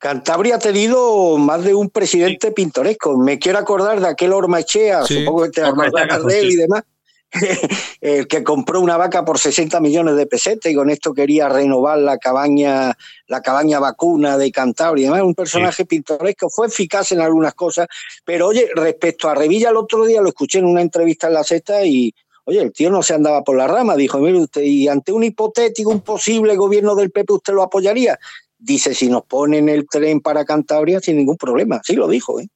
Cantabria 0.00 0.56
ha 0.56 0.58
tenido 0.58 1.36
más 1.36 1.62
de 1.62 1.74
un 1.74 1.90
presidente 1.90 2.52
pintoresco. 2.52 3.18
Me 3.18 3.38
quiero 3.38 3.58
acordar 3.58 4.00
de 4.00 4.08
aquel 4.08 4.32
Ormachea, 4.32 5.02
supongo 5.04 5.44
que 5.44 5.50
te 5.50 5.62
acordarás 5.62 6.24
de 6.24 6.40
él 6.40 6.50
y 6.52 6.56
demás, 6.56 6.84
el 8.00 8.26
que 8.26 8.42
compró 8.42 8.80
una 8.80 8.96
vaca 8.96 9.24
por 9.24 9.38
60 9.38 9.80
millones 9.80 10.16
de 10.16 10.26
pesetas 10.26 10.72
y 10.72 10.74
con 10.74 10.90
esto 10.90 11.14
quería 11.14 11.48
renovar 11.48 11.98
la 11.98 12.18
cabaña, 12.18 12.96
la 13.26 13.40
cabaña 13.40 13.78
vacuna 13.78 14.36
de 14.36 14.50
Cantabria. 14.50 15.08
Además, 15.08 15.26
un 15.26 15.34
personaje 15.34 15.84
pintoresco, 15.84 16.50
fue 16.50 16.66
eficaz 16.66 17.12
en 17.12 17.20
algunas 17.20 17.54
cosas, 17.54 17.86
pero 18.24 18.48
oye, 18.48 18.68
respecto 18.74 19.28
a 19.28 19.34
Revilla, 19.34 19.70
el 19.70 19.76
otro 19.76 20.04
día 20.04 20.20
lo 20.20 20.28
escuché 20.28 20.58
en 20.58 20.66
una 20.66 20.82
entrevista 20.82 21.28
en 21.28 21.34
la 21.34 21.44
sexta 21.44 21.84
y 21.84 22.12
oye, 22.44 22.60
el 22.60 22.72
tío 22.72 22.90
no 22.90 23.02
se 23.02 23.14
andaba 23.14 23.44
por 23.44 23.56
la 23.56 23.68
rama, 23.68 23.96
dijo, 23.96 24.18
mire 24.18 24.38
usted, 24.38 24.62
y 24.62 24.88
ante 24.88 25.12
un 25.12 25.22
hipotético, 25.22 25.90
un 25.90 26.00
posible 26.00 26.56
gobierno 26.56 26.94
del 26.94 27.10
PP, 27.10 27.32
¿usted 27.34 27.52
lo 27.52 27.62
apoyaría? 27.62 28.18
Dice, 28.58 28.94
si 28.94 29.08
nos 29.08 29.24
ponen 29.24 29.68
el 29.68 29.86
tren 29.88 30.20
para 30.20 30.44
Cantabria, 30.44 31.00
sin 31.00 31.16
ningún 31.16 31.36
problema. 31.36 31.80
Sí 31.82 31.94
lo 31.94 32.08
dijo, 32.08 32.40
¿eh? 32.40 32.48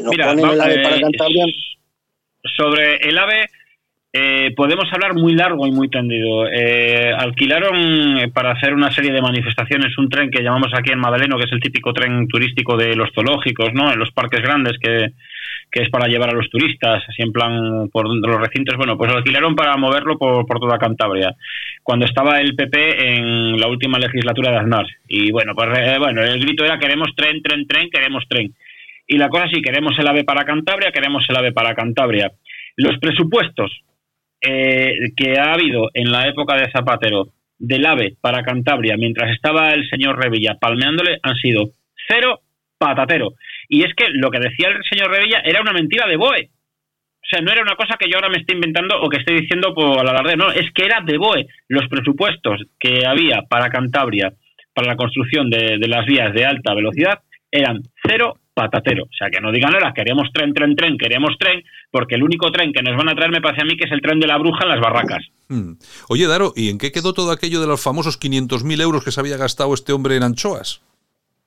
Nos 0.00 0.16
ponen 0.16 0.48
el 0.48 0.60
AVE 0.60 0.82
para 0.82 1.00
Cantabria. 1.00 1.46
Sobre 2.56 2.96
el 2.96 3.18
AVE, 3.18 3.46
eh, 4.16 4.52
podemos 4.54 4.84
hablar 4.92 5.14
muy 5.14 5.34
largo 5.34 5.66
y 5.66 5.72
muy 5.72 5.88
tendido. 5.88 6.46
Eh, 6.46 7.12
alquilaron 7.18 8.18
eh, 8.18 8.28
para 8.28 8.52
hacer 8.52 8.72
una 8.72 8.92
serie 8.92 9.10
de 9.10 9.20
manifestaciones 9.20 9.98
un 9.98 10.08
tren 10.08 10.30
que 10.30 10.40
llamamos 10.40 10.70
aquí 10.72 10.92
en 10.92 11.00
Madaleno, 11.00 11.36
que 11.36 11.46
es 11.46 11.52
el 11.52 11.58
típico 11.58 11.92
tren 11.92 12.28
turístico 12.28 12.76
de 12.76 12.94
los 12.94 13.10
zoológicos, 13.12 13.74
¿no? 13.74 13.92
En 13.92 13.98
los 13.98 14.12
parques 14.12 14.40
grandes 14.40 14.78
que, 14.78 15.10
es 15.72 15.90
para 15.90 16.06
llevar 16.06 16.30
a 16.30 16.34
los 16.34 16.48
turistas, 16.48 17.02
así 17.08 17.22
en 17.22 17.32
plan 17.32 17.88
por 17.92 18.06
los 18.06 18.40
recintos. 18.40 18.76
Bueno, 18.76 18.96
pues 18.96 19.10
lo 19.10 19.16
alquilaron 19.16 19.56
para 19.56 19.76
moverlo 19.76 20.16
por, 20.16 20.46
por 20.46 20.60
toda 20.60 20.78
Cantabria, 20.78 21.34
cuando 21.82 22.06
estaba 22.06 22.40
el 22.40 22.54
PP 22.54 23.16
en 23.16 23.58
la 23.58 23.66
última 23.66 23.98
legislatura 23.98 24.52
de 24.52 24.58
Aznar. 24.58 24.86
Y 25.08 25.32
bueno, 25.32 25.56
pues 25.56 25.68
bueno, 25.98 26.22
el 26.22 26.38
grito 26.38 26.64
era 26.64 26.78
queremos 26.78 27.08
tren, 27.16 27.42
tren, 27.42 27.66
tren, 27.66 27.90
queremos 27.90 28.22
tren. 28.28 28.54
Y 29.08 29.18
la 29.18 29.28
cosa 29.28 29.48
sí, 29.52 29.60
queremos 29.60 29.98
el 29.98 30.06
AVE 30.06 30.22
para 30.22 30.44
Cantabria, 30.44 30.92
queremos 30.92 31.28
el 31.28 31.36
AVE 31.36 31.50
para 31.50 31.74
Cantabria. 31.74 32.30
Los 32.76 32.96
presupuestos 32.98 33.72
eh, 34.46 35.12
que 35.16 35.38
ha 35.38 35.54
habido 35.54 35.90
en 35.94 36.10
la 36.10 36.28
época 36.28 36.56
de 36.56 36.70
Zapatero 36.70 37.28
del 37.58 37.86
AVE 37.86 38.16
para 38.20 38.42
Cantabria, 38.42 38.96
mientras 38.96 39.30
estaba 39.30 39.72
el 39.72 39.88
señor 39.88 40.22
Revilla 40.22 40.58
palmeándole, 40.60 41.18
han 41.22 41.36
sido 41.36 41.70
cero 42.08 42.40
patatero. 42.78 43.32
Y 43.68 43.82
es 43.82 43.94
que 43.94 44.06
lo 44.10 44.30
que 44.30 44.40
decía 44.40 44.68
el 44.68 44.82
señor 44.84 45.10
Revilla 45.10 45.40
era 45.44 45.62
una 45.62 45.72
mentira 45.72 46.06
de 46.06 46.16
BOE. 46.16 46.50
O 46.50 47.26
sea, 47.26 47.40
no 47.40 47.52
era 47.52 47.62
una 47.62 47.76
cosa 47.76 47.96
que 47.98 48.08
yo 48.08 48.16
ahora 48.16 48.28
me 48.28 48.38
esté 48.38 48.54
inventando 48.54 49.00
o 49.00 49.08
que 49.08 49.16
esté 49.16 49.32
diciendo 49.32 49.74
por 49.74 49.98
alarde, 49.98 50.36
no, 50.36 50.50
es 50.50 50.70
que 50.72 50.84
era 50.84 51.00
de 51.00 51.16
BOE. 51.16 51.46
Los 51.68 51.88
presupuestos 51.88 52.62
que 52.78 53.06
había 53.06 53.42
para 53.48 53.70
Cantabria, 53.70 54.34
para 54.74 54.88
la 54.88 54.96
construcción 54.96 55.48
de, 55.48 55.78
de 55.78 55.88
las 55.88 56.04
vías 56.04 56.34
de 56.34 56.44
alta 56.44 56.74
velocidad, 56.74 57.20
eran 57.50 57.82
cero 58.06 58.34
patatero. 58.54 59.04
O 59.04 59.16
sea, 59.16 59.28
que 59.28 59.40
no 59.40 59.52
digan 59.52 59.74
ahora, 59.74 59.92
queremos 59.92 60.28
tren, 60.32 60.54
tren, 60.54 60.76
tren, 60.76 60.96
queremos 60.96 61.36
tren, 61.38 61.62
porque 61.90 62.14
el 62.14 62.22
único 62.22 62.50
tren 62.50 62.72
que 62.72 62.82
nos 62.82 62.96
van 62.96 63.08
a 63.08 63.14
traer 63.14 63.30
me 63.30 63.40
parece 63.40 63.62
a 63.62 63.64
mí 63.64 63.76
que 63.76 63.84
es 63.84 63.92
el 63.92 64.00
tren 64.00 64.20
de 64.20 64.26
la 64.26 64.38
bruja 64.38 64.64
en 64.64 64.70
las 64.70 64.80
barracas. 64.80 65.26
Hmm. 65.48 65.72
Oye, 66.08 66.26
Daro, 66.26 66.52
¿y 66.56 66.70
en 66.70 66.78
qué 66.78 66.92
quedó 66.92 67.12
todo 67.12 67.32
aquello 67.32 67.60
de 67.60 67.66
los 67.66 67.82
famosos 67.82 68.18
500.000 68.18 68.80
euros 68.80 69.04
que 69.04 69.10
se 69.10 69.20
había 69.20 69.36
gastado 69.36 69.74
este 69.74 69.92
hombre 69.92 70.16
en 70.16 70.22
anchoas? 70.22 70.80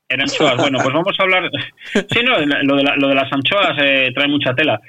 En 0.09 0.21
anchoas, 0.21 0.55
bueno, 0.55 0.79
pues 0.81 0.93
vamos 0.93 1.15
a 1.19 1.23
hablar. 1.23 1.49
Sí, 1.93 2.19
no, 2.23 2.37
lo 2.39 2.75
de, 2.77 2.83
lo 2.97 3.07
de 3.07 3.15
las 3.15 3.31
anchoas 3.31 3.77
eh, 3.81 4.11
trae 4.13 4.27
mucha 4.27 4.53
tela. 4.53 4.79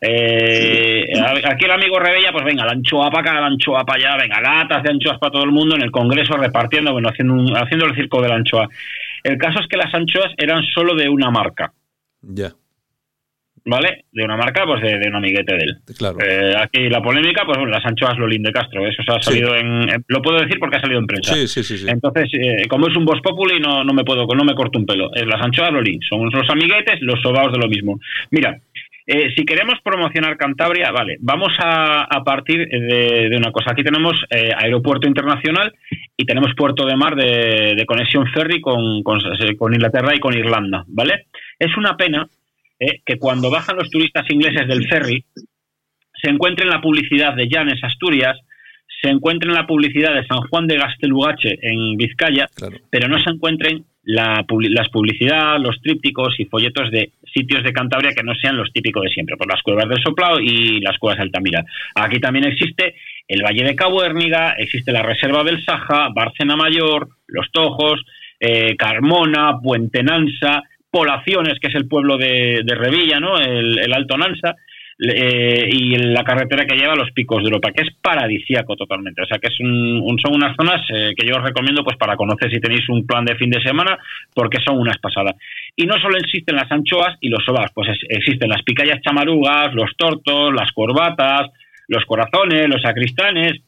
Eh, 0.00 1.04
aquí 1.44 1.64
el 1.64 1.70
amigo 1.70 1.98
Rebella, 1.98 2.32
pues 2.32 2.44
venga, 2.44 2.64
la 2.64 2.72
anchoa 2.72 3.10
para 3.10 3.30
acá, 3.30 3.40
la 3.40 3.46
anchoa 3.46 3.84
para 3.84 3.98
allá, 3.98 4.22
venga, 4.22 4.40
latas 4.40 4.82
de 4.82 4.90
anchoas 4.90 5.18
para 5.18 5.32
todo 5.32 5.44
el 5.44 5.52
mundo 5.52 5.76
en 5.76 5.82
el 5.82 5.90
Congreso 5.90 6.36
repartiendo, 6.36 6.92
bueno, 6.92 7.08
haciendo, 7.08 7.34
un, 7.34 7.56
haciendo 7.56 7.86
el 7.86 7.94
circo 7.94 8.20
de 8.20 8.28
la 8.28 8.34
anchoa. 8.34 8.68
El 9.26 9.38
caso 9.38 9.58
es 9.60 9.66
que 9.66 9.76
las 9.76 9.92
anchoas 9.92 10.32
eran 10.36 10.62
solo 10.72 10.94
de 10.94 11.08
una 11.08 11.30
marca. 11.30 11.72
Ya. 12.22 12.52
¿Vale? 13.64 14.04
De 14.12 14.22
una 14.22 14.36
marca, 14.36 14.64
pues 14.64 14.80
de, 14.80 15.08
un 15.08 15.16
amiguete 15.16 15.52
de 15.52 15.64
él. 15.64 15.76
Claro. 15.98 16.18
Eh, 16.24 16.54
aquí 16.56 16.88
la 16.88 17.02
polémica, 17.02 17.44
pues 17.44 17.58
las 17.68 17.84
anchoas 17.84 18.16
Lolín 18.16 18.44
de 18.44 18.52
Castro. 18.52 18.86
Eso 18.86 19.02
se 19.02 19.12
ha 19.12 19.20
salido 19.20 19.56
en, 19.56 20.04
Lo 20.06 20.22
puedo 20.22 20.38
decir 20.38 20.60
porque 20.60 20.76
ha 20.76 20.80
salido 20.80 21.00
en 21.00 21.08
prensa. 21.08 21.34
Sí, 21.34 21.48
sí, 21.48 21.64
sí. 21.64 21.84
Entonces, 21.88 22.28
eh, 22.34 22.68
como 22.68 22.86
es 22.86 22.96
un 22.96 23.04
Voz 23.04 23.20
Populi, 23.20 23.58
no, 23.58 23.82
no 23.82 23.92
me 23.92 24.04
puedo, 24.04 24.24
no 24.26 24.44
me 24.44 24.54
corto 24.54 24.78
un 24.78 24.86
pelo. 24.86 25.12
Es 25.12 25.26
las 25.26 25.42
anchoas 25.42 25.72
Lolín. 25.72 26.00
Son 26.08 26.30
los 26.30 26.48
amiguetes, 26.48 27.00
los 27.00 27.20
sobaos 27.20 27.50
de 27.50 27.58
lo 27.58 27.66
mismo. 27.66 27.98
Mira, 28.30 28.60
eh, 29.08 29.32
si 29.36 29.44
queremos 29.44 29.76
promocionar 29.84 30.36
Cantabria, 30.36 30.90
vale, 30.90 31.16
vamos 31.20 31.52
a, 31.60 32.22
partir 32.24 32.68
de, 32.68 33.36
una 33.36 33.52
cosa. 33.52 33.70
Aquí 33.70 33.84
tenemos 33.84 34.14
eh, 34.30 34.50
aeropuerto 34.56 35.06
internacional 35.06 35.72
y 36.16 36.24
tenemos 36.24 36.54
puerto 36.56 36.86
de 36.86 36.96
mar 36.96 37.14
de, 37.14 37.84
conexión 37.86 38.26
ferry 38.32 38.60
con, 38.60 39.02
con, 39.02 39.20
Inglaterra 39.74 40.14
y 40.14 40.20
con 40.20 40.34
Irlanda, 40.34 40.84
¿vale? 40.88 41.26
Es 41.58 41.76
una 41.76 41.96
pena 41.96 42.26
eh, 42.78 43.00
que 43.04 43.18
cuando 43.18 43.50
bajan 43.50 43.76
los 43.76 43.90
turistas 43.90 44.24
ingleses 44.30 44.66
del 44.66 44.88
ferry 44.88 45.24
se 46.14 46.30
encuentren 46.30 46.70
la 46.70 46.80
publicidad 46.80 47.34
de 47.34 47.48
Llanes, 47.48 47.82
Asturias, 47.84 48.38
se 49.02 49.10
encuentren 49.10 49.52
la 49.52 49.66
publicidad 49.66 50.14
de 50.14 50.26
San 50.26 50.40
Juan 50.48 50.66
de 50.66 50.78
Gastelugache 50.78 51.58
en 51.60 51.96
Vizcaya, 51.98 52.48
pero 52.90 53.08
no 53.08 53.22
se 53.22 53.30
encuentren 53.30 53.84
la, 54.02 54.46
las 54.70 54.88
publicidad, 54.88 55.58
los 55.60 55.80
trípticos 55.82 56.38
y 56.38 56.46
folletos 56.46 56.90
de 56.90 57.10
sitios 57.34 57.62
de 57.64 57.72
Cantabria 57.72 58.12
que 58.14 58.22
no 58.22 58.34
sean 58.34 58.56
los 58.56 58.72
típicos 58.72 59.02
de 59.02 59.10
siempre, 59.10 59.36
por 59.36 59.50
las 59.50 59.60
cuevas 59.62 59.88
del 59.88 60.02
Soplao 60.02 60.40
y 60.40 60.80
las 60.80 60.96
cuevas 60.98 61.18
de 61.18 61.24
Altamira. 61.24 61.64
Aquí 61.94 62.18
también 62.20 62.46
existe 62.46 62.94
el 63.28 63.42
Valle 63.42 63.64
de 63.64 63.76
Cabo 63.76 64.04
Hérniga, 64.04 64.54
existe 64.58 64.92
la 64.92 65.02
Reserva 65.02 65.42
del 65.42 65.64
Saja, 65.64 66.08
Bárcena 66.14 66.56
Mayor, 66.56 67.08
Los 67.26 67.50
Tojos, 67.50 68.04
eh, 68.38 68.76
Carmona, 68.76 69.58
Puente 69.62 70.02
Nansa, 70.02 70.62
Polaciones, 70.90 71.58
que 71.60 71.68
es 71.68 71.74
el 71.74 71.88
pueblo 71.88 72.16
de, 72.16 72.62
Revilla, 72.66 73.18
¿no? 73.18 73.38
el, 73.38 73.92
Alto 73.92 74.16
Nansa, 74.16 74.54
eh, 74.98 75.68
y 75.70 75.96
la 75.96 76.24
carretera 76.24 76.64
que 76.64 76.74
lleva 76.76 76.94
a 76.94 76.96
los 76.96 77.10
picos 77.10 77.42
de 77.42 77.48
Europa, 77.48 77.70
que 77.70 77.82
es 77.82 77.94
paradisíaco 78.00 78.76
totalmente. 78.76 79.22
O 79.22 79.26
sea, 79.26 79.38
que 79.38 79.48
es 79.48 79.60
un, 79.60 80.18
son 80.18 80.34
unas 80.34 80.56
zonas 80.56 80.80
eh, 80.90 81.12
que 81.14 81.26
yo 81.26 81.36
os 81.36 81.42
recomiendo 81.42 81.84
pues 81.84 81.98
para 81.98 82.16
conocer 82.16 82.50
si 82.50 82.60
tenéis 82.60 82.88
un 82.88 83.06
plan 83.06 83.24
de 83.24 83.36
fin 83.36 83.50
de 83.50 83.60
semana, 83.60 83.98
porque 84.34 84.58
son 84.64 84.78
unas 84.78 84.96
pasadas. 84.98 85.34
Y 85.76 85.84
no 85.84 85.98
solo 86.00 86.16
existen 86.16 86.56
las 86.56 86.70
anchoas 86.72 87.16
y 87.20 87.28
los 87.28 87.44
sobas, 87.44 87.70
pues 87.74 87.90
existen 88.08 88.48
las 88.48 88.62
picayas 88.62 89.02
chamarugas, 89.02 89.74
los 89.74 89.90
tortos, 89.98 90.54
las 90.54 90.72
corbatas, 90.72 91.50
los 91.88 92.04
corazones, 92.04 92.68
los 92.68 92.82
sacristanes, 92.82 93.60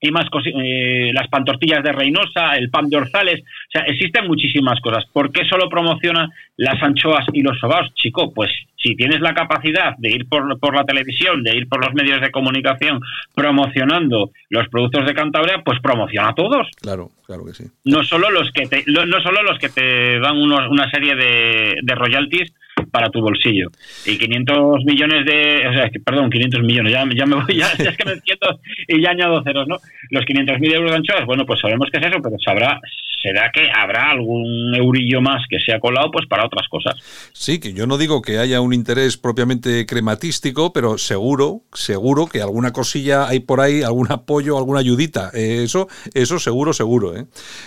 y 0.00 0.10
más 0.10 0.26
eh, 0.44 1.10
las 1.12 1.28
pantortillas 1.28 1.82
de 1.84 1.92
Reynosa, 1.92 2.56
el 2.56 2.70
pan 2.70 2.88
de 2.88 2.96
Orzales, 2.96 3.40
o 3.42 3.70
sea, 3.70 3.82
existen 3.82 4.26
muchísimas 4.26 4.80
cosas. 4.80 5.04
¿Por 5.12 5.30
qué 5.30 5.44
solo 5.44 5.68
promociona 5.68 6.28
las 6.56 6.82
anchoas 6.82 7.26
y 7.34 7.42
los 7.42 7.58
sobaos? 7.58 7.92
Chico, 7.94 8.32
pues 8.32 8.50
si 8.76 8.96
tienes 8.96 9.20
la 9.20 9.34
capacidad 9.34 9.94
de 9.98 10.10
ir 10.10 10.26
por, 10.26 10.58
por 10.58 10.74
la 10.74 10.84
televisión, 10.84 11.42
de 11.42 11.54
ir 11.54 11.68
por 11.68 11.84
los 11.84 11.92
medios 11.92 12.20
de 12.22 12.30
comunicación 12.30 13.00
promocionando 13.34 14.30
los 14.48 14.68
productos 14.68 15.04
de 15.04 15.14
Cantabria, 15.14 15.62
pues 15.62 15.78
promociona 15.80 16.30
a 16.30 16.34
todos. 16.34 16.68
Claro, 16.80 17.10
claro 17.26 17.44
que 17.44 17.52
sí. 17.52 17.64
No 17.84 18.02
solo 18.02 18.30
los 18.30 18.50
que 18.52 18.66
te, 18.66 18.84
no 18.86 19.20
solo 19.20 19.42
los 19.42 19.58
que 19.58 19.68
te 19.68 20.18
dan 20.18 20.38
una 20.38 20.90
serie 20.90 21.14
de, 21.14 21.74
de 21.82 21.94
royalties 21.94 22.54
para 22.90 23.10
tu 23.10 23.20
bolsillo. 23.20 23.68
Y 24.06 24.18
500 24.18 24.84
millones 24.84 25.24
de, 25.24 25.68
o 25.68 25.72
sea, 25.72 25.90
perdón, 26.04 26.30
500 26.30 26.62
millones, 26.62 26.92
ya, 26.92 27.04
ya 27.14 27.26
me 27.26 27.36
voy, 27.36 27.56
ya, 27.56 27.66
es 27.66 27.96
que 27.96 28.04
me 28.04 28.12
entiendo 28.12 28.60
y 28.88 29.02
ya 29.02 29.10
añado 29.10 29.42
ceros, 29.42 29.68
¿no? 29.68 29.76
Los 30.10 30.24
500.000 30.24 30.74
euros 30.74 30.90
de 30.90 30.96
anchoas, 30.96 31.26
bueno, 31.26 31.44
pues 31.46 31.60
sabemos 31.60 31.88
que 31.90 31.98
es 31.98 32.06
eso, 32.06 32.20
pero 32.22 32.36
sabrá, 32.44 32.80
será 33.22 33.50
que 33.52 33.68
habrá 33.70 34.10
algún 34.10 34.74
eurillo 34.74 35.20
más 35.20 35.42
que 35.48 35.58
se 35.60 35.72
ha 35.72 35.80
colado 35.80 36.10
pues 36.10 36.26
para 36.26 36.46
otras 36.46 36.66
cosas. 36.68 36.94
Sí, 37.32 37.60
que 37.60 37.72
yo 37.72 37.86
no 37.86 37.98
digo 37.98 38.22
que 38.22 38.38
haya 38.38 38.60
un 38.60 38.72
interés 38.72 39.16
propiamente 39.16 39.86
crematístico, 39.86 40.72
pero 40.72 40.98
seguro, 40.98 41.62
seguro 41.72 42.26
que 42.26 42.40
alguna 42.40 42.72
cosilla 42.72 43.28
hay 43.28 43.40
por 43.40 43.60
ahí, 43.60 43.82
algún 43.82 44.10
apoyo, 44.10 44.56
alguna 44.56 44.80
ayudita. 44.80 45.30
Eh, 45.34 45.62
eso, 45.64 45.88
eso 46.14 46.38
seguro, 46.38 46.72
seguro. 46.72 47.16
¿eh? 47.16 47.26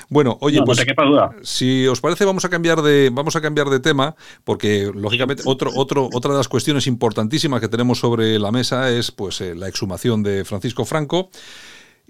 Bueno, 0.09 0.37
oye, 0.41 0.61
pues 0.63 0.83
si 1.43 1.87
os 1.87 2.01
parece 2.01 2.25
vamos 2.25 2.45
a 2.45 2.49
cambiar 2.49 2.81
de, 2.81 3.09
vamos 3.11 3.35
a 3.35 3.41
cambiar 3.41 3.67
de 3.67 3.79
tema, 3.79 4.15
porque 4.43 4.91
lógicamente 4.93 5.43
otro, 5.45 5.71
otro, 5.75 6.09
otra 6.13 6.31
de 6.31 6.37
las 6.37 6.47
cuestiones 6.47 6.87
importantísimas 6.87 7.61
que 7.61 7.67
tenemos 7.67 7.99
sobre 7.99 8.39
la 8.39 8.51
mesa 8.51 8.89
es 8.89 9.11
pues 9.11 9.41
eh, 9.41 9.55
la 9.55 9.67
exhumación 9.67 10.23
de 10.23 10.45
Francisco 10.45 10.85
Franco. 10.85 11.29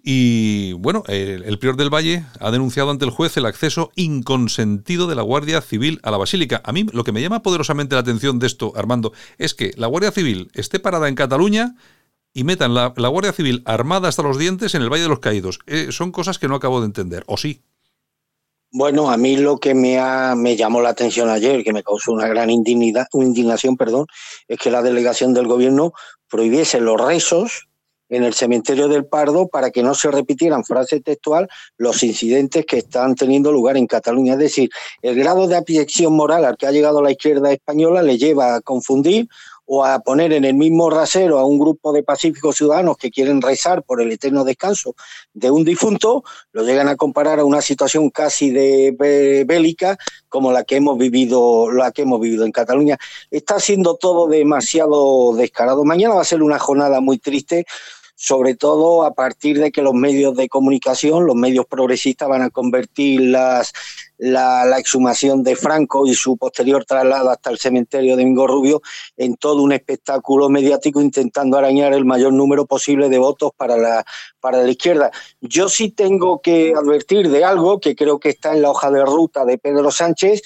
Y 0.05 0.73
bueno, 0.73 1.03
el, 1.07 1.57
prior 1.59 1.77
del 1.77 1.93
Valle 1.93 2.25
ha 2.41 2.51
denunciado 2.51 2.91
ante 2.91 3.05
el 3.05 3.11
juez 3.11 3.37
el 3.37 3.45
acceso 3.45 3.89
inconsentido 3.95 5.07
de 5.07 5.15
la 5.15 5.21
Guardia 5.21 5.61
Civil 5.61 6.01
a 6.03 6.11
la 6.11 6.17
Basílica. 6.17 6.61
A 6.65 6.73
mí 6.73 6.85
lo 6.91 7.05
que 7.05 7.13
me 7.13 7.21
llama 7.21 7.41
poderosamente 7.41 7.95
la 7.95 8.01
atención 8.01 8.37
de 8.37 8.47
esto, 8.47 8.73
Armando, 8.75 9.13
es 9.37 9.53
que 9.53 9.71
la 9.77 9.87
Guardia 9.87 10.11
Civil 10.11 10.51
esté 10.55 10.81
parada 10.81 11.07
en 11.07 11.15
Cataluña 11.15 11.75
y 12.33 12.43
metan 12.43 12.73
la, 12.73 12.87
Guardia 12.89 13.31
Civil 13.31 13.63
armada 13.65 14.09
hasta 14.09 14.23
los 14.23 14.37
dientes 14.37 14.75
en 14.75 14.81
el 14.81 14.91
Valle 14.91 15.03
de 15.03 15.09
los 15.09 15.19
Caídos. 15.19 15.59
Eh, 15.67 15.87
son 15.91 16.11
cosas 16.11 16.37
que 16.37 16.49
no 16.49 16.55
acabo 16.55 16.81
de 16.81 16.87
entender, 16.87 17.23
¿o 17.27 17.37
sí? 17.37 17.61
Bueno, 18.71 19.09
a 19.09 19.15
mí 19.15 19.37
lo 19.37 19.57
que 19.57 19.73
me, 19.73 19.99
ha, 19.99 20.35
llamó 20.35 20.81
la 20.81 20.89
atención 20.89 21.29
ayer, 21.29 21.63
que 21.63 21.71
me 21.71 21.83
causó 21.83 22.11
una 22.11 22.27
gran 22.27 22.49
indignación, 22.49 23.77
perdón, 23.77 24.07
es 24.49 24.57
que 24.57 24.71
la 24.71 24.81
delegación 24.81 25.33
del 25.33 25.47
gobierno 25.47 25.93
prohibiese 26.27 26.81
los 26.81 26.99
rezos 26.99 27.69
en 28.13 28.23
el 28.23 28.33
cementerio 28.35 28.87
del 28.87 29.05
Pardo 29.05 29.47
para 29.47 29.71
que 29.71 29.81
no 29.81 29.95
se 29.95 30.11
repitieran 30.11 30.63
frase 30.63 31.01
textual 31.01 31.49
los 31.77 32.03
incidentes 32.03 32.63
que 32.65 32.77
están 32.77 33.15
teniendo 33.15 33.51
lugar 33.51 33.75
en 33.75 33.87
Cataluña. 33.87 34.33
Es 34.33 34.39
decir, 34.39 34.69
el 35.01 35.15
grado 35.15 35.47
de 35.47 35.55
abyección 35.55 36.13
moral 36.13 36.45
al 36.45 36.55
que 36.55 36.67
ha 36.67 36.71
llegado 36.71 37.01
la 37.01 37.11
izquierda 37.11 37.51
española 37.51 38.03
le 38.03 38.19
lleva 38.19 38.55
a 38.55 38.61
confundir 38.61 39.27
o 39.65 39.85
a 39.85 39.99
poner 39.99 40.33
en 40.33 40.45
el 40.45 40.53
mismo 40.53 40.89
rasero 40.89 41.39
a 41.39 41.45
un 41.45 41.57
grupo 41.57 41.93
de 41.93 42.03
pacíficos 42.03 42.57
ciudadanos 42.57 42.97
que 42.97 43.09
quieren 43.09 43.41
rezar 43.41 43.81
por 43.81 44.01
el 44.01 44.11
eterno 44.11 44.43
descanso 44.43 44.93
de 45.33 45.49
un 45.49 45.63
difunto, 45.63 46.23
lo 46.51 46.63
llegan 46.63 46.89
a 46.89 46.97
comparar 46.97 47.39
a 47.39 47.45
una 47.45 47.61
situación 47.61 48.09
casi 48.09 48.51
de 48.51 49.43
bélica 49.47 49.97
como 50.27 50.51
la 50.51 50.63
que 50.63 50.75
hemos 50.75 50.97
vivido, 50.97 51.71
la 51.71 51.91
que 51.91 52.01
hemos 52.01 52.19
vivido 52.19 52.45
en 52.45 52.51
Cataluña. 52.51 52.97
Está 53.31 53.59
siendo 53.59 53.95
todo 53.95 54.27
demasiado 54.27 55.33
descarado. 55.33 55.85
Mañana 55.85 56.15
va 56.15 56.21
a 56.21 56.25
ser 56.25 56.43
una 56.43 56.59
jornada 56.59 56.99
muy 56.99 57.17
triste 57.17 57.65
sobre 58.23 58.55
todo 58.55 59.03
a 59.03 59.13
partir 59.13 59.59
de 59.59 59.69
que 59.69 59.81
los 59.81 59.93
medios 59.93 60.33
de 60.37 60.47
comunicación, 60.47 61.25
los 61.25 61.35
medios 61.35 61.65
progresistas 61.65 62.29
van 62.29 62.41
a 62.41 62.49
convertir 62.49 63.19
las, 63.19 63.73
la, 64.17 64.79
exhumación 64.79 65.43
de 65.43 65.57
Franco 65.57 66.07
y 66.07 66.13
su 66.13 66.37
posterior 66.37 66.85
traslado 66.85 67.31
hasta 67.31 67.49
el 67.49 67.57
cementerio 67.57 68.15
de 68.15 68.23
Mingo 68.23 68.47
Rubio 68.47 68.81
en 69.17 69.35
todo 69.35 69.61
un 69.61 69.73
espectáculo 69.73 70.47
mediático 70.47 71.01
intentando 71.01 71.57
arañar 71.57 71.91
el 71.91 72.05
mayor 72.05 72.31
número 72.31 72.65
posible 72.65 73.09
de 73.09 73.17
votos 73.17 73.51
para 73.57 73.75
la, 73.75 74.05
para 74.39 74.63
la 74.63 74.71
izquierda. 74.71 75.11
Yo 75.41 75.67
sí 75.67 75.89
tengo 75.89 76.39
que 76.39 76.73
advertir 76.77 77.29
de 77.29 77.43
algo 77.43 77.81
que 77.81 77.93
creo 77.93 78.21
que 78.21 78.29
está 78.29 78.53
en 78.53 78.61
la 78.61 78.69
hoja 78.69 78.89
de 78.89 79.03
ruta 79.03 79.43
de 79.43 79.57
Pedro 79.57 79.91
Sánchez 79.91 80.41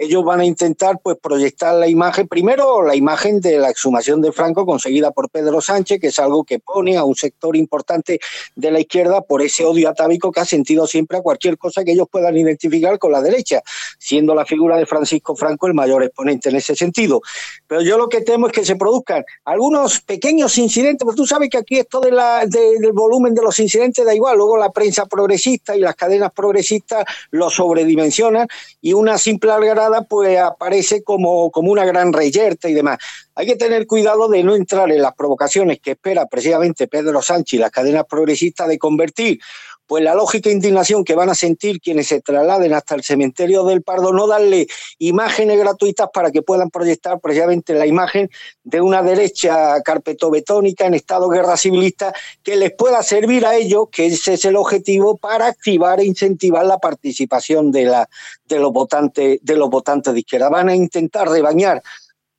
ellos 0.00 0.24
van 0.24 0.40
a 0.40 0.46
intentar 0.46 0.98
pues 1.02 1.18
proyectar 1.18 1.74
la 1.74 1.86
imagen, 1.86 2.26
primero 2.26 2.82
la 2.82 2.96
imagen 2.96 3.38
de 3.38 3.58
la 3.58 3.68
exhumación 3.68 4.22
de 4.22 4.32
Franco 4.32 4.64
conseguida 4.64 5.10
por 5.10 5.28
Pedro 5.28 5.60
Sánchez, 5.60 6.00
que 6.00 6.06
es 6.06 6.18
algo 6.18 6.42
que 6.42 6.58
pone 6.58 6.96
a 6.96 7.04
un 7.04 7.14
sector 7.14 7.54
importante 7.54 8.18
de 8.56 8.70
la 8.70 8.80
izquierda 8.80 9.20
por 9.20 9.42
ese 9.42 9.66
odio 9.66 9.90
atávico 9.90 10.32
que 10.32 10.40
ha 10.40 10.46
sentido 10.46 10.86
siempre 10.86 11.18
a 11.18 11.20
cualquier 11.20 11.58
cosa 11.58 11.84
que 11.84 11.92
ellos 11.92 12.06
puedan 12.10 12.34
identificar 12.34 12.98
con 12.98 13.12
la 13.12 13.20
derecha, 13.20 13.60
siendo 13.98 14.34
la 14.34 14.46
figura 14.46 14.78
de 14.78 14.86
Francisco 14.86 15.36
Franco 15.36 15.66
el 15.66 15.74
mayor 15.74 16.02
exponente 16.02 16.48
en 16.48 16.56
ese 16.56 16.74
sentido. 16.74 17.20
Pero 17.66 17.82
yo 17.82 17.98
lo 17.98 18.08
que 18.08 18.22
temo 18.22 18.46
es 18.46 18.54
que 18.54 18.64
se 18.64 18.76
produzcan 18.76 19.22
algunos 19.44 20.00
pequeños 20.00 20.56
incidentes, 20.56 21.04
porque 21.04 21.18
tú 21.18 21.26
sabes 21.26 21.50
que 21.50 21.58
aquí 21.58 21.78
esto 21.78 22.00
del 22.00 22.92
volumen 22.94 23.34
de 23.34 23.42
los 23.42 23.58
incidentes 23.58 24.06
da 24.06 24.14
igual, 24.14 24.38
luego 24.38 24.56
la 24.56 24.70
prensa 24.70 25.04
progresista 25.04 25.76
y 25.76 25.80
las 25.80 25.94
cadenas 25.94 26.32
progresistas 26.32 27.04
lo 27.32 27.50
sobredimensionan 27.50 28.48
y 28.80 28.94
una 28.94 29.18
simple 29.18 29.52
algarada 29.52 29.89
pues 30.08 30.38
aparece 30.38 31.02
como, 31.02 31.50
como 31.50 31.70
una 31.70 31.84
gran 31.84 32.12
reyerta 32.12 32.68
y 32.68 32.74
demás. 32.74 32.98
Hay 33.34 33.46
que 33.46 33.56
tener 33.56 33.86
cuidado 33.86 34.28
de 34.28 34.42
no 34.42 34.54
entrar 34.54 34.90
en 34.90 35.02
las 35.02 35.14
provocaciones 35.14 35.80
que 35.80 35.92
espera 35.92 36.26
precisamente 36.26 36.88
Pedro 36.88 37.22
Sánchez 37.22 37.54
y 37.54 37.58
las 37.58 37.70
cadenas 37.70 38.04
progresistas 38.08 38.68
de 38.68 38.78
convertir 38.78 39.40
pues 39.90 40.04
la 40.04 40.14
lógica 40.14 40.48
indignación 40.50 41.02
que 41.02 41.16
van 41.16 41.30
a 41.30 41.34
sentir 41.34 41.80
quienes 41.80 42.06
se 42.06 42.20
trasladen 42.20 42.72
hasta 42.74 42.94
el 42.94 43.02
cementerio 43.02 43.64
del 43.64 43.82
Pardo, 43.82 44.12
no 44.12 44.28
darle 44.28 44.68
imágenes 45.00 45.58
gratuitas 45.58 46.08
para 46.14 46.30
que 46.30 46.42
puedan 46.42 46.70
proyectar 46.70 47.18
precisamente 47.18 47.74
la 47.74 47.88
imagen 47.88 48.30
de 48.62 48.80
una 48.80 49.02
derecha 49.02 49.82
carpetobetónica 49.82 50.86
en 50.86 50.94
estado 50.94 51.28
guerra 51.28 51.56
civilista 51.56 52.12
que 52.44 52.54
les 52.54 52.72
pueda 52.72 53.02
servir 53.02 53.44
a 53.44 53.56
ellos, 53.56 53.88
que 53.90 54.06
ese 54.06 54.34
es 54.34 54.44
el 54.44 54.54
objetivo, 54.54 55.16
para 55.16 55.48
activar 55.48 55.98
e 55.98 56.04
incentivar 56.04 56.64
la 56.64 56.78
participación 56.78 57.72
de, 57.72 57.86
la, 57.86 58.08
de, 58.44 58.60
los, 58.60 58.72
votantes, 58.72 59.40
de 59.42 59.56
los 59.56 59.70
votantes 59.70 60.14
de 60.14 60.20
izquierda. 60.20 60.50
Van 60.50 60.68
a 60.68 60.76
intentar 60.76 61.28
rebañar 61.28 61.82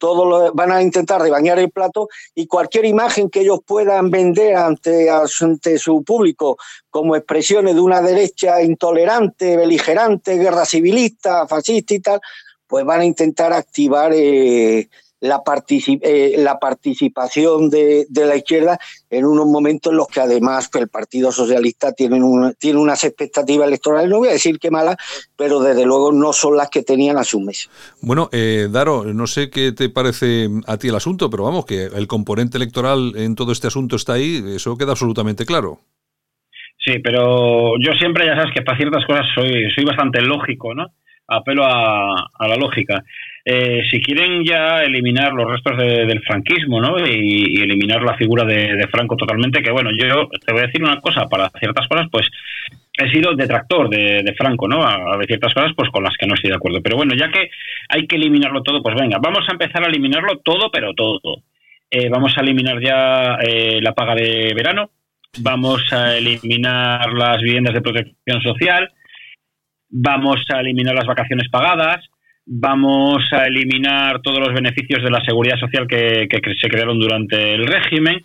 todo 0.01 0.25
lo, 0.25 0.51
van 0.53 0.71
a 0.71 0.81
intentar 0.81 1.21
rebañar 1.21 1.59
el 1.59 1.69
plato 1.69 2.09
y 2.33 2.47
cualquier 2.47 2.85
imagen 2.85 3.29
que 3.29 3.41
ellos 3.41 3.59
puedan 3.63 4.09
vender 4.09 4.55
ante, 4.55 5.11
ante 5.11 5.77
su 5.77 6.03
público 6.03 6.57
como 6.89 7.15
expresiones 7.15 7.75
de 7.75 7.81
una 7.81 8.01
derecha 8.01 8.63
intolerante, 8.63 9.55
beligerante, 9.55 10.39
guerra 10.39 10.65
civilista, 10.65 11.47
fascista 11.47 11.93
y 11.93 11.99
tal, 11.99 12.19
pues 12.65 12.83
van 12.83 13.01
a 13.01 13.05
intentar 13.05 13.53
activar 13.53 14.11
eh, 14.15 14.89
la, 15.21 15.41
eh, 16.01 16.35
la 16.37 16.59
participación 16.59 17.69
de, 17.69 18.05
la 18.09 18.35
izquierda 18.35 18.77
en 19.09 19.25
unos 19.25 19.45
momentos 19.45 19.91
en 19.91 19.97
los 19.97 20.07
que 20.07 20.19
además 20.19 20.69
el 20.73 20.89
Partido 20.89 21.31
Socialista 21.31 21.93
tiene, 21.93 22.19
tiene 22.59 22.79
unas 22.79 23.03
expectativas 23.03 23.67
electorales, 23.67 24.09
no 24.09 24.17
voy 24.17 24.29
a 24.29 24.33
decir 24.33 24.59
que 24.59 24.71
malas, 24.71 24.97
pero 25.37 25.59
desde 25.61 25.85
luego 25.85 26.11
no 26.11 26.33
son 26.33 26.57
las 26.57 26.69
que 26.69 26.83
tenían 26.83 27.17
a 27.17 27.23
su 27.23 27.39
mes. 27.39 27.69
Bueno, 28.01 28.29
eh, 28.31 28.67
Daro, 28.69 29.05
no 29.05 29.27
sé 29.27 29.49
qué 29.49 29.71
te 29.71 29.89
parece 29.89 30.49
a 30.65 30.77
ti 30.77 30.89
el 30.89 30.95
asunto, 30.95 31.29
pero 31.29 31.43
vamos, 31.43 31.65
que 31.65 31.85
el 31.85 32.07
componente 32.07 32.57
electoral 32.57 33.13
en 33.15 33.35
todo 33.35 33.51
este 33.51 33.67
asunto 33.67 33.95
está 33.95 34.13
ahí, 34.13 34.43
eso 34.55 34.77
queda 34.77 34.91
absolutamente 34.91 35.45
claro. 35.45 35.79
Sí, 36.83 36.97
pero 36.97 37.77
yo 37.79 37.93
siempre, 37.93 38.25
ya 38.25 38.35
sabes 38.35 38.55
que 38.55 38.63
para 38.63 38.77
ciertas 38.77 39.05
cosas 39.05 39.25
soy, 39.35 39.69
soy 39.75 39.85
bastante 39.85 40.19
lógico, 40.21 40.73
¿no? 40.73 40.87
Apelo 41.27 41.63
a, 41.63 42.15
a 42.39 42.47
la 42.47 42.55
lógica. 42.55 43.03
Eh, 43.43 43.81
si 43.89 43.99
quieren 44.01 44.43
ya 44.45 44.83
eliminar 44.83 45.33
los 45.33 45.49
restos 45.49 45.75
del 45.77 46.21
franquismo 46.21 46.79
¿no? 46.79 46.99
y, 46.99 47.59
eliminar 47.59 48.03
la 48.03 48.15
figura 48.15 48.45
de, 48.45 48.87
Franco 48.91 49.15
totalmente, 49.15 49.63
que 49.63 49.71
bueno, 49.71 49.89
yo 49.91 50.27
te 50.45 50.51
voy 50.53 50.61
a 50.61 50.67
decir 50.67 50.83
una 50.83 50.99
cosa, 51.01 51.25
para 51.27 51.49
ciertas 51.59 51.87
cosas, 51.87 52.07
pues 52.11 52.27
he 52.97 53.09
sido 53.09 53.33
detractor 53.33 53.89
de, 53.89 54.33
Franco, 54.37 54.67
¿no? 54.67 54.83
A, 54.83 55.17
ciertas 55.25 55.53
cosas, 55.53 55.71
pues 55.75 55.89
con 55.89 56.03
las 56.03 56.15
que 56.17 56.27
no 56.27 56.35
estoy 56.35 56.51
de 56.51 56.57
acuerdo. 56.57 56.81
Pero 56.83 56.97
bueno, 56.97 57.15
ya 57.15 57.31
que 57.31 57.49
hay 57.89 58.05
que 58.05 58.17
eliminarlo 58.17 58.61
todo, 58.61 58.83
pues 58.83 58.95
venga, 58.95 59.17
vamos 59.19 59.47
a 59.47 59.53
empezar 59.53 59.83
a 59.83 59.89
eliminarlo 59.89 60.37
todo, 60.43 60.69
pero 60.71 60.93
todo. 60.93 61.43
Eh, 61.89 62.09
vamos 62.09 62.37
a 62.37 62.41
eliminar 62.41 62.79
ya 62.81 63.35
eh, 63.41 63.79
la 63.81 63.93
paga 63.93 64.15
de 64.15 64.53
verano, 64.55 64.91
vamos 65.39 65.91
a 65.91 66.15
eliminar 66.15 67.11
las 67.13 67.41
viviendas 67.41 67.73
de 67.73 67.81
protección 67.81 68.41
social, 68.41 68.89
vamos 69.89 70.39
a 70.53 70.61
eliminar 70.61 70.95
las 70.95 71.07
vacaciones 71.07 71.49
pagadas, 71.49 72.09
vamos 72.53 73.23
a 73.31 73.45
eliminar 73.45 74.21
todos 74.21 74.39
los 74.39 74.53
beneficios 74.53 75.01
de 75.01 75.09
la 75.09 75.23
seguridad 75.23 75.57
social 75.57 75.87
que, 75.87 76.27
se 76.59 76.67
crearon 76.67 76.99
durante 76.99 77.53
el 77.53 77.65
régimen. 77.65 78.21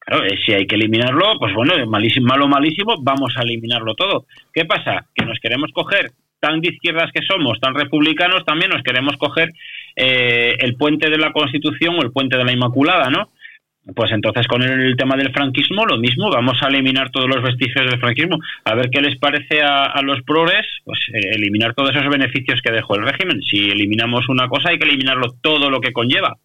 Claro, 0.00 0.24
eh, 0.24 0.36
si 0.44 0.52
hay 0.52 0.66
que 0.66 0.74
eliminarlo, 0.74 1.38
pues 1.38 1.54
bueno, 1.54 1.74
malísimo, 1.86 2.26
malo, 2.26 2.48
malísimo, 2.48 2.96
vamos 3.00 3.32
a 3.36 3.42
eliminarlo 3.42 3.94
todo. 3.94 4.26
¿Qué 4.52 4.64
pasa? 4.64 5.06
Que 5.14 5.24
nos 5.24 5.38
queremos 5.38 5.70
coger, 5.72 6.10
tan 6.40 6.60
de 6.60 6.70
izquierdas 6.70 7.12
que 7.12 7.24
somos, 7.24 7.60
tan 7.60 7.74
republicanos, 7.74 8.44
también 8.44 8.70
nos 8.70 8.82
queremos 8.82 9.16
coger 9.18 9.50
eh, 9.94 10.56
el 10.58 10.74
puente 10.74 11.08
de 11.08 11.18
la 11.18 11.30
Constitución 11.30 11.94
o 11.96 12.02
el 12.02 12.10
puente 12.10 12.36
de 12.36 12.44
la 12.44 12.52
Inmaculada, 12.52 13.08
¿no? 13.08 13.30
Pues 13.94 14.12
entonces 14.12 14.46
con 14.46 14.62
el 14.62 14.94
tema 14.96 15.16
del 15.16 15.32
franquismo 15.32 15.86
lo 15.86 15.98
mismo, 15.98 16.30
vamos 16.30 16.58
a 16.62 16.68
eliminar 16.68 17.10
todos 17.10 17.28
los 17.28 17.42
vestigios 17.42 17.90
del 17.90 17.98
franquismo, 17.98 18.38
a 18.64 18.74
ver 18.74 18.90
qué 18.90 19.00
les 19.00 19.18
parece 19.18 19.62
a, 19.62 20.00
los 20.02 20.22
progres, 20.22 20.66
pues 20.84 20.98
eh, 21.12 21.34
eliminar 21.34 21.74
todos 21.74 21.90
esos 21.90 22.08
beneficios 22.08 22.60
que 22.62 22.72
dejó 22.72 22.96
el 22.96 23.04
régimen. 23.04 23.40
Si 23.42 23.70
eliminamos 23.70 24.28
una 24.28 24.48
cosa 24.48 24.70
hay 24.70 24.78
que 24.78 24.86
eliminarlo 24.86 25.34
todo 25.40 25.70
lo 25.70 25.80
que 25.80 25.92
conlleva. 25.92 26.36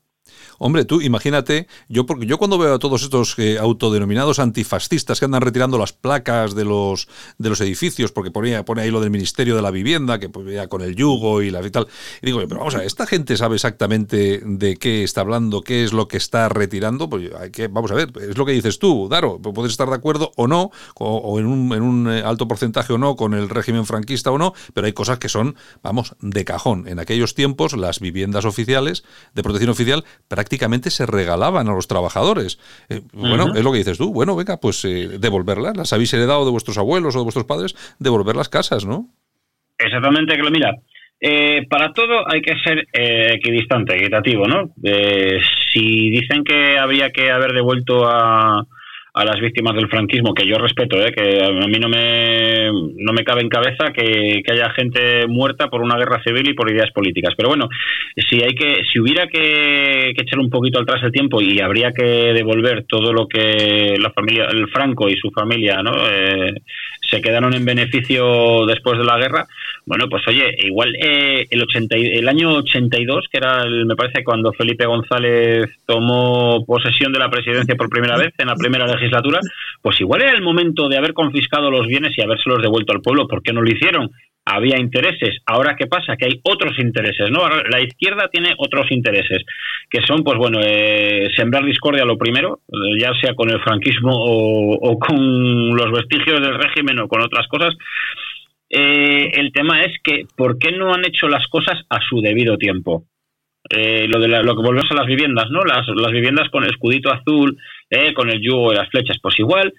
Hombre, 0.58 0.86
tú 0.86 1.02
imagínate, 1.02 1.68
yo 1.90 2.06
porque 2.06 2.26
yo 2.26 2.38
cuando 2.38 2.58
veo 2.58 2.76
a 2.76 2.80
todos 2.80 3.04
estos 3.04 3.38
eh, 3.38 3.58
autodenominados 3.60 4.40
antifascistas 4.40 5.20
que 5.20 5.26
andan 5.26 5.42
retirando 5.42 5.78
las 5.78 5.94
placas 5.94 6.56
de 6.56 6.66
los 6.66 7.08
de 7.38 7.50
los 7.50 7.60
edificios, 7.62 8.12
porque 8.12 8.32
pone, 8.32 8.64
pone 8.64 8.82
ahí 8.82 8.92
lo 8.92 9.02
del 9.02 9.12
Ministerio 9.12 9.56
de 9.56 9.62
la 9.62 9.72
Vivienda, 9.72 10.20
que 10.20 10.30
pues, 10.30 10.48
ya 10.54 10.68
con 10.68 10.82
el 10.82 10.96
yugo 10.96 11.42
y 11.42 11.52
la 11.52 11.66
y 11.66 11.72
tal, 11.72 11.88
y 12.22 12.28
digo, 12.28 12.40
pero 12.48 12.60
vamos 12.60 12.76
a 12.76 12.80
ver, 12.80 12.88
¿esta 12.88 13.06
gente 13.06 13.38
sabe 13.38 13.56
exactamente 13.56 14.42
de 14.44 14.78
qué 14.78 15.04
está 15.04 15.22
hablando, 15.22 15.62
qué 15.62 15.84
es 15.84 15.94
lo 15.94 16.08
que 16.08 16.18
está 16.18 16.48
retirando? 16.50 17.10
Pues 17.10 17.32
hay 17.40 17.52
que, 17.52 17.68
vamos 17.68 17.92
a 17.92 17.96
ver, 17.96 18.12
es 18.22 18.38
lo 18.38 18.46
que 18.46 18.52
dices 18.52 18.80
tú, 18.80 19.08
Daro, 19.10 19.40
puedes 19.40 19.72
estar 19.72 19.90
de 19.90 19.96
acuerdo 19.96 20.32
o 20.36 20.48
no, 20.48 20.72
o, 20.96 21.40
en, 21.40 21.46
un, 21.46 21.74
en 21.74 21.82
un 21.82 22.12
eh, 22.12 22.22
alto 22.24 22.48
porcentaje 22.48 22.94
o 22.94 22.98
no 22.98 23.16
con 23.16 23.34
el 23.34 23.50
régimen 23.50 23.86
franquista 23.86 24.32
o 24.32 24.38
no, 24.38 24.54
pero 24.74 24.88
hay 24.88 24.94
cosas 24.94 25.20
que 25.20 25.30
son, 25.30 25.56
vamos, 25.82 26.16
de 26.22 26.46
cajón. 26.46 26.88
En 26.88 27.00
aquellos 27.00 27.34
tiempos, 27.34 27.76
las 27.76 28.00
viviendas 28.00 28.46
oficiales, 28.46 29.04
de 29.34 29.44
protección 29.44 29.72
oficial, 29.72 30.06
prácticamente 30.28 30.45
se 30.90 31.06
regalaban 31.06 31.68
a 31.68 31.74
los 31.74 31.88
trabajadores. 31.88 32.60
Eh, 32.90 33.02
bueno, 33.14 33.54
es 33.56 33.64
lo 33.64 33.72
que 33.72 33.80
dices 33.80 33.98
tú. 33.98 34.14
Bueno, 34.14 34.36
venga, 34.36 34.58
pues 34.58 34.84
eh, 34.86 35.18
devolverlas. 35.20 35.78
Las 35.78 35.94
habéis 35.94 36.14
heredado 36.14 36.46
de 36.46 36.52
vuestros 36.52 36.78
abuelos 36.78 37.16
o 37.16 37.20
de 37.20 37.24
vuestros 37.24 37.46
padres, 37.46 37.76
devolver 38.00 38.36
las 38.36 38.50
casas, 38.50 38.86
¿no? 38.86 39.08
Exactamente, 39.78 40.36
que 40.36 40.44
lo 40.44 40.52
mira. 40.52 40.72
Eh, 41.20 41.66
para 41.70 41.92
todo 41.94 42.30
hay 42.32 42.42
que 42.42 42.56
ser 42.64 42.88
equidistante, 42.94 43.96
equitativo, 43.96 44.48
¿no? 44.48 44.74
si 45.72 46.10
dicen 46.10 46.44
que 46.44 46.78
habría 46.78 47.10
que 47.10 47.32
haber 47.32 47.52
devuelto 47.54 48.06
a, 48.06 48.66
a 49.16 49.24
las 49.24 49.40
víctimas 49.40 49.74
del 49.76 49.88
franquismo, 49.88 50.34
que 50.34 50.46
yo 50.46 50.58
respeto, 50.58 51.00
¿eh? 51.00 51.14
que 51.16 51.42
a 51.42 51.68
mí 51.68 51.80
no 51.80 51.88
me, 51.88 52.70
no 52.98 53.14
me 53.14 53.24
cabe 53.24 53.42
en 53.44 53.50
cabeza 53.50 53.94
que, 53.94 54.44
haya 54.52 54.70
gente 54.72 55.26
muerta 55.28 55.70
por 55.70 55.82
una 55.82 55.96
guerra 55.96 56.22
civil 56.22 56.50
y 56.50 56.54
por 56.54 56.70
ideas 56.70 56.92
políticas. 56.92 57.34
Pero 57.38 57.48
bueno, 57.48 57.70
si 58.30 58.44
hay 58.44 58.54
que, 58.54 58.84
si 58.92 59.00
hubiera 59.00 59.28
que, 59.28 60.10
echar 60.10 60.40
un 60.40 60.50
poquito 60.50 60.82
atrás 60.82 61.02
el 61.02 61.14
tiempo 61.14 61.42
y 61.42 61.62
habría 61.62 61.94
que 61.94 62.04
devolver 62.04 62.86
todo 62.88 63.14
lo 63.14 63.26
que 63.28 63.96
la 63.98 64.12
familia, 64.12 64.48
el 64.52 64.68
Franco 64.68 65.08
y 65.08 65.16
su 65.16 65.32
familia, 65.32 65.82
¿no? 65.82 65.94
Eh, 66.12 66.54
se 67.10 67.22
quedaron 67.22 67.54
en 67.54 67.64
beneficio 67.64 68.66
después 68.66 68.98
de 68.98 69.06
la 69.06 69.18
guerra, 69.18 69.48
bueno, 69.86 70.08
pues 70.10 70.28
oye, 70.28 70.56
igual 70.66 70.96
eh, 70.96 71.48
el, 71.50 71.62
80, 71.62 71.96
el 71.96 72.28
año 72.28 72.56
82, 72.56 73.28
que 73.32 73.38
era, 73.38 73.64
el, 73.64 73.86
me 73.86 73.96
parece, 73.96 74.24
cuando 74.24 74.52
Felipe 74.54 74.86
González 74.86 75.70
tomó 75.86 76.66
posesión 76.66 77.14
de 77.14 77.20
la 77.20 77.30
presidencia 77.30 77.76
por 77.76 77.90
primera 77.90 78.18
vez 78.18 78.34
en 78.38 78.48
la 78.48 78.56
primera 78.56 78.88
legislatura, 78.88 79.40
pues 79.82 80.00
igual 80.02 80.24
era 80.24 80.32
el 80.32 80.42
momento 80.42 80.90
de 80.90 80.98
haber 80.98 81.14
confiscado 81.14 81.70
los 81.70 81.88
bienes 81.88 82.18
y 82.18 82.22
habérselos 82.22 82.62
devuelto 82.62 82.94
al 82.94 83.02
pueblo. 83.02 83.28
¿Por 83.28 83.44
qué 83.44 83.54
no 83.54 83.62
lo 83.62 83.70
hicieron? 83.70 84.12
había 84.46 84.80
intereses. 84.80 85.40
Ahora, 85.46 85.76
¿qué 85.76 85.88
pasa? 85.88 86.16
Que 86.16 86.26
hay 86.26 86.40
otros 86.44 86.78
intereses, 86.78 87.30
¿no? 87.32 87.48
la 87.50 87.82
izquierda 87.82 88.30
tiene 88.32 88.54
otros 88.58 88.92
intereses, 88.92 89.44
que 89.90 90.02
son, 90.06 90.24
pues 90.24 90.38
bueno, 90.38 90.60
eh, 90.64 91.30
sembrar 91.36 91.66
discordia 91.66 92.06
lo 92.06 92.18
primero, 92.18 92.60
ya 93.00 93.12
sea 93.20 93.34
con 93.34 93.50
el 93.50 93.60
franquismo 93.62 94.12
o, 94.14 95.00
con 95.00 95.76
los 95.76 95.92
vestigios 95.92 96.42
del 96.42 96.56
régimen 96.56 97.00
o 97.00 97.08
con 97.08 97.22
otras 97.22 97.48
cosas. 97.48 97.74
Eh, 98.70 99.32
el 99.34 99.52
tema 99.52 99.84
es 99.84 99.94
que, 100.04 100.26
¿por 100.36 100.58
qué 100.58 100.72
no 100.72 100.94
han 100.94 101.06
hecho 101.06 101.28
las 101.28 101.48
cosas 101.48 101.86
a 101.90 102.00
su 102.02 102.22
debido 102.22 102.58
tiempo? 102.58 103.06
eh, 103.70 104.08
lo 104.08 104.20
de 104.20 104.28
lo 104.28 104.56
que 104.56 104.62
volvemos 104.62 104.92
a 104.92 104.96
las 104.96 105.08
viviendas, 105.08 105.50
¿no? 105.50 105.64
Las, 105.64 105.88
las 105.88 106.12
viviendas 106.12 106.50
con 106.50 106.64
el 106.64 106.70
escudito 106.70 107.12
azul, 107.12 107.58
eh, 107.90 108.14
con 108.14 108.30
el 108.30 108.42
yugo 108.42 108.72
y 108.72 108.76
las 108.76 108.90
flechas, 108.90 109.18
pues 109.22 109.40
igual, 109.40 109.74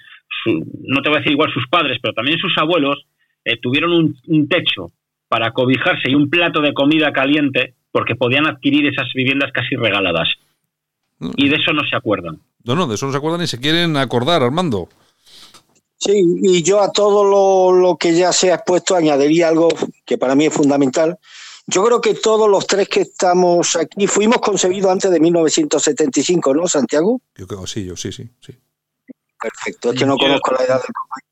no 0.46 1.02
te 1.02 1.08
voy 1.08 1.16
a 1.16 1.20
decir 1.20 1.32
igual 1.32 1.52
sus 1.52 1.68
padres, 1.68 1.98
pero 2.02 2.14
también 2.14 2.38
sus 2.38 2.52
abuelos 2.58 3.06
eh, 3.44 3.58
tuvieron 3.60 3.92
un, 3.92 4.16
un, 4.26 4.48
techo 4.48 4.90
para 5.28 5.52
cobijarse 5.52 6.10
y 6.10 6.14
un 6.14 6.28
plato 6.28 6.60
de 6.60 6.74
comida 6.74 7.12
caliente 7.12 7.74
porque 7.92 8.16
podían 8.16 8.46
adquirir 8.46 8.86
esas 8.86 9.12
viviendas 9.14 9.52
casi 9.52 9.76
regaladas. 9.76 10.28
Y 11.36 11.48
de 11.48 11.56
eso 11.56 11.72
no 11.72 11.82
se 11.88 11.96
acuerdan. 11.96 12.38
No, 12.64 12.74
no, 12.74 12.86
de 12.86 12.96
eso 12.96 13.06
no 13.06 13.12
se 13.12 13.18
acuerdan 13.18 13.40
ni 13.40 13.46
se 13.46 13.58
quieren 13.58 13.96
acordar, 13.96 14.42
Armando. 14.42 14.88
Sí, 15.98 16.22
y 16.42 16.62
yo 16.62 16.80
a 16.80 16.92
todo 16.92 17.24
lo, 17.24 17.72
lo 17.72 17.96
que 17.96 18.14
ya 18.14 18.32
se 18.32 18.52
ha 18.52 18.56
expuesto 18.56 18.94
añadiría 18.94 19.48
algo 19.48 19.68
que 20.04 20.18
para 20.18 20.34
mí 20.34 20.46
es 20.46 20.52
fundamental, 20.52 21.18
yo 21.66 21.84
creo 21.84 22.00
que 22.00 22.14
todos 22.14 22.48
los 22.48 22.66
tres 22.66 22.88
que 22.88 23.00
estamos 23.00 23.74
aquí 23.74 24.06
fuimos 24.06 24.38
concebidos 24.38 24.90
antes 24.90 25.10
de 25.10 25.18
1975, 25.18 26.54
¿no, 26.54 26.68
Santiago? 26.68 27.20
Yo 27.34 27.46
creo 27.46 27.66
sí, 27.66 27.84
yo 27.84 27.96
sí, 27.96 28.12
sí, 28.12 28.28
sí. 28.40 28.52
Perfecto, 29.40 29.92
es 29.92 29.98
que 29.98 30.06
no 30.06 30.16
conozco 30.16 30.52
la 30.52 30.64
edad 30.64 30.76
del 30.76 30.92
compañero. 30.92 31.26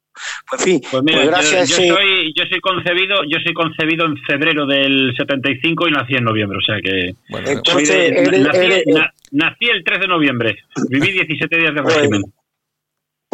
Pues, 0.48 0.62
fin, 0.62 0.80
pues, 0.90 1.02
mira, 1.02 1.18
pues 1.18 1.28
gracias. 1.28 1.68
Yo, 1.68 1.76
yo, 1.78 1.94
soy, 1.94 2.32
yo, 2.36 2.44
soy, 2.48 2.60
concebido, 2.60 3.16
yo 3.28 3.38
soy 3.44 3.52
concebido 3.52 4.06
en 4.06 4.16
febrero 4.18 4.66
del 4.66 5.14
75 5.16 5.88
y 5.88 5.90
nací 5.90 6.14
en 6.14 6.24
noviembre, 6.24 6.58
o 6.58 6.60
sea 6.60 6.80
que 6.80 7.14
bueno, 7.28 7.48
Entonces, 7.48 7.88
de, 7.88 8.08
eres, 8.08 8.40
nací, 8.40 8.58
eres, 8.58 8.84
na, 8.86 9.12
nací, 9.32 9.66
el 9.66 9.84
3 9.84 10.00
de 10.00 10.06
noviembre, 10.06 10.58
viví 10.88 11.12
17 11.12 11.58
días 11.58 11.74
de 11.74 11.82
régimen. 11.82 12.22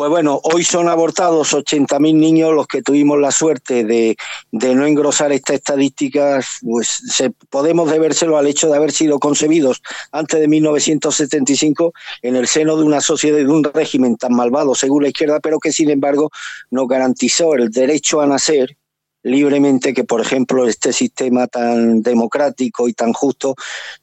Pues 0.01 0.09
bueno, 0.09 0.41
hoy 0.45 0.65
son 0.65 0.89
abortados 0.89 1.53
80.000 1.53 2.15
niños 2.15 2.55
los 2.55 2.67
que 2.67 2.81
tuvimos 2.81 3.21
la 3.21 3.31
suerte 3.31 3.85
de, 3.85 4.17
de 4.51 4.75
no 4.75 4.87
engrosar 4.87 5.31
estas 5.31 5.57
estadísticas, 5.57 6.61
pues 6.63 7.03
se, 7.07 7.33
podemos 7.51 7.91
debérselo 7.91 8.39
al 8.39 8.47
hecho 8.47 8.71
de 8.71 8.77
haber 8.77 8.93
sido 8.93 9.19
concebidos 9.19 9.83
antes 10.11 10.41
de 10.41 10.49
1975 10.49 11.93
en 12.23 12.35
el 12.35 12.49
seno 12.49 12.79
de 12.79 12.85
una 12.85 13.03
sociedad 13.03 13.41
y 13.41 13.45
de 13.45 13.53
un 13.53 13.63
régimen 13.63 14.17
tan 14.17 14.33
malvado 14.33 14.75
según 14.75 15.03
la 15.03 15.11
izquierda, 15.11 15.39
pero 15.39 15.59
que 15.59 15.71
sin 15.71 15.91
embargo 15.91 16.31
nos 16.71 16.89
garantizó 16.89 17.53
el 17.53 17.69
derecho 17.69 18.23
a 18.23 18.27
nacer 18.27 18.79
libremente 19.23 19.93
que, 19.93 20.05
por 20.05 20.21
ejemplo, 20.21 20.67
este 20.67 20.93
sistema 20.93 21.47
tan 21.47 22.03
democrático 22.03 22.89
y 22.89 22.95
tan 22.95 23.13
justo 23.13 23.55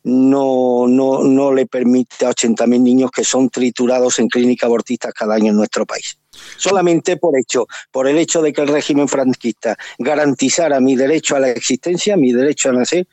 no, 0.03 0.88
no, 0.88 1.24
no 1.24 1.53
le 1.53 1.65
permite 1.65 2.26
a 2.26 2.30
80.000 2.30 2.82
niños 2.82 3.11
que 3.11 3.24
son 3.24 3.49
triturados 3.49 4.20
en 4.20 4.28
clínicas 4.28 4.68
abortistas 4.68 5.13
cada 5.13 5.36
año 5.36 5.51
en 5.51 5.57
nuestro 5.57 5.86
país. 5.86 6.18
Solamente 6.57 7.18
por 7.18 7.38
hecho, 7.38 7.68
por 7.91 8.07
el 8.07 8.18
hecho 8.18 8.41
de 8.41 8.53
que 8.53 8.61
el 8.61 8.68
régimen 8.68 9.07
franquista 9.07 9.78
garantizara 9.97 10.80
mi 10.80 10.95
derecho 10.95 11.36
a 11.36 11.39
la 11.39 11.49
existencia, 11.49 12.15
mi 12.15 12.32
derecho 12.32 12.70
a 12.70 12.74
nacer, 12.74 13.07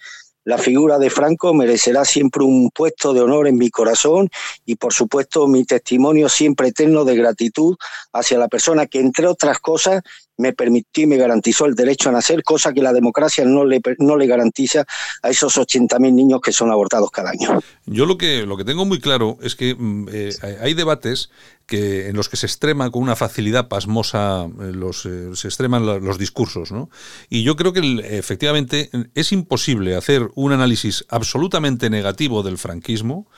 la 0.45 0.59
figura 0.59 0.99
de 0.99 1.09
Franco 1.09 1.55
merecerá 1.55 2.05
siempre 2.05 2.45
un 2.45 2.71
puesto 2.71 3.15
de 3.15 3.23
honor 3.23 3.49
en 3.49 3.57
mi 3.57 3.71
corazón 3.71 4.29
y, 4.67 4.77
por 4.77 4.93
supuesto, 4.93 5.47
mi 5.47 5.65
testimonio 5.65 6.29
siempre 6.29 6.69
eterno 6.69 7.07
de 7.07 7.17
gratitud 7.17 7.77
hacia 8.13 8.39
la 8.39 8.49
persona 8.49 8.87
que, 8.87 9.01
entre 9.01 9.27
otras 9.27 9.59
cosas, 9.59 10.03
me 10.37 10.53
permitió 10.53 11.05
y 11.05 11.07
me 11.07 11.17
garantizó 11.17 11.67
el 11.67 11.75
derecho 11.75 12.09
a 12.09 12.13
nacer, 12.13 12.43
cosa 12.43 12.73
que 12.73 12.83
la 12.83 12.93
democracia 12.93 13.45
no 13.45 13.65
le, 13.65 13.81
no 13.99 14.17
le 14.17 14.27
garantiza 14.27 14.85
a 15.23 15.31
esos 15.31 15.57
80.000 15.57 16.13
niños 16.13 16.41
que 16.41 16.53
son 16.53 16.71
abortados 16.71 17.11
cada 17.11 17.31
año. 17.31 17.61
Yo 17.87 18.07
lo 18.07 18.19
que, 18.19 18.47
lo 18.47 18.57
que 18.57 18.65
tengo 18.65 18.85
muy 18.85 19.01
claro 19.01 19.39
es 19.43 19.55
que 19.55 19.77
eh, 20.13 20.33
hay 20.61 20.75
debates 20.75 21.31
que, 21.67 22.09
en 22.09 22.17
los 22.17 22.29
que 22.29 22.37
se 22.37 22.47
extrema 22.47 22.91
con 22.91 23.03
una 23.03 23.17
facilidad 23.17 23.69
pasmosa 23.69 24.47
eh, 24.61 24.73
los, 24.73 25.07
eh, 25.07 25.31
se 25.35 25.69
los 25.69 26.19
discursos. 26.19 26.73
¿no? 26.73 26.91
Y 27.29 27.43
yo 27.43 27.57
creo 27.57 27.73
que 27.73 27.81
efectivamente 28.19 28.91
es 29.15 29.33
imposible 29.33 29.97
hacer 29.97 30.31
un 30.35 30.53
análisis 30.53 31.05
absolutamente 31.09 31.91
negativo 31.91 32.43
del 32.43 32.59
franquismo 32.59 33.29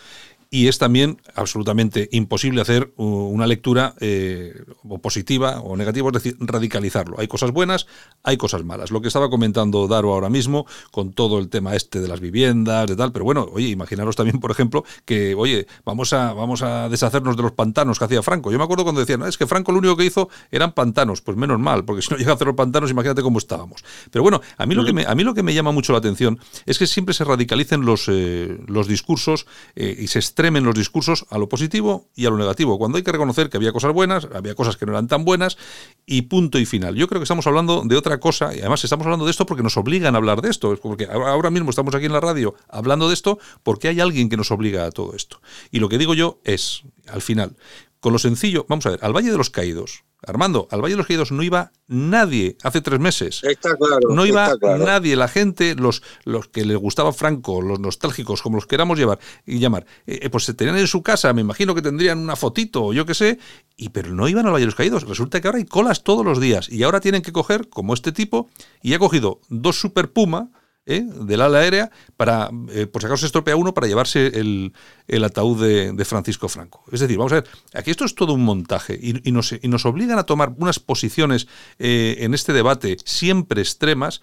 y 0.57 0.68
es 0.68 0.78
también 0.78 1.20
absolutamente 1.34 2.09
imposible 2.12 2.62
hacer 2.62 2.94
una 2.96 3.46
lectura 3.46 3.94
eh, 4.00 4.64
positiva 5.02 5.61
o 5.61 5.76
negativa, 5.76 6.09
es 6.09 6.14
decir, 6.14 6.36
radicalizarlo. 6.40 7.20
Hay 7.20 7.28
cosas 7.28 7.50
buenas, 7.50 7.86
hay 8.22 8.38
cosas 8.38 8.64
malas. 8.64 8.90
Lo 8.90 9.02
que 9.02 9.09
estaba 9.09 9.28
comentando 9.28 9.86
Daro 9.86 10.14
ahora 10.14 10.30
mismo 10.30 10.64
con 10.92 11.12
todo 11.12 11.40
el 11.40 11.50
tema 11.50 11.76
este 11.76 12.00
de 12.00 12.09
las 12.09 12.20
viviendas, 12.20 12.86
de 12.86 12.96
tal, 12.96 13.12
pero 13.12 13.26
bueno, 13.26 13.46
oye, 13.52 13.68
imaginaros 13.68 14.16
también, 14.16 14.40
por 14.40 14.50
ejemplo, 14.50 14.82
que, 15.04 15.34
oye, 15.34 15.66
vamos 15.84 16.14
a, 16.14 16.32
vamos 16.32 16.62
a 16.62 16.88
deshacernos 16.88 17.36
de 17.36 17.42
los 17.42 17.52
pantanos 17.52 17.98
que 17.98 18.07
hacía 18.07 18.22
Franco. 18.22 18.50
Yo 18.50 18.57
me 18.57 18.64
acuerdo 18.64 18.84
cuando 18.84 19.02
decían, 19.02 19.24
es 19.24 19.36
que 19.36 19.46
Franco 19.46 19.72
lo 19.72 19.78
único 19.80 19.94
que 19.94 20.07
hizo 20.07 20.30
eran 20.50 20.72
pantanos. 20.72 21.20
Pues 21.20 21.36
menos 21.36 21.61
mal, 21.61 21.84
porque 21.84 22.00
si 22.00 22.09
no 22.12 22.16
llega 22.16 22.30
a 22.30 22.34
hacer 22.34 22.46
los 22.46 22.57
pantanos, 22.57 22.90
imagínate 22.90 23.20
cómo 23.20 23.36
estábamos. 23.36 23.84
Pero 24.11 24.22
bueno, 24.22 24.40
a 24.57 24.64
mí 24.64 24.74
lo 24.74 24.86
que 24.86 24.94
me, 24.94 25.04
a 25.04 25.14
mí 25.14 25.22
lo 25.22 25.34
que 25.34 25.42
me 25.42 25.52
llama 25.52 25.72
mucho 25.72 25.92
la 25.92 25.98
atención 25.98 26.38
es 26.64 26.78
que 26.78 26.86
siempre 26.86 27.12
se 27.12 27.24
radicalicen 27.24 27.84
los, 27.84 28.07
eh, 28.09 28.59
los 28.66 28.88
discursos 28.88 29.46
eh, 29.74 29.94
y 29.98 30.07
se 30.07 30.18
extremen 30.47 30.64
los 30.64 30.76
discursos 30.76 31.26
a 31.30 31.38
lo 31.38 31.49
positivo 31.49 32.07
y 32.14 32.24
a 32.24 32.30
lo 32.30 32.38
negativo, 32.38 32.78
cuando 32.78 32.99
hay 32.99 33.03
que 33.03 33.11
reconocer 33.11 33.51
que 33.51 33.57
había 33.57 33.72
cosas 33.72 33.92
buenas, 33.92 34.28
había 34.32 34.55
cosas 34.55 34.76
que 34.76 34.86
no 34.86 34.92
eran 34.92 35.09
tan 35.09 35.24
buenas, 35.24 35.59
y 36.07 36.22
punto 36.22 36.61
y 36.61 36.66
final. 36.66 36.94
Yo 36.94 37.09
creo 37.09 37.20
que 37.20 37.24
estamos 37.24 37.49
hablando 37.49 37.82
de 37.84 37.97
otra 37.97 38.20
cosa, 38.20 38.55
y 38.55 38.61
además 38.61 38.84
estamos 38.84 39.07
hablando 39.07 39.24
de 39.24 39.32
esto 39.32 39.44
porque 39.44 39.64
nos 39.64 39.76
obligan 39.76 40.14
a 40.14 40.18
hablar 40.18 40.42
de 40.42 40.51
esto, 40.51 40.76
porque 40.80 41.09
ahora 41.11 41.51
mismo 41.51 41.70
estamos 41.70 41.97
aquí 41.97 42.07
en 42.07 42.12
la 42.12 42.20
radio 42.20 42.55
hablando 42.68 43.09
de 43.09 43.14
esto 43.14 43.40
porque 43.64 43.88
hay 43.88 43.99
alguien 43.99 44.28
que 44.28 44.36
nos 44.36 44.53
obliga 44.53 44.84
a 44.84 44.92
todo 44.92 45.16
esto. 45.16 45.40
Y 45.72 45.80
lo 45.80 45.88
que 45.88 45.99
digo 45.99 46.14
yo 46.14 46.38
es, 46.44 46.82
al 47.09 47.22
final, 47.22 47.57
con 48.01 48.12
lo 48.12 48.18
sencillo, 48.18 48.66
vamos 48.68 48.86
a 48.86 48.90
ver, 48.90 49.01
al 49.03 49.14
Valle 49.14 49.30
de 49.30 49.38
los 49.38 49.51
Caídos, 49.51 50.05
Armando, 50.26 50.68
al 50.70 50.82
Valle 50.82 50.94
de 50.94 50.99
los 50.99 51.07
Caídos 51.07 51.32
no 51.32 51.42
iba 51.42 51.72
nadie 51.86 52.57
hace 52.62 52.80
tres 52.80 53.01
meses. 53.01 53.42
Está 53.44 53.76
claro. 53.76 54.09
No 54.11 54.26
iba 54.26 54.57
claro. 54.59 54.84
nadie. 54.84 55.14
La 55.16 55.28
gente, 55.28 55.74
los, 55.74 56.03
los 56.24 56.49
que 56.49 56.64
les 56.64 56.76
gustaba 56.76 57.12
Franco, 57.12 57.62
los 57.62 57.80
nostálgicos, 57.80 58.42
como 58.42 58.57
los 58.57 58.66
queramos 58.66 58.99
llevar 58.99 59.18
y 59.44 59.59
llamar, 59.59 59.86
eh, 60.07 60.28
pues 60.30 60.44
se 60.44 60.55
tenían 60.55 60.78
en 60.78 60.86
su 60.86 61.03
casa, 61.03 61.32
me 61.32 61.40
imagino 61.40 61.74
que 61.74 61.82
tendrían 61.82 62.18
una 62.18 62.36
fotito 62.36 62.86
o 62.86 62.92
yo 62.92 63.07
qué 63.07 63.14
sé, 63.14 63.38
y 63.76 63.90
pero 63.90 64.12
no 64.12 64.28
iban 64.28 64.47
al 64.47 64.53
Valle 64.53 64.62
de 64.62 64.66
los 64.66 64.74
Caídos. 64.74 65.07
Resulta 65.07 65.40
que 65.40 65.49
ahora 65.49 65.59
hay 65.59 65.66
colas 65.66 66.03
todos 66.03 66.24
los 66.24 66.40
días 66.40 66.68
y 66.68 66.82
ahora 66.82 67.01
tienen 67.01 67.22
que 67.22 67.32
coger, 67.32 67.68
como 67.68 67.94
este 67.94 68.12
tipo, 68.12 68.49
y 68.82 68.94
ha 68.94 68.99
cogido 68.99 69.40
dos 69.49 69.78
Super 69.78 70.12
Puma, 70.12 70.51
¿eh? 70.86 71.05
del 71.05 71.40
ala 71.40 71.59
aérea 71.59 71.90
para, 72.16 72.51
eh, 72.70 72.86
por 72.86 73.03
si 73.03 73.07
acaso 73.07 73.20
se 73.20 73.26
estropea 73.26 73.57
uno, 73.57 73.74
para 73.74 73.86
llevarse 73.86 74.28
el, 74.38 74.72
el 75.09 75.24
ataúd 75.24 75.62
de, 75.62 76.04
Francisco 76.04 76.48
Franco. 76.48 76.84
Es 76.92 77.00
decir, 77.00 77.16
vamos 77.18 77.32
a 77.32 77.36
ver, 77.36 77.48
aquí 77.74 77.90
esto 77.90 78.04
es 78.04 78.14
todo 78.14 78.32
un 78.32 78.44
montaje 78.44 78.98
y, 79.00 79.32
nos, 79.32 79.52
y 79.52 79.68
nos, 79.68 79.84
obligan 79.86 80.18
a 80.18 80.24
tomar 80.24 80.54
unas 80.57 80.78
posiciones 80.78 81.48
eh, 81.78 82.18
en 82.20 82.34
este 82.34 82.52
debate 82.52 82.96
siempre 83.04 83.61
extremas 83.61 84.20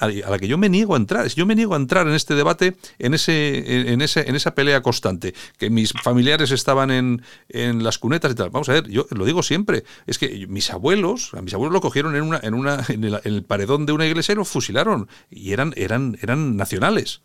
a, 0.00 0.08
la 0.08 0.38
que 0.38 0.48
yo 0.48 0.58
me 0.58 0.68
niego 0.68 0.94
a 0.94 0.96
entrar. 0.96 1.26
Yo 1.28 1.46
me 1.46 1.54
niego 1.54 1.74
a 1.74 1.76
entrar 1.76 2.06
en 2.06 2.14
este 2.14 2.34
debate, 2.34 2.76
en, 2.98 3.14
ese, 3.14 3.92
en, 3.92 4.00
ese, 4.00 4.28
en 4.28 4.36
esa 4.36 4.54
pelea 4.54 4.82
constante, 4.82 5.34
que 5.58 5.68
mis 5.70 5.92
familiares 5.92 6.50
estaban 6.50 6.90
en, 6.90 7.22
en 7.48 7.84
las 7.84 7.98
cunetas 7.98 8.32
y 8.32 8.34
tal. 8.34 8.50
Vamos 8.50 8.68
a 8.68 8.74
ver, 8.74 8.88
yo 8.88 9.06
lo 9.10 9.24
digo 9.24 9.42
siempre, 9.42 9.84
es 10.06 10.18
que 10.18 10.46
mis 10.46 10.70
abuelos, 10.70 11.34
a 11.34 11.42
mis 11.42 11.54
abuelos 11.54 11.72
lo 11.72 11.80
cogieron 11.80 12.16
en, 12.16 12.22
una, 12.22 12.40
en, 12.42 12.54
una, 12.54 12.84
en, 12.88 13.04
el, 13.04 13.42
paredón 13.44 13.86
de 13.86 13.92
una 13.92 14.06
iglesia 14.06 14.32
y 14.32 14.36
lo 14.36 14.44
fusilaron 14.44 15.08
y 15.30 15.52
eran, 15.52 15.72
eran 15.76 16.06
eran, 16.22 16.56
nacionales. 16.56 17.22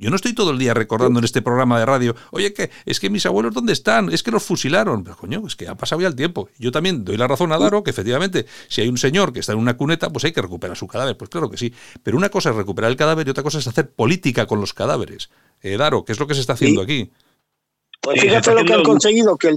Yo 0.00 0.08
no 0.08 0.16
estoy 0.16 0.34
todo 0.34 0.50
el 0.50 0.58
día 0.58 0.72
recordando 0.72 1.18
en 1.18 1.24
este 1.26 1.42
programa 1.42 1.78
de 1.78 1.84
radio, 1.84 2.16
oye, 2.30 2.54
que 2.54 2.70
es 2.86 2.98
que 2.98 3.10
mis 3.10 3.26
abuelos 3.26 3.52
dónde 3.52 3.74
están, 3.74 4.10
es 4.10 4.22
que 4.22 4.30
los 4.30 4.42
fusilaron. 4.42 5.04
Pero 5.04 5.14
coño, 5.14 5.42
es 5.46 5.56
que 5.56 5.68
ha 5.68 5.74
pasado 5.74 6.00
ya 6.00 6.08
el 6.08 6.16
tiempo. 6.16 6.48
Yo 6.58 6.72
también 6.72 7.04
doy 7.04 7.18
la 7.18 7.28
razón 7.28 7.52
a 7.52 7.58
Daro 7.58 7.82
que 7.82 7.90
efectivamente, 7.90 8.46
si 8.68 8.80
hay 8.80 8.88
un 8.88 8.96
señor 8.96 9.30
que 9.32 9.40
está 9.40 9.52
en 9.52 9.58
una 9.58 9.76
cuneta, 9.76 10.08
pues 10.08 10.24
hay 10.24 10.32
que 10.32 10.40
recuperar 10.40 10.74
su 10.74 10.86
cadáver. 10.86 11.18
Pues 11.18 11.28
claro 11.28 11.50
que 11.50 11.58
sí. 11.58 11.74
Pero 12.02 12.16
una 12.16 12.30
cosa 12.30 12.48
es 12.48 12.56
recuperar 12.56 12.90
el 12.90 12.96
cadáver 12.96 13.26
y 13.26 13.30
otra 13.30 13.42
cosa 13.42 13.58
es 13.58 13.66
hacer 13.66 13.90
política 13.90 14.46
con 14.46 14.58
los 14.58 14.72
cadáveres. 14.72 15.28
Eh, 15.60 15.76
Daro, 15.76 16.02
¿qué 16.02 16.12
es 16.12 16.18
lo 16.18 16.26
que 16.26 16.34
se 16.34 16.40
está 16.40 16.54
haciendo 16.54 16.80
sí. 16.80 16.84
aquí? 16.84 17.10
Pues 18.00 18.22
fíjate 18.22 18.54
lo 18.54 18.64
que 18.64 18.72
han 18.72 18.82
conseguido, 18.82 19.36
que 19.36 19.48
el, 19.48 19.56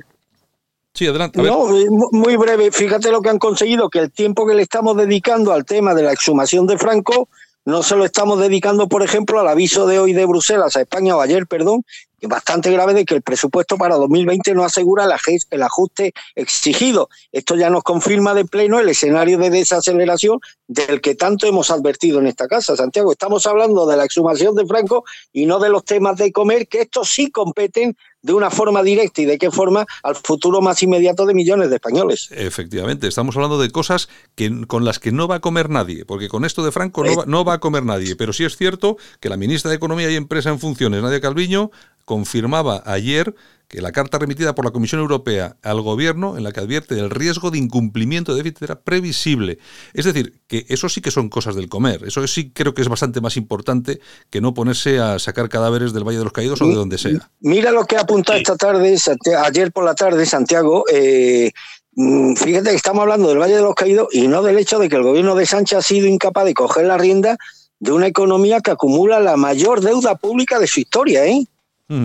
Sí, 0.93 1.07
adelante. 1.07 1.41
No, 1.41 1.67
muy 2.11 2.35
breve. 2.35 2.71
Fíjate 2.71 3.11
lo 3.11 3.21
que 3.21 3.29
han 3.29 3.39
conseguido, 3.39 3.89
que 3.89 3.99
el 3.99 4.11
tiempo 4.11 4.45
que 4.45 4.53
le 4.53 4.61
estamos 4.61 4.95
dedicando 4.95 5.51
al 5.51 5.65
tema 5.65 5.95
de 5.95 6.03
la 6.03 6.11
exhumación 6.11 6.67
de 6.67 6.77
Franco 6.77 7.29
no 7.65 7.81
se 7.81 7.95
lo 7.95 8.05
estamos 8.05 8.39
dedicando, 8.39 8.87
por 8.89 9.03
ejemplo, 9.03 9.39
al 9.39 9.47
aviso 9.47 9.87
de 9.87 9.99
hoy 9.99 10.13
de 10.13 10.25
Bruselas 10.25 10.75
a 10.75 10.81
España, 10.81 11.15
o 11.15 11.21
ayer, 11.21 11.47
perdón, 11.47 11.83
que 12.19 12.25
es 12.25 12.29
bastante 12.29 12.71
grave 12.71 12.93
de 12.93 13.05
que 13.05 13.15
el 13.15 13.21
presupuesto 13.21 13.77
para 13.77 13.95
2020 13.95 14.53
no 14.53 14.63
asegura 14.63 15.05
el 15.05 15.63
ajuste 15.63 16.13
exigido. 16.35 17.09
Esto 17.31 17.55
ya 17.55 17.69
nos 17.69 17.83
confirma 17.83 18.33
de 18.33 18.45
pleno 18.45 18.79
el 18.79 18.89
escenario 18.89 19.37
de 19.37 19.49
desaceleración 19.49 20.39
del 20.67 20.99
que 21.01 21.15
tanto 21.15 21.47
hemos 21.47 21.71
advertido 21.71 22.19
en 22.19 22.27
esta 22.27 22.47
casa, 22.47 22.75
Santiago. 22.75 23.11
Estamos 23.11 23.45
hablando 23.47 23.85
de 23.85 23.97
la 23.97 24.05
exhumación 24.05 24.55
de 24.55 24.65
Franco 24.65 25.05
y 25.31 25.45
no 25.45 25.59
de 25.59 25.69
los 25.69 25.85
temas 25.85 26.17
de 26.17 26.31
comer, 26.31 26.67
que 26.67 26.81
estos 26.81 27.09
sí 27.09 27.31
competen 27.31 27.95
de 28.23 28.33
una 28.33 28.49
forma 28.49 28.81
directa 28.81 29.21
y 29.21 29.25
de 29.25 29.37
qué 29.37 29.51
forma 29.51 29.85
al 30.01 30.15
futuro 30.15 30.61
más 30.61 30.81
inmediato 30.81 31.25
de 31.25 31.33
millones 31.33 31.69
de 31.69 31.75
españoles. 31.75 32.29
Efectivamente, 32.31 33.07
estamos 33.07 33.35
hablando 33.35 33.59
de 33.59 33.69
cosas 33.69 34.09
que, 34.35 34.65
con 34.65 34.85
las 34.85 34.97
que 34.97 35.11
no 35.11 35.27
va 35.27 35.35
a 35.35 35.39
comer 35.39 35.69
nadie, 35.69 36.05
porque 36.05 36.29
con 36.29 36.45
esto 36.45 36.63
de 36.63 36.71
Franco 36.71 37.03
no 37.03 37.15
va, 37.15 37.25
no 37.27 37.45
va 37.45 37.53
a 37.53 37.59
comer 37.59 37.83
nadie, 37.83 38.15
pero 38.15 38.33
sí 38.33 38.45
es 38.45 38.57
cierto 38.57 38.97
que 39.19 39.29
la 39.29 39.37
ministra 39.37 39.69
de 39.69 39.75
Economía 39.75 40.09
y 40.09 40.15
Empresa 40.15 40.49
en 40.49 40.59
funciones, 40.59 41.03
Nadia 41.03 41.19
Calviño, 41.19 41.69
confirmaba 42.05 42.81
ayer 42.85 43.35
que 43.73 43.81
la 43.81 43.91
carta 43.91 44.19
remitida 44.19 44.53
por 44.53 44.65
la 44.65 44.71
Comisión 44.71 45.01
Europea 45.01 45.57
al 45.63 45.81
Gobierno, 45.81 46.37
en 46.37 46.43
la 46.43 46.51
que 46.51 46.59
advierte 46.59 46.93
el 46.93 47.09
riesgo 47.09 47.49
de 47.49 47.57
incumplimiento 47.57 48.35
de 48.35 48.43
déficit 48.43 48.61
era 48.61 48.81
previsible. 48.81 49.57
Es 49.95 50.05
decir, 50.05 50.41
que 50.45 50.67
eso 50.69 50.89
sí 50.89 51.01
que 51.01 51.09
son 51.09 51.27
cosas 51.27 51.55
del 51.55 51.69
comer. 51.69 52.03
Eso 52.05 52.27
sí 52.27 52.51
creo 52.53 52.75
que 52.75 52.83
es 52.83 52.87
bastante 52.87 53.19
más 53.19 53.35
importante 53.35 53.99
que 54.29 54.41
no 54.41 54.53
ponerse 54.53 54.99
a 54.99 55.17
sacar 55.17 55.49
cadáveres 55.49 55.91
del 55.91 56.03
Valle 56.03 56.19
de 56.19 56.23
los 56.23 56.33
Caídos 56.33 56.61
o 56.61 56.67
de 56.67 56.75
donde 56.75 56.99
sea. 56.99 57.31
Mira 57.39 57.71
lo 57.71 57.83
que 57.85 57.97
ha 57.97 58.01
apuntado 58.01 58.37
esta 58.37 58.55
tarde, 58.55 58.95
ayer 59.43 59.71
por 59.71 59.85
la 59.85 59.95
tarde, 59.95 60.23
Santiago. 60.27 60.85
Eh, 60.93 61.51
mm, 61.93 62.35
fíjate 62.35 62.69
que 62.69 62.75
estamos 62.75 63.01
hablando 63.01 63.29
del 63.29 63.39
Valle 63.39 63.55
de 63.55 63.63
los 63.63 63.73
Caídos 63.73 64.09
y 64.11 64.27
no 64.27 64.43
del 64.43 64.59
hecho 64.59 64.77
de 64.77 64.87
que 64.87 64.97
el 64.97 65.03
gobierno 65.03 65.33
de 65.33 65.47
Sánchez 65.47 65.79
ha 65.79 65.81
sido 65.81 66.05
incapaz 66.05 66.45
de 66.45 66.53
coger 66.53 66.85
la 66.85 66.99
rienda 66.99 67.37
de 67.79 67.91
una 67.91 68.05
economía 68.05 68.61
que 68.61 68.69
acumula 68.69 69.19
la 69.19 69.35
mayor 69.35 69.81
deuda 69.81 70.13
pública 70.13 70.59
de 70.59 70.67
su 70.67 70.79
historia, 70.79 71.25
¿eh? 71.25 71.47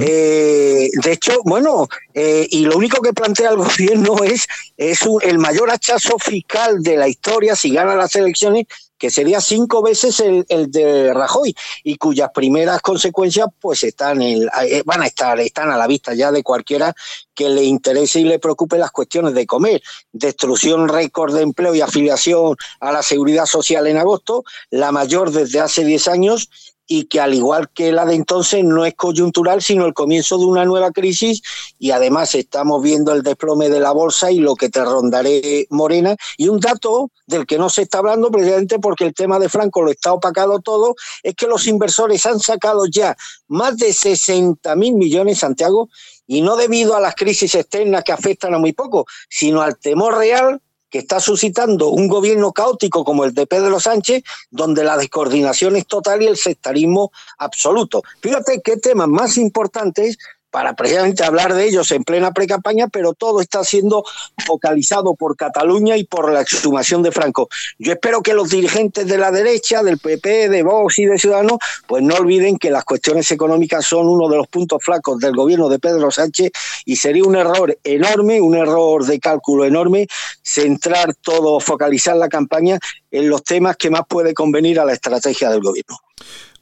Eh, 0.01 0.91
de 0.93 1.13
hecho, 1.13 1.41
bueno, 1.45 1.89
eh, 2.13 2.47
y 2.51 2.67
lo 2.67 2.77
único 2.77 3.01
que 3.01 3.15
plantea 3.15 3.51
el 3.51 3.57
gobierno 3.57 4.23
es, 4.23 4.47
es 4.77 5.01
el 5.23 5.39
mayor 5.39 5.71
hachazo 5.71 6.19
fiscal 6.19 6.83
de 6.83 6.97
la 6.97 7.09
historia 7.09 7.57
si 7.57 7.71
gana 7.71 7.95
las 7.95 8.15
elecciones, 8.15 8.67
que 8.99 9.11
sería 9.11 9.41
cinco 9.41 9.81
veces 9.81 10.21
el, 10.21 10.71
de 10.71 11.15
Rajoy, 11.15 11.55
y 11.85 11.97
cuyas 11.97 12.31
primeras 12.35 12.83
consecuencias 12.83 13.47
pues 13.61 13.85
están 13.85 14.21
en, 14.21 14.49
eh, 14.63 14.83
van 14.85 15.03
a 15.03 15.07
estar, 15.07 15.39
están 15.41 15.71
a 15.71 15.77
la 15.77 15.87
vista 15.87 16.15
ya 16.15 16.33
de 16.33 16.43
cualquiera 16.43 16.93
que 17.33 17.49
le 17.49 17.63
interese 17.63 18.21
y 18.21 18.25
le 18.25 18.41
preocupe 18.41 18.77
las 18.77 18.91
cuestiones 18.91 19.35
de 19.35 19.47
comer. 19.47 19.81
Destrucción 20.13 20.89
récord 20.89 21.35
de 21.35 21.43
empleo 21.43 21.75
y 21.75 21.81
afiliación 21.81 22.57
a 22.81 22.93
la 22.93 23.03
seguridad 23.03 23.47
social 23.47 23.87
en 23.87 23.97
agosto, 23.97 24.45
la 24.71 24.91
mayor 24.91 25.31
desde 25.31 25.61
hace 25.61 25.85
10 25.85 26.09
años, 26.09 26.51
y 26.91 27.05
que 27.05 27.21
al 27.21 27.35
igual 27.35 27.69
que 27.73 27.93
la 27.93 28.07
de 28.07 28.15
entonces 28.15 28.65
no 28.65 28.87
es 28.87 28.95
coyuntural, 28.95 29.63
sino 29.63 29.85
el 29.85 29.93
comienzo 29.93 30.39
de 30.39 30.47
una 30.47 30.65
nueva 30.65 30.91
crisis. 30.91 31.43
Y 31.79 31.91
además 31.91 32.35
estamos 32.35 32.83
viendo 32.83 33.13
el 33.13 33.23
desplome 33.23 33.69
de 33.69 33.79
la 33.79 33.93
bolsa 33.93 34.33
y 34.33 34.39
lo 34.39 34.57
que 34.57 34.71
te 34.71 34.83
rondaré 34.83 35.67
Morena. 35.69 36.17
Y 36.39 36.49
un 36.49 36.59
dato 36.59 37.11
del 37.27 37.47
que 37.47 37.59
no 37.59 37.69
se 37.69 37.83
está 37.83 37.99
hablando 37.99 38.31
precisamente 38.31 38.79
porque 38.79 39.05
el 39.05 39.15
tema 39.15 39.39
de 39.39 39.51
Franco 39.51 39.83
lo 39.83 39.91
está 39.91 40.15
opacado 40.15 40.61
todo, 40.61 40.95
es 41.23 41.35
que 41.35 41.47
los 41.47 41.67
inversores 41.67 42.25
han 42.25 42.41
sacado 42.41 42.87
ya 42.87 43.15
más 43.49 43.77
de 43.77 43.93
60 43.93 44.75
mil 44.75 44.95
millones, 44.95 45.41
Santiago, 45.41 45.91
y 46.27 46.41
no 46.41 46.57
debido 46.57 46.97
a 46.97 47.01
las 47.01 47.15
crisis 47.15 47.55
externas 47.55 48.03
que 48.03 48.13
afectan 48.13 48.55
a 48.55 48.59
muy 48.59 48.73
poco, 48.73 49.05
sino 49.29 49.61
al 49.61 49.79
temor 49.79 50.17
real 50.17 50.63
que 50.91 50.99
está 50.99 51.21
suscitando 51.21 51.89
un 51.89 52.09
gobierno 52.09 52.53
caótico 52.53 53.05
como 53.05 53.25
el 53.25 53.35
de 53.35 53.47
Pedro 53.47 53.81
Sánchez, 53.81 54.23
donde 54.51 54.85
la 54.85 54.97
descoordinación 54.97 55.77
es 55.77 55.87
total 55.87 56.23
y 56.23 56.27
el 56.27 56.37
sectarismo 56.37 57.13
absoluto. 57.39 58.03
Fíjate 58.21 58.61
qué 58.63 58.77
temas 58.77 59.09
más 59.09 59.37
importantes 59.37 60.19
para 60.51 60.75
precisamente 60.75 61.25
hablar 61.25 61.55
de 61.55 61.67
ellos 61.67 61.91
en 61.93 62.05
plena 62.05 62.33
pre-campaña, 62.33 62.89
pero 62.89 63.13
todo 63.13 63.41
está 63.41 63.65
siendo 63.65 64.05
focalizado 64.47 65.15
por 65.15 65.37
Cataluña 65.37 65.97
y 65.97 66.05
por 66.05 66.33
la 66.33 66.41
exhumación 66.41 67.03
de 67.03 67.13
Franco. 67.13 67.49
Yo 67.79 67.93
espero 67.93 68.23
que 68.23 68.35
los 68.35 68.49
dirigentes 68.49 69.07
de 69.07 69.19
la 69.19 69.31
derecha, 69.31 69.83
del 69.83 69.99
PP, 69.99 70.49
de 70.49 70.63
Vox 70.63 70.99
y 70.99 71.07
de 71.07 71.19
Ciudadanos, 71.19 71.59
pues 71.87 72.03
no 72.03 72.15
olviden 72.15 72.59
que 72.59 72.71
las 72.71 72.85
cuestiones 72.85 73.31
económicas 73.31 73.85
son 73.85 74.09
uno 74.09 74.29
de 74.29 74.37
los 74.37 74.49
puntos 74.49 74.83
flacos 74.83 75.19
del 75.19 75.35
gobierno 75.35 75.69
de 75.69 75.79
Pedro 75.79 76.11
Sánchez 76.11 76.51
y 76.85 76.97
sería 76.97 77.25
un 77.25 77.37
error 77.37 77.79
enorme, 77.85 78.41
un 78.41 78.57
error 78.57 79.05
de 79.05 79.21
cálculo 79.21 79.65
enorme, 79.65 80.07
centrar 80.43 81.15
todo, 81.15 81.61
focalizar 81.61 82.17
la 82.17 82.29
campaña 82.29 82.79
en 83.11 83.29
los 83.29 83.43
temas 83.45 83.77
que 83.77 83.91
más 83.91 84.03
puede 84.09 84.35
convenir 84.35 84.81
a 84.81 84.85
la 84.85 84.93
estrategia 84.93 85.51
del 85.51 85.61
gobierno. 85.61 85.99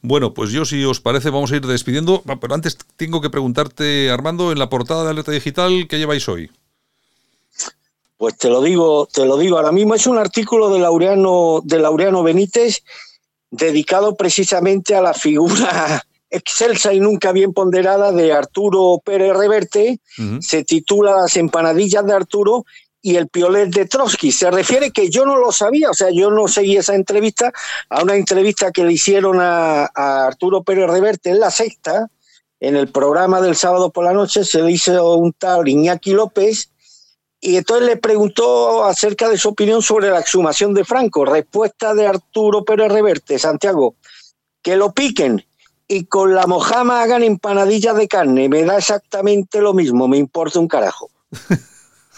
Bueno, 0.01 0.33
pues 0.33 0.51
yo, 0.51 0.65
si 0.65 0.83
os 0.85 1.01
parece, 1.01 1.29
vamos 1.29 1.51
a 1.51 1.55
ir 1.55 1.65
despidiendo. 1.65 2.23
Pero 2.39 2.53
antes 2.53 2.77
tengo 2.95 3.21
que 3.21 3.29
preguntarte, 3.29 4.09
Armando, 4.09 4.51
en 4.51 4.59
la 4.59 4.69
portada 4.69 5.03
de 5.03 5.09
Alerta 5.09 5.31
Digital, 5.31 5.87
¿qué 5.89 5.97
lleváis 5.97 6.27
hoy? 6.29 6.51
Pues 8.17 8.37
te 8.37 8.49
lo 8.49 8.61
digo, 8.61 9.07
te 9.11 9.25
lo 9.25 9.37
digo 9.37 9.57
ahora 9.57 9.71
mismo. 9.71 9.93
Es 9.93 10.07
un 10.07 10.17
artículo 10.17 10.69
de 10.69 10.79
Laureano, 10.79 11.61
de 11.63 11.79
Laureano 11.79 12.23
Benítez 12.23 12.83
dedicado 13.51 14.15
precisamente 14.15 14.95
a 14.95 15.01
la 15.01 15.13
figura 15.13 16.03
excelsa 16.29 16.93
y 16.93 16.99
nunca 16.99 17.31
bien 17.31 17.53
ponderada 17.53 18.11
de 18.11 18.33
Arturo 18.33 19.01
Pérez 19.03 19.35
Reverte. 19.35 19.99
Se 20.39 20.63
titula 20.63 21.11
Las 21.11 21.37
empanadillas 21.37 22.05
de 22.05 22.13
Arturo 22.13 22.65
y 23.07 23.15
el 23.15 23.29
piolet 23.29 23.69
de 23.69 23.85
Trotsky. 23.85 24.33
Se 24.33 24.51
refiere 24.51 24.91
que 24.91 25.09
yo 25.09 25.25
no 25.25 25.37
lo 25.37 25.53
sabía, 25.53 25.89
o 25.89 25.93
sea, 25.93 26.09
yo 26.11 26.29
no 26.29 26.49
seguí 26.49 26.75
esa 26.75 26.93
entrevista, 26.93 27.53
a 27.89 28.03
una 28.03 28.15
entrevista 28.15 28.69
que 28.69 28.83
le 28.83 28.91
hicieron 28.91 29.39
a, 29.39 29.85
Arturo 29.85 30.61
Pérez 30.61 30.89
Reverte 30.89 31.29
en 31.29 31.39
la 31.39 31.49
sexta, 31.49 32.09
en 32.59 32.75
el 32.75 32.89
programa 32.89 33.39
del 33.39 33.55
sábado 33.55 33.91
por 33.91 34.03
la 34.03 34.11
noche, 34.11 34.43
se 34.43 34.61
le 34.61 34.73
hizo 34.73 35.15
un 35.15 35.31
tal 35.31 35.69
Iñaki 35.69 36.11
López, 36.11 36.69
y 37.39 37.55
entonces 37.55 37.87
le 37.87 37.95
preguntó 37.95 38.83
acerca 38.83 39.29
de 39.29 39.37
su 39.37 39.49
opinión 39.49 39.81
sobre 39.81 40.09
la 40.09 40.19
exhumación 40.19 40.73
de 40.73 40.83
Franco. 40.83 41.23
Respuesta 41.23 41.93
de 41.93 42.07
Arturo 42.07 42.65
Pérez 42.65 42.91
Reverte, 42.91 43.39
Santiago, 43.39 43.95
que 44.61 44.75
lo 44.75 44.91
piquen 44.91 45.45
y 45.87 46.03
con 46.07 46.35
la 46.35 46.45
mojama 46.45 47.03
hagan 47.03 47.23
empanadillas 47.23 47.95
de 47.95 48.09
carne, 48.09 48.49
me 48.49 48.65
da 48.65 48.77
exactamente 48.77 49.61
lo 49.61 49.73
mismo, 49.73 50.09
me 50.09 50.17
importa 50.17 50.59
un 50.59 50.67
carajo. 50.67 51.09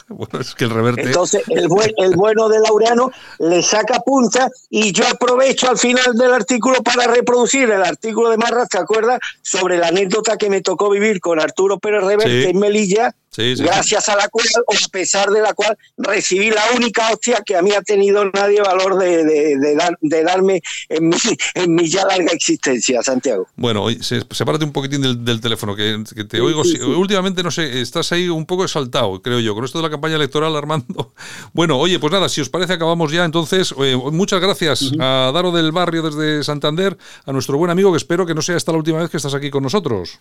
Bueno, 0.19 0.41
es 0.41 0.55
que 0.55 0.65
el 0.65 0.71
reverte. 0.71 1.03
Entonces, 1.03 1.43
el, 1.47 1.67
el 1.97 2.15
bueno 2.15 2.49
de 2.49 2.59
Laureano 2.59 3.11
le 3.39 3.61
saca 3.61 3.99
punta 3.99 4.49
y 4.69 4.91
yo 4.91 5.07
aprovecho 5.07 5.69
al 5.69 5.77
final 5.77 6.13
del 6.15 6.33
artículo 6.33 6.81
para 6.83 7.07
reproducir 7.07 7.69
el 7.69 7.83
artículo 7.83 8.29
de 8.29 8.37
Marras, 8.37 8.67
¿te 8.69 8.79
acuerdas? 8.79 9.19
Sobre 9.41 9.77
la 9.77 9.87
anécdota 9.87 10.37
que 10.37 10.49
me 10.49 10.61
tocó 10.61 10.89
vivir 10.89 11.19
con 11.19 11.39
Arturo 11.39 11.79
Pérez 11.79 12.03
Reverte 12.03 12.49
en 12.49 12.59
Melilla, 12.59 13.13
gracias 13.37 14.09
a 14.09 14.15
la 14.15 14.27
cual, 14.27 14.45
o 14.65 14.73
a 14.73 14.89
pesar 14.91 15.29
de 15.29 15.41
la 15.41 15.53
cual, 15.53 15.77
recibí 15.97 16.49
la 16.49 16.63
única 16.75 17.11
hostia 17.11 17.41
que 17.45 17.55
a 17.55 17.61
mí 17.61 17.71
ha 17.71 17.81
tenido 17.81 18.25
nadie 18.31 18.61
valor 18.61 18.97
de, 18.97 19.25
de, 19.25 19.75
dar, 19.75 19.97
de 20.01 20.23
darme 20.23 20.61
en 20.89 21.09
mi, 21.09 21.17
en 21.55 21.75
mi, 21.75 21.87
ya 21.87 22.05
larga 22.05 22.31
existencia, 22.31 23.01
Santiago. 23.03 23.47
Bueno, 23.55 23.85
sepárate 24.01 24.65
un 24.65 24.71
poquitín 24.71 25.01
del, 25.01 25.41
teléfono, 25.41 25.75
que, 25.75 26.03
te 26.27 26.41
oigo. 26.41 26.63
últimamente, 26.97 27.43
no 27.43 27.51
sé, 27.51 27.81
estás 27.81 28.11
ahí 28.11 28.29
un 28.29 28.45
poco 28.45 28.63
exaltado, 28.63 29.21
creo 29.21 29.39
yo, 29.39 29.53
con 29.55 29.63
esto 29.63 29.79
de 29.79 29.83
la 29.83 29.89
campaña 29.99 30.15
electoral, 30.15 30.55
Armando. 30.55 31.13
Bueno, 31.53 31.77
oye, 31.77 31.99
pues 31.99 32.13
nada, 32.13 32.29
si 32.29 32.41
os 32.41 32.49
parece, 32.49 32.73
acabamos 32.73 33.11
ya. 33.11 33.25
Entonces, 33.25 33.75
muchas 34.11 34.39
gracias 34.39 34.93
a 34.99 35.31
Daro 35.33 35.51
del 35.51 35.71
Barrio 35.71 36.03
desde 36.03 36.43
Santander, 36.43 36.95
a 37.25 37.31
nuestro 37.33 37.57
buen 37.57 37.71
amigo, 37.71 37.91
que 37.91 37.97
espero 37.97 38.25
que 38.25 38.33
no 38.33 38.41
sea 38.41 38.55
esta 38.55 38.71
la 38.71 38.77
última 38.77 38.99
vez 38.99 39.09
que 39.09 39.17
estás 39.17 39.35
aquí 39.35 39.49
con 39.49 39.63
nosotros. 39.63 40.19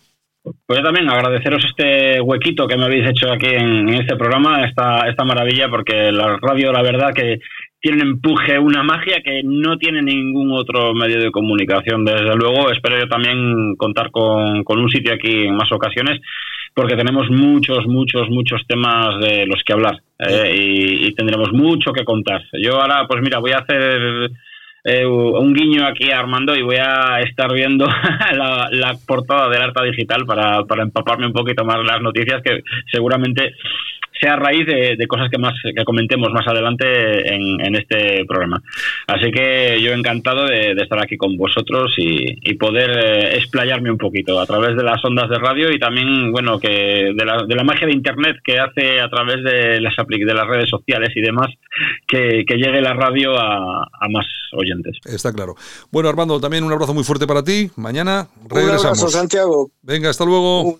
Pues 0.65 0.81
también 0.81 1.09
agradeceros 1.09 1.63
este 1.65 2.19
huequito 2.21 2.67
que 2.67 2.77
me 2.77 2.85
habéis 2.85 3.09
hecho 3.09 3.31
aquí 3.31 3.47
en, 3.47 3.89
este 3.89 4.15
programa, 4.15 4.65
esta, 4.65 5.07
esta 5.09 5.23
maravilla, 5.23 5.69
porque 5.69 6.11
la 6.11 6.37
radio, 6.37 6.71
la 6.71 6.81
verdad, 6.81 7.13
que 7.13 7.39
tiene 7.81 8.03
un 8.03 8.09
empuje, 8.09 8.59
una 8.59 8.83
magia 8.83 9.21
que 9.23 9.41
no 9.43 9.77
tiene 9.77 10.01
ningún 10.01 10.51
otro 10.51 10.93
medio 10.93 11.19
de 11.21 11.31
comunicación. 11.31 12.03
Desde 12.03 12.35
luego, 12.35 12.71
espero 12.71 12.99
yo 12.99 13.07
también 13.07 13.75
contar 13.75 14.11
con, 14.11 14.63
un 14.67 14.89
sitio 14.89 15.13
aquí 15.13 15.47
en 15.47 15.55
más 15.55 15.71
ocasiones, 15.71 16.19
porque 16.73 16.95
tenemos 16.95 17.29
muchos, 17.29 17.85
muchos, 17.87 18.29
muchos 18.29 18.61
temas 18.67 19.19
de 19.19 19.45
los 19.45 19.61
que 19.63 19.73
hablar 19.73 20.01
eh, 20.19 20.55
y, 20.55 21.07
y 21.07 21.13
tendremos 21.13 21.51
mucho 21.51 21.91
que 21.91 22.05
contar. 22.05 22.41
Yo 22.53 22.81
ahora, 22.81 23.05
pues 23.07 23.21
mira, 23.21 23.39
voy 23.39 23.51
a 23.51 23.59
hacer 23.59 24.31
eh, 24.83 25.05
un 25.05 25.53
guiño 25.53 25.85
aquí 25.85 26.11
a 26.11 26.19
Armando 26.19 26.55
y 26.55 26.61
voy 26.61 26.77
a 26.77 27.19
estar 27.21 27.51
viendo 27.53 27.85
la, 28.33 28.95
portada 29.05 29.49
del 29.49 29.61
Arta 29.61 29.83
Digital 29.83 30.25
para, 30.25 30.63
para 30.63 30.83
empaparme 30.83 31.27
un 31.27 31.33
poquito 31.33 31.65
más 31.65 31.77
las 31.85 32.01
noticias 32.01 32.41
que 32.43 32.61
seguramente 32.91 33.55
sea 34.19 34.33
a 34.33 34.35
raíz 34.37 34.65
de, 34.65 35.07
cosas 35.07 35.29
que 35.29 35.37
más 35.37 35.53
que 35.63 35.83
comentemos 35.83 36.31
más 36.31 36.47
adelante 36.47 37.33
en, 37.33 37.75
este 37.75 38.25
programa. 38.25 38.61
Así 39.07 39.31
que 39.31 39.79
yo 39.81 39.93
encantado 39.93 40.45
de, 40.45 40.71
estar 40.71 41.01
aquí 41.01 41.17
con 41.17 41.37
vosotros 41.37 41.93
y, 41.97 42.53
poder 42.59 42.89
eh, 42.91 43.37
explayarme 43.37 43.89
un 43.89 43.97
poquito 43.97 44.39
a 44.39 44.45
través 44.45 44.75
de 44.75 44.83
las 44.83 45.03
ondas 45.05 45.29
de 45.29 45.37
radio 45.37 45.71
y 45.71 45.79
también, 45.79 46.31
bueno, 46.31 46.59
que 46.59 47.13
de 47.15 47.25
la, 47.25 47.45
de 47.47 47.55
la 47.55 47.63
magia 47.63 47.87
de 47.87 47.93
Internet 47.93 48.37
que 48.43 48.59
hace 48.59 48.99
a 48.99 49.07
través 49.07 49.41
de 49.43 49.79
las, 49.79 49.95
de 49.95 50.33
las 50.33 50.47
redes 50.47 50.69
sociales 50.69 51.09
y 51.15 51.21
demás, 51.21 51.47
que, 52.05 52.43
llegue 52.49 52.81
la 52.81 52.93
radio 52.93 53.39
a, 53.39 53.87
más 54.09 54.25
oyentes. 54.51 54.68
Está 55.05 55.33
claro. 55.33 55.55
Bueno, 55.91 56.09
Armando, 56.09 56.39
también 56.39 56.63
un 56.63 56.71
abrazo 56.71 56.93
muy 56.93 57.03
fuerte 57.03 57.27
para 57.27 57.43
ti. 57.43 57.71
Mañana 57.75 58.27
regresamos. 58.47 58.81
Un 58.81 58.87
abrazo, 58.87 59.09
Santiago. 59.09 59.71
Venga, 59.81 60.09
hasta 60.09 60.25
luego. 60.25 60.79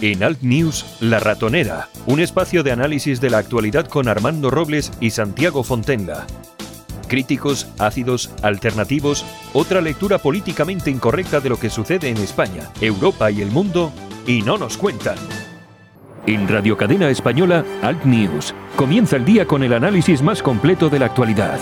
En 0.00 0.22
Alt 0.22 0.42
News, 0.42 0.84
La 1.00 1.18
Ratonera, 1.18 1.88
un 2.06 2.20
espacio 2.20 2.62
de 2.62 2.72
análisis 2.72 3.20
de 3.20 3.30
la 3.30 3.38
actualidad 3.38 3.86
con 3.88 4.08
Armando 4.08 4.50
Robles 4.50 4.92
y 5.00 5.10
Santiago 5.10 5.64
Fontenga. 5.64 6.26
Críticos, 7.08 7.66
ácidos, 7.78 8.30
alternativos, 8.42 9.24
otra 9.54 9.80
lectura 9.80 10.18
políticamente 10.18 10.90
incorrecta 10.90 11.40
de 11.40 11.48
lo 11.48 11.58
que 11.58 11.70
sucede 11.70 12.10
en 12.10 12.18
España, 12.18 12.70
Europa 12.80 13.30
y 13.30 13.40
el 13.40 13.50
mundo, 13.50 13.92
y 14.26 14.42
no 14.42 14.58
nos 14.58 14.76
cuentan. 14.76 15.16
En 16.26 16.46
Radio 16.46 16.76
Cadena 16.76 17.08
Española, 17.08 17.64
Alt 17.82 18.04
News. 18.04 18.54
Comienza 18.76 19.16
el 19.16 19.24
día 19.24 19.46
con 19.46 19.62
el 19.62 19.72
análisis 19.72 20.22
más 20.22 20.42
completo 20.42 20.90
de 20.90 20.98
la 20.98 21.06
actualidad. 21.06 21.58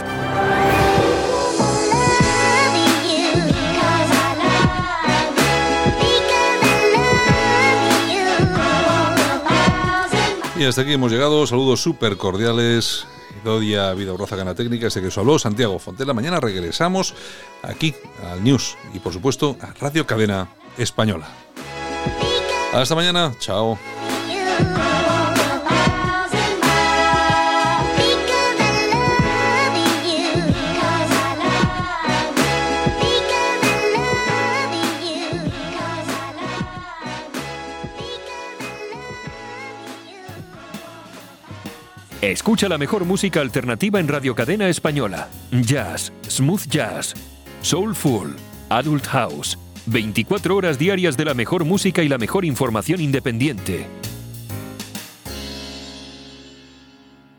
Y 10.58 10.64
hasta 10.64 10.82
aquí 10.82 10.92
hemos 10.92 11.12
llegado. 11.12 11.46
Saludos 11.46 11.82
súper 11.82 12.16
cordiales. 12.16 13.06
Dodia 13.44 13.92
Vida 13.92 14.12
Broza 14.12 14.36
Gana 14.36 14.54
Técnica, 14.54 14.86
este 14.86 15.00
que 15.02 15.08
os 15.08 15.18
habló, 15.18 15.38
Santiago 15.38 15.78
Fontela. 15.78 16.14
Mañana 16.14 16.40
regresamos 16.40 17.14
aquí 17.62 17.94
al 18.24 18.42
News 18.42 18.76
y 18.94 18.98
por 18.98 19.12
supuesto 19.12 19.56
a 19.60 19.72
Radio 19.78 20.06
Cadena 20.06 20.48
Española. 20.78 21.28
Hasta 22.72 22.94
mañana, 22.94 23.34
chao. 23.38 23.78
Escucha 42.22 42.66
la 42.66 42.78
mejor 42.78 43.04
música 43.04 43.42
alternativa 43.42 44.00
en 44.00 44.08
Radio 44.08 44.34
Cadena 44.34 44.70
Española. 44.70 45.28
Jazz, 45.50 46.10
smooth 46.26 46.66
jazz, 46.66 47.14
soulful, 47.60 48.34
adult 48.70 49.06
house. 49.08 49.58
24 49.84 50.56
horas 50.56 50.78
diarias 50.78 51.18
de 51.18 51.26
la 51.26 51.34
mejor 51.34 51.66
música 51.66 52.02
y 52.02 52.08
la 52.08 52.16
mejor 52.16 52.46
información 52.46 53.02
independiente. 53.02 53.86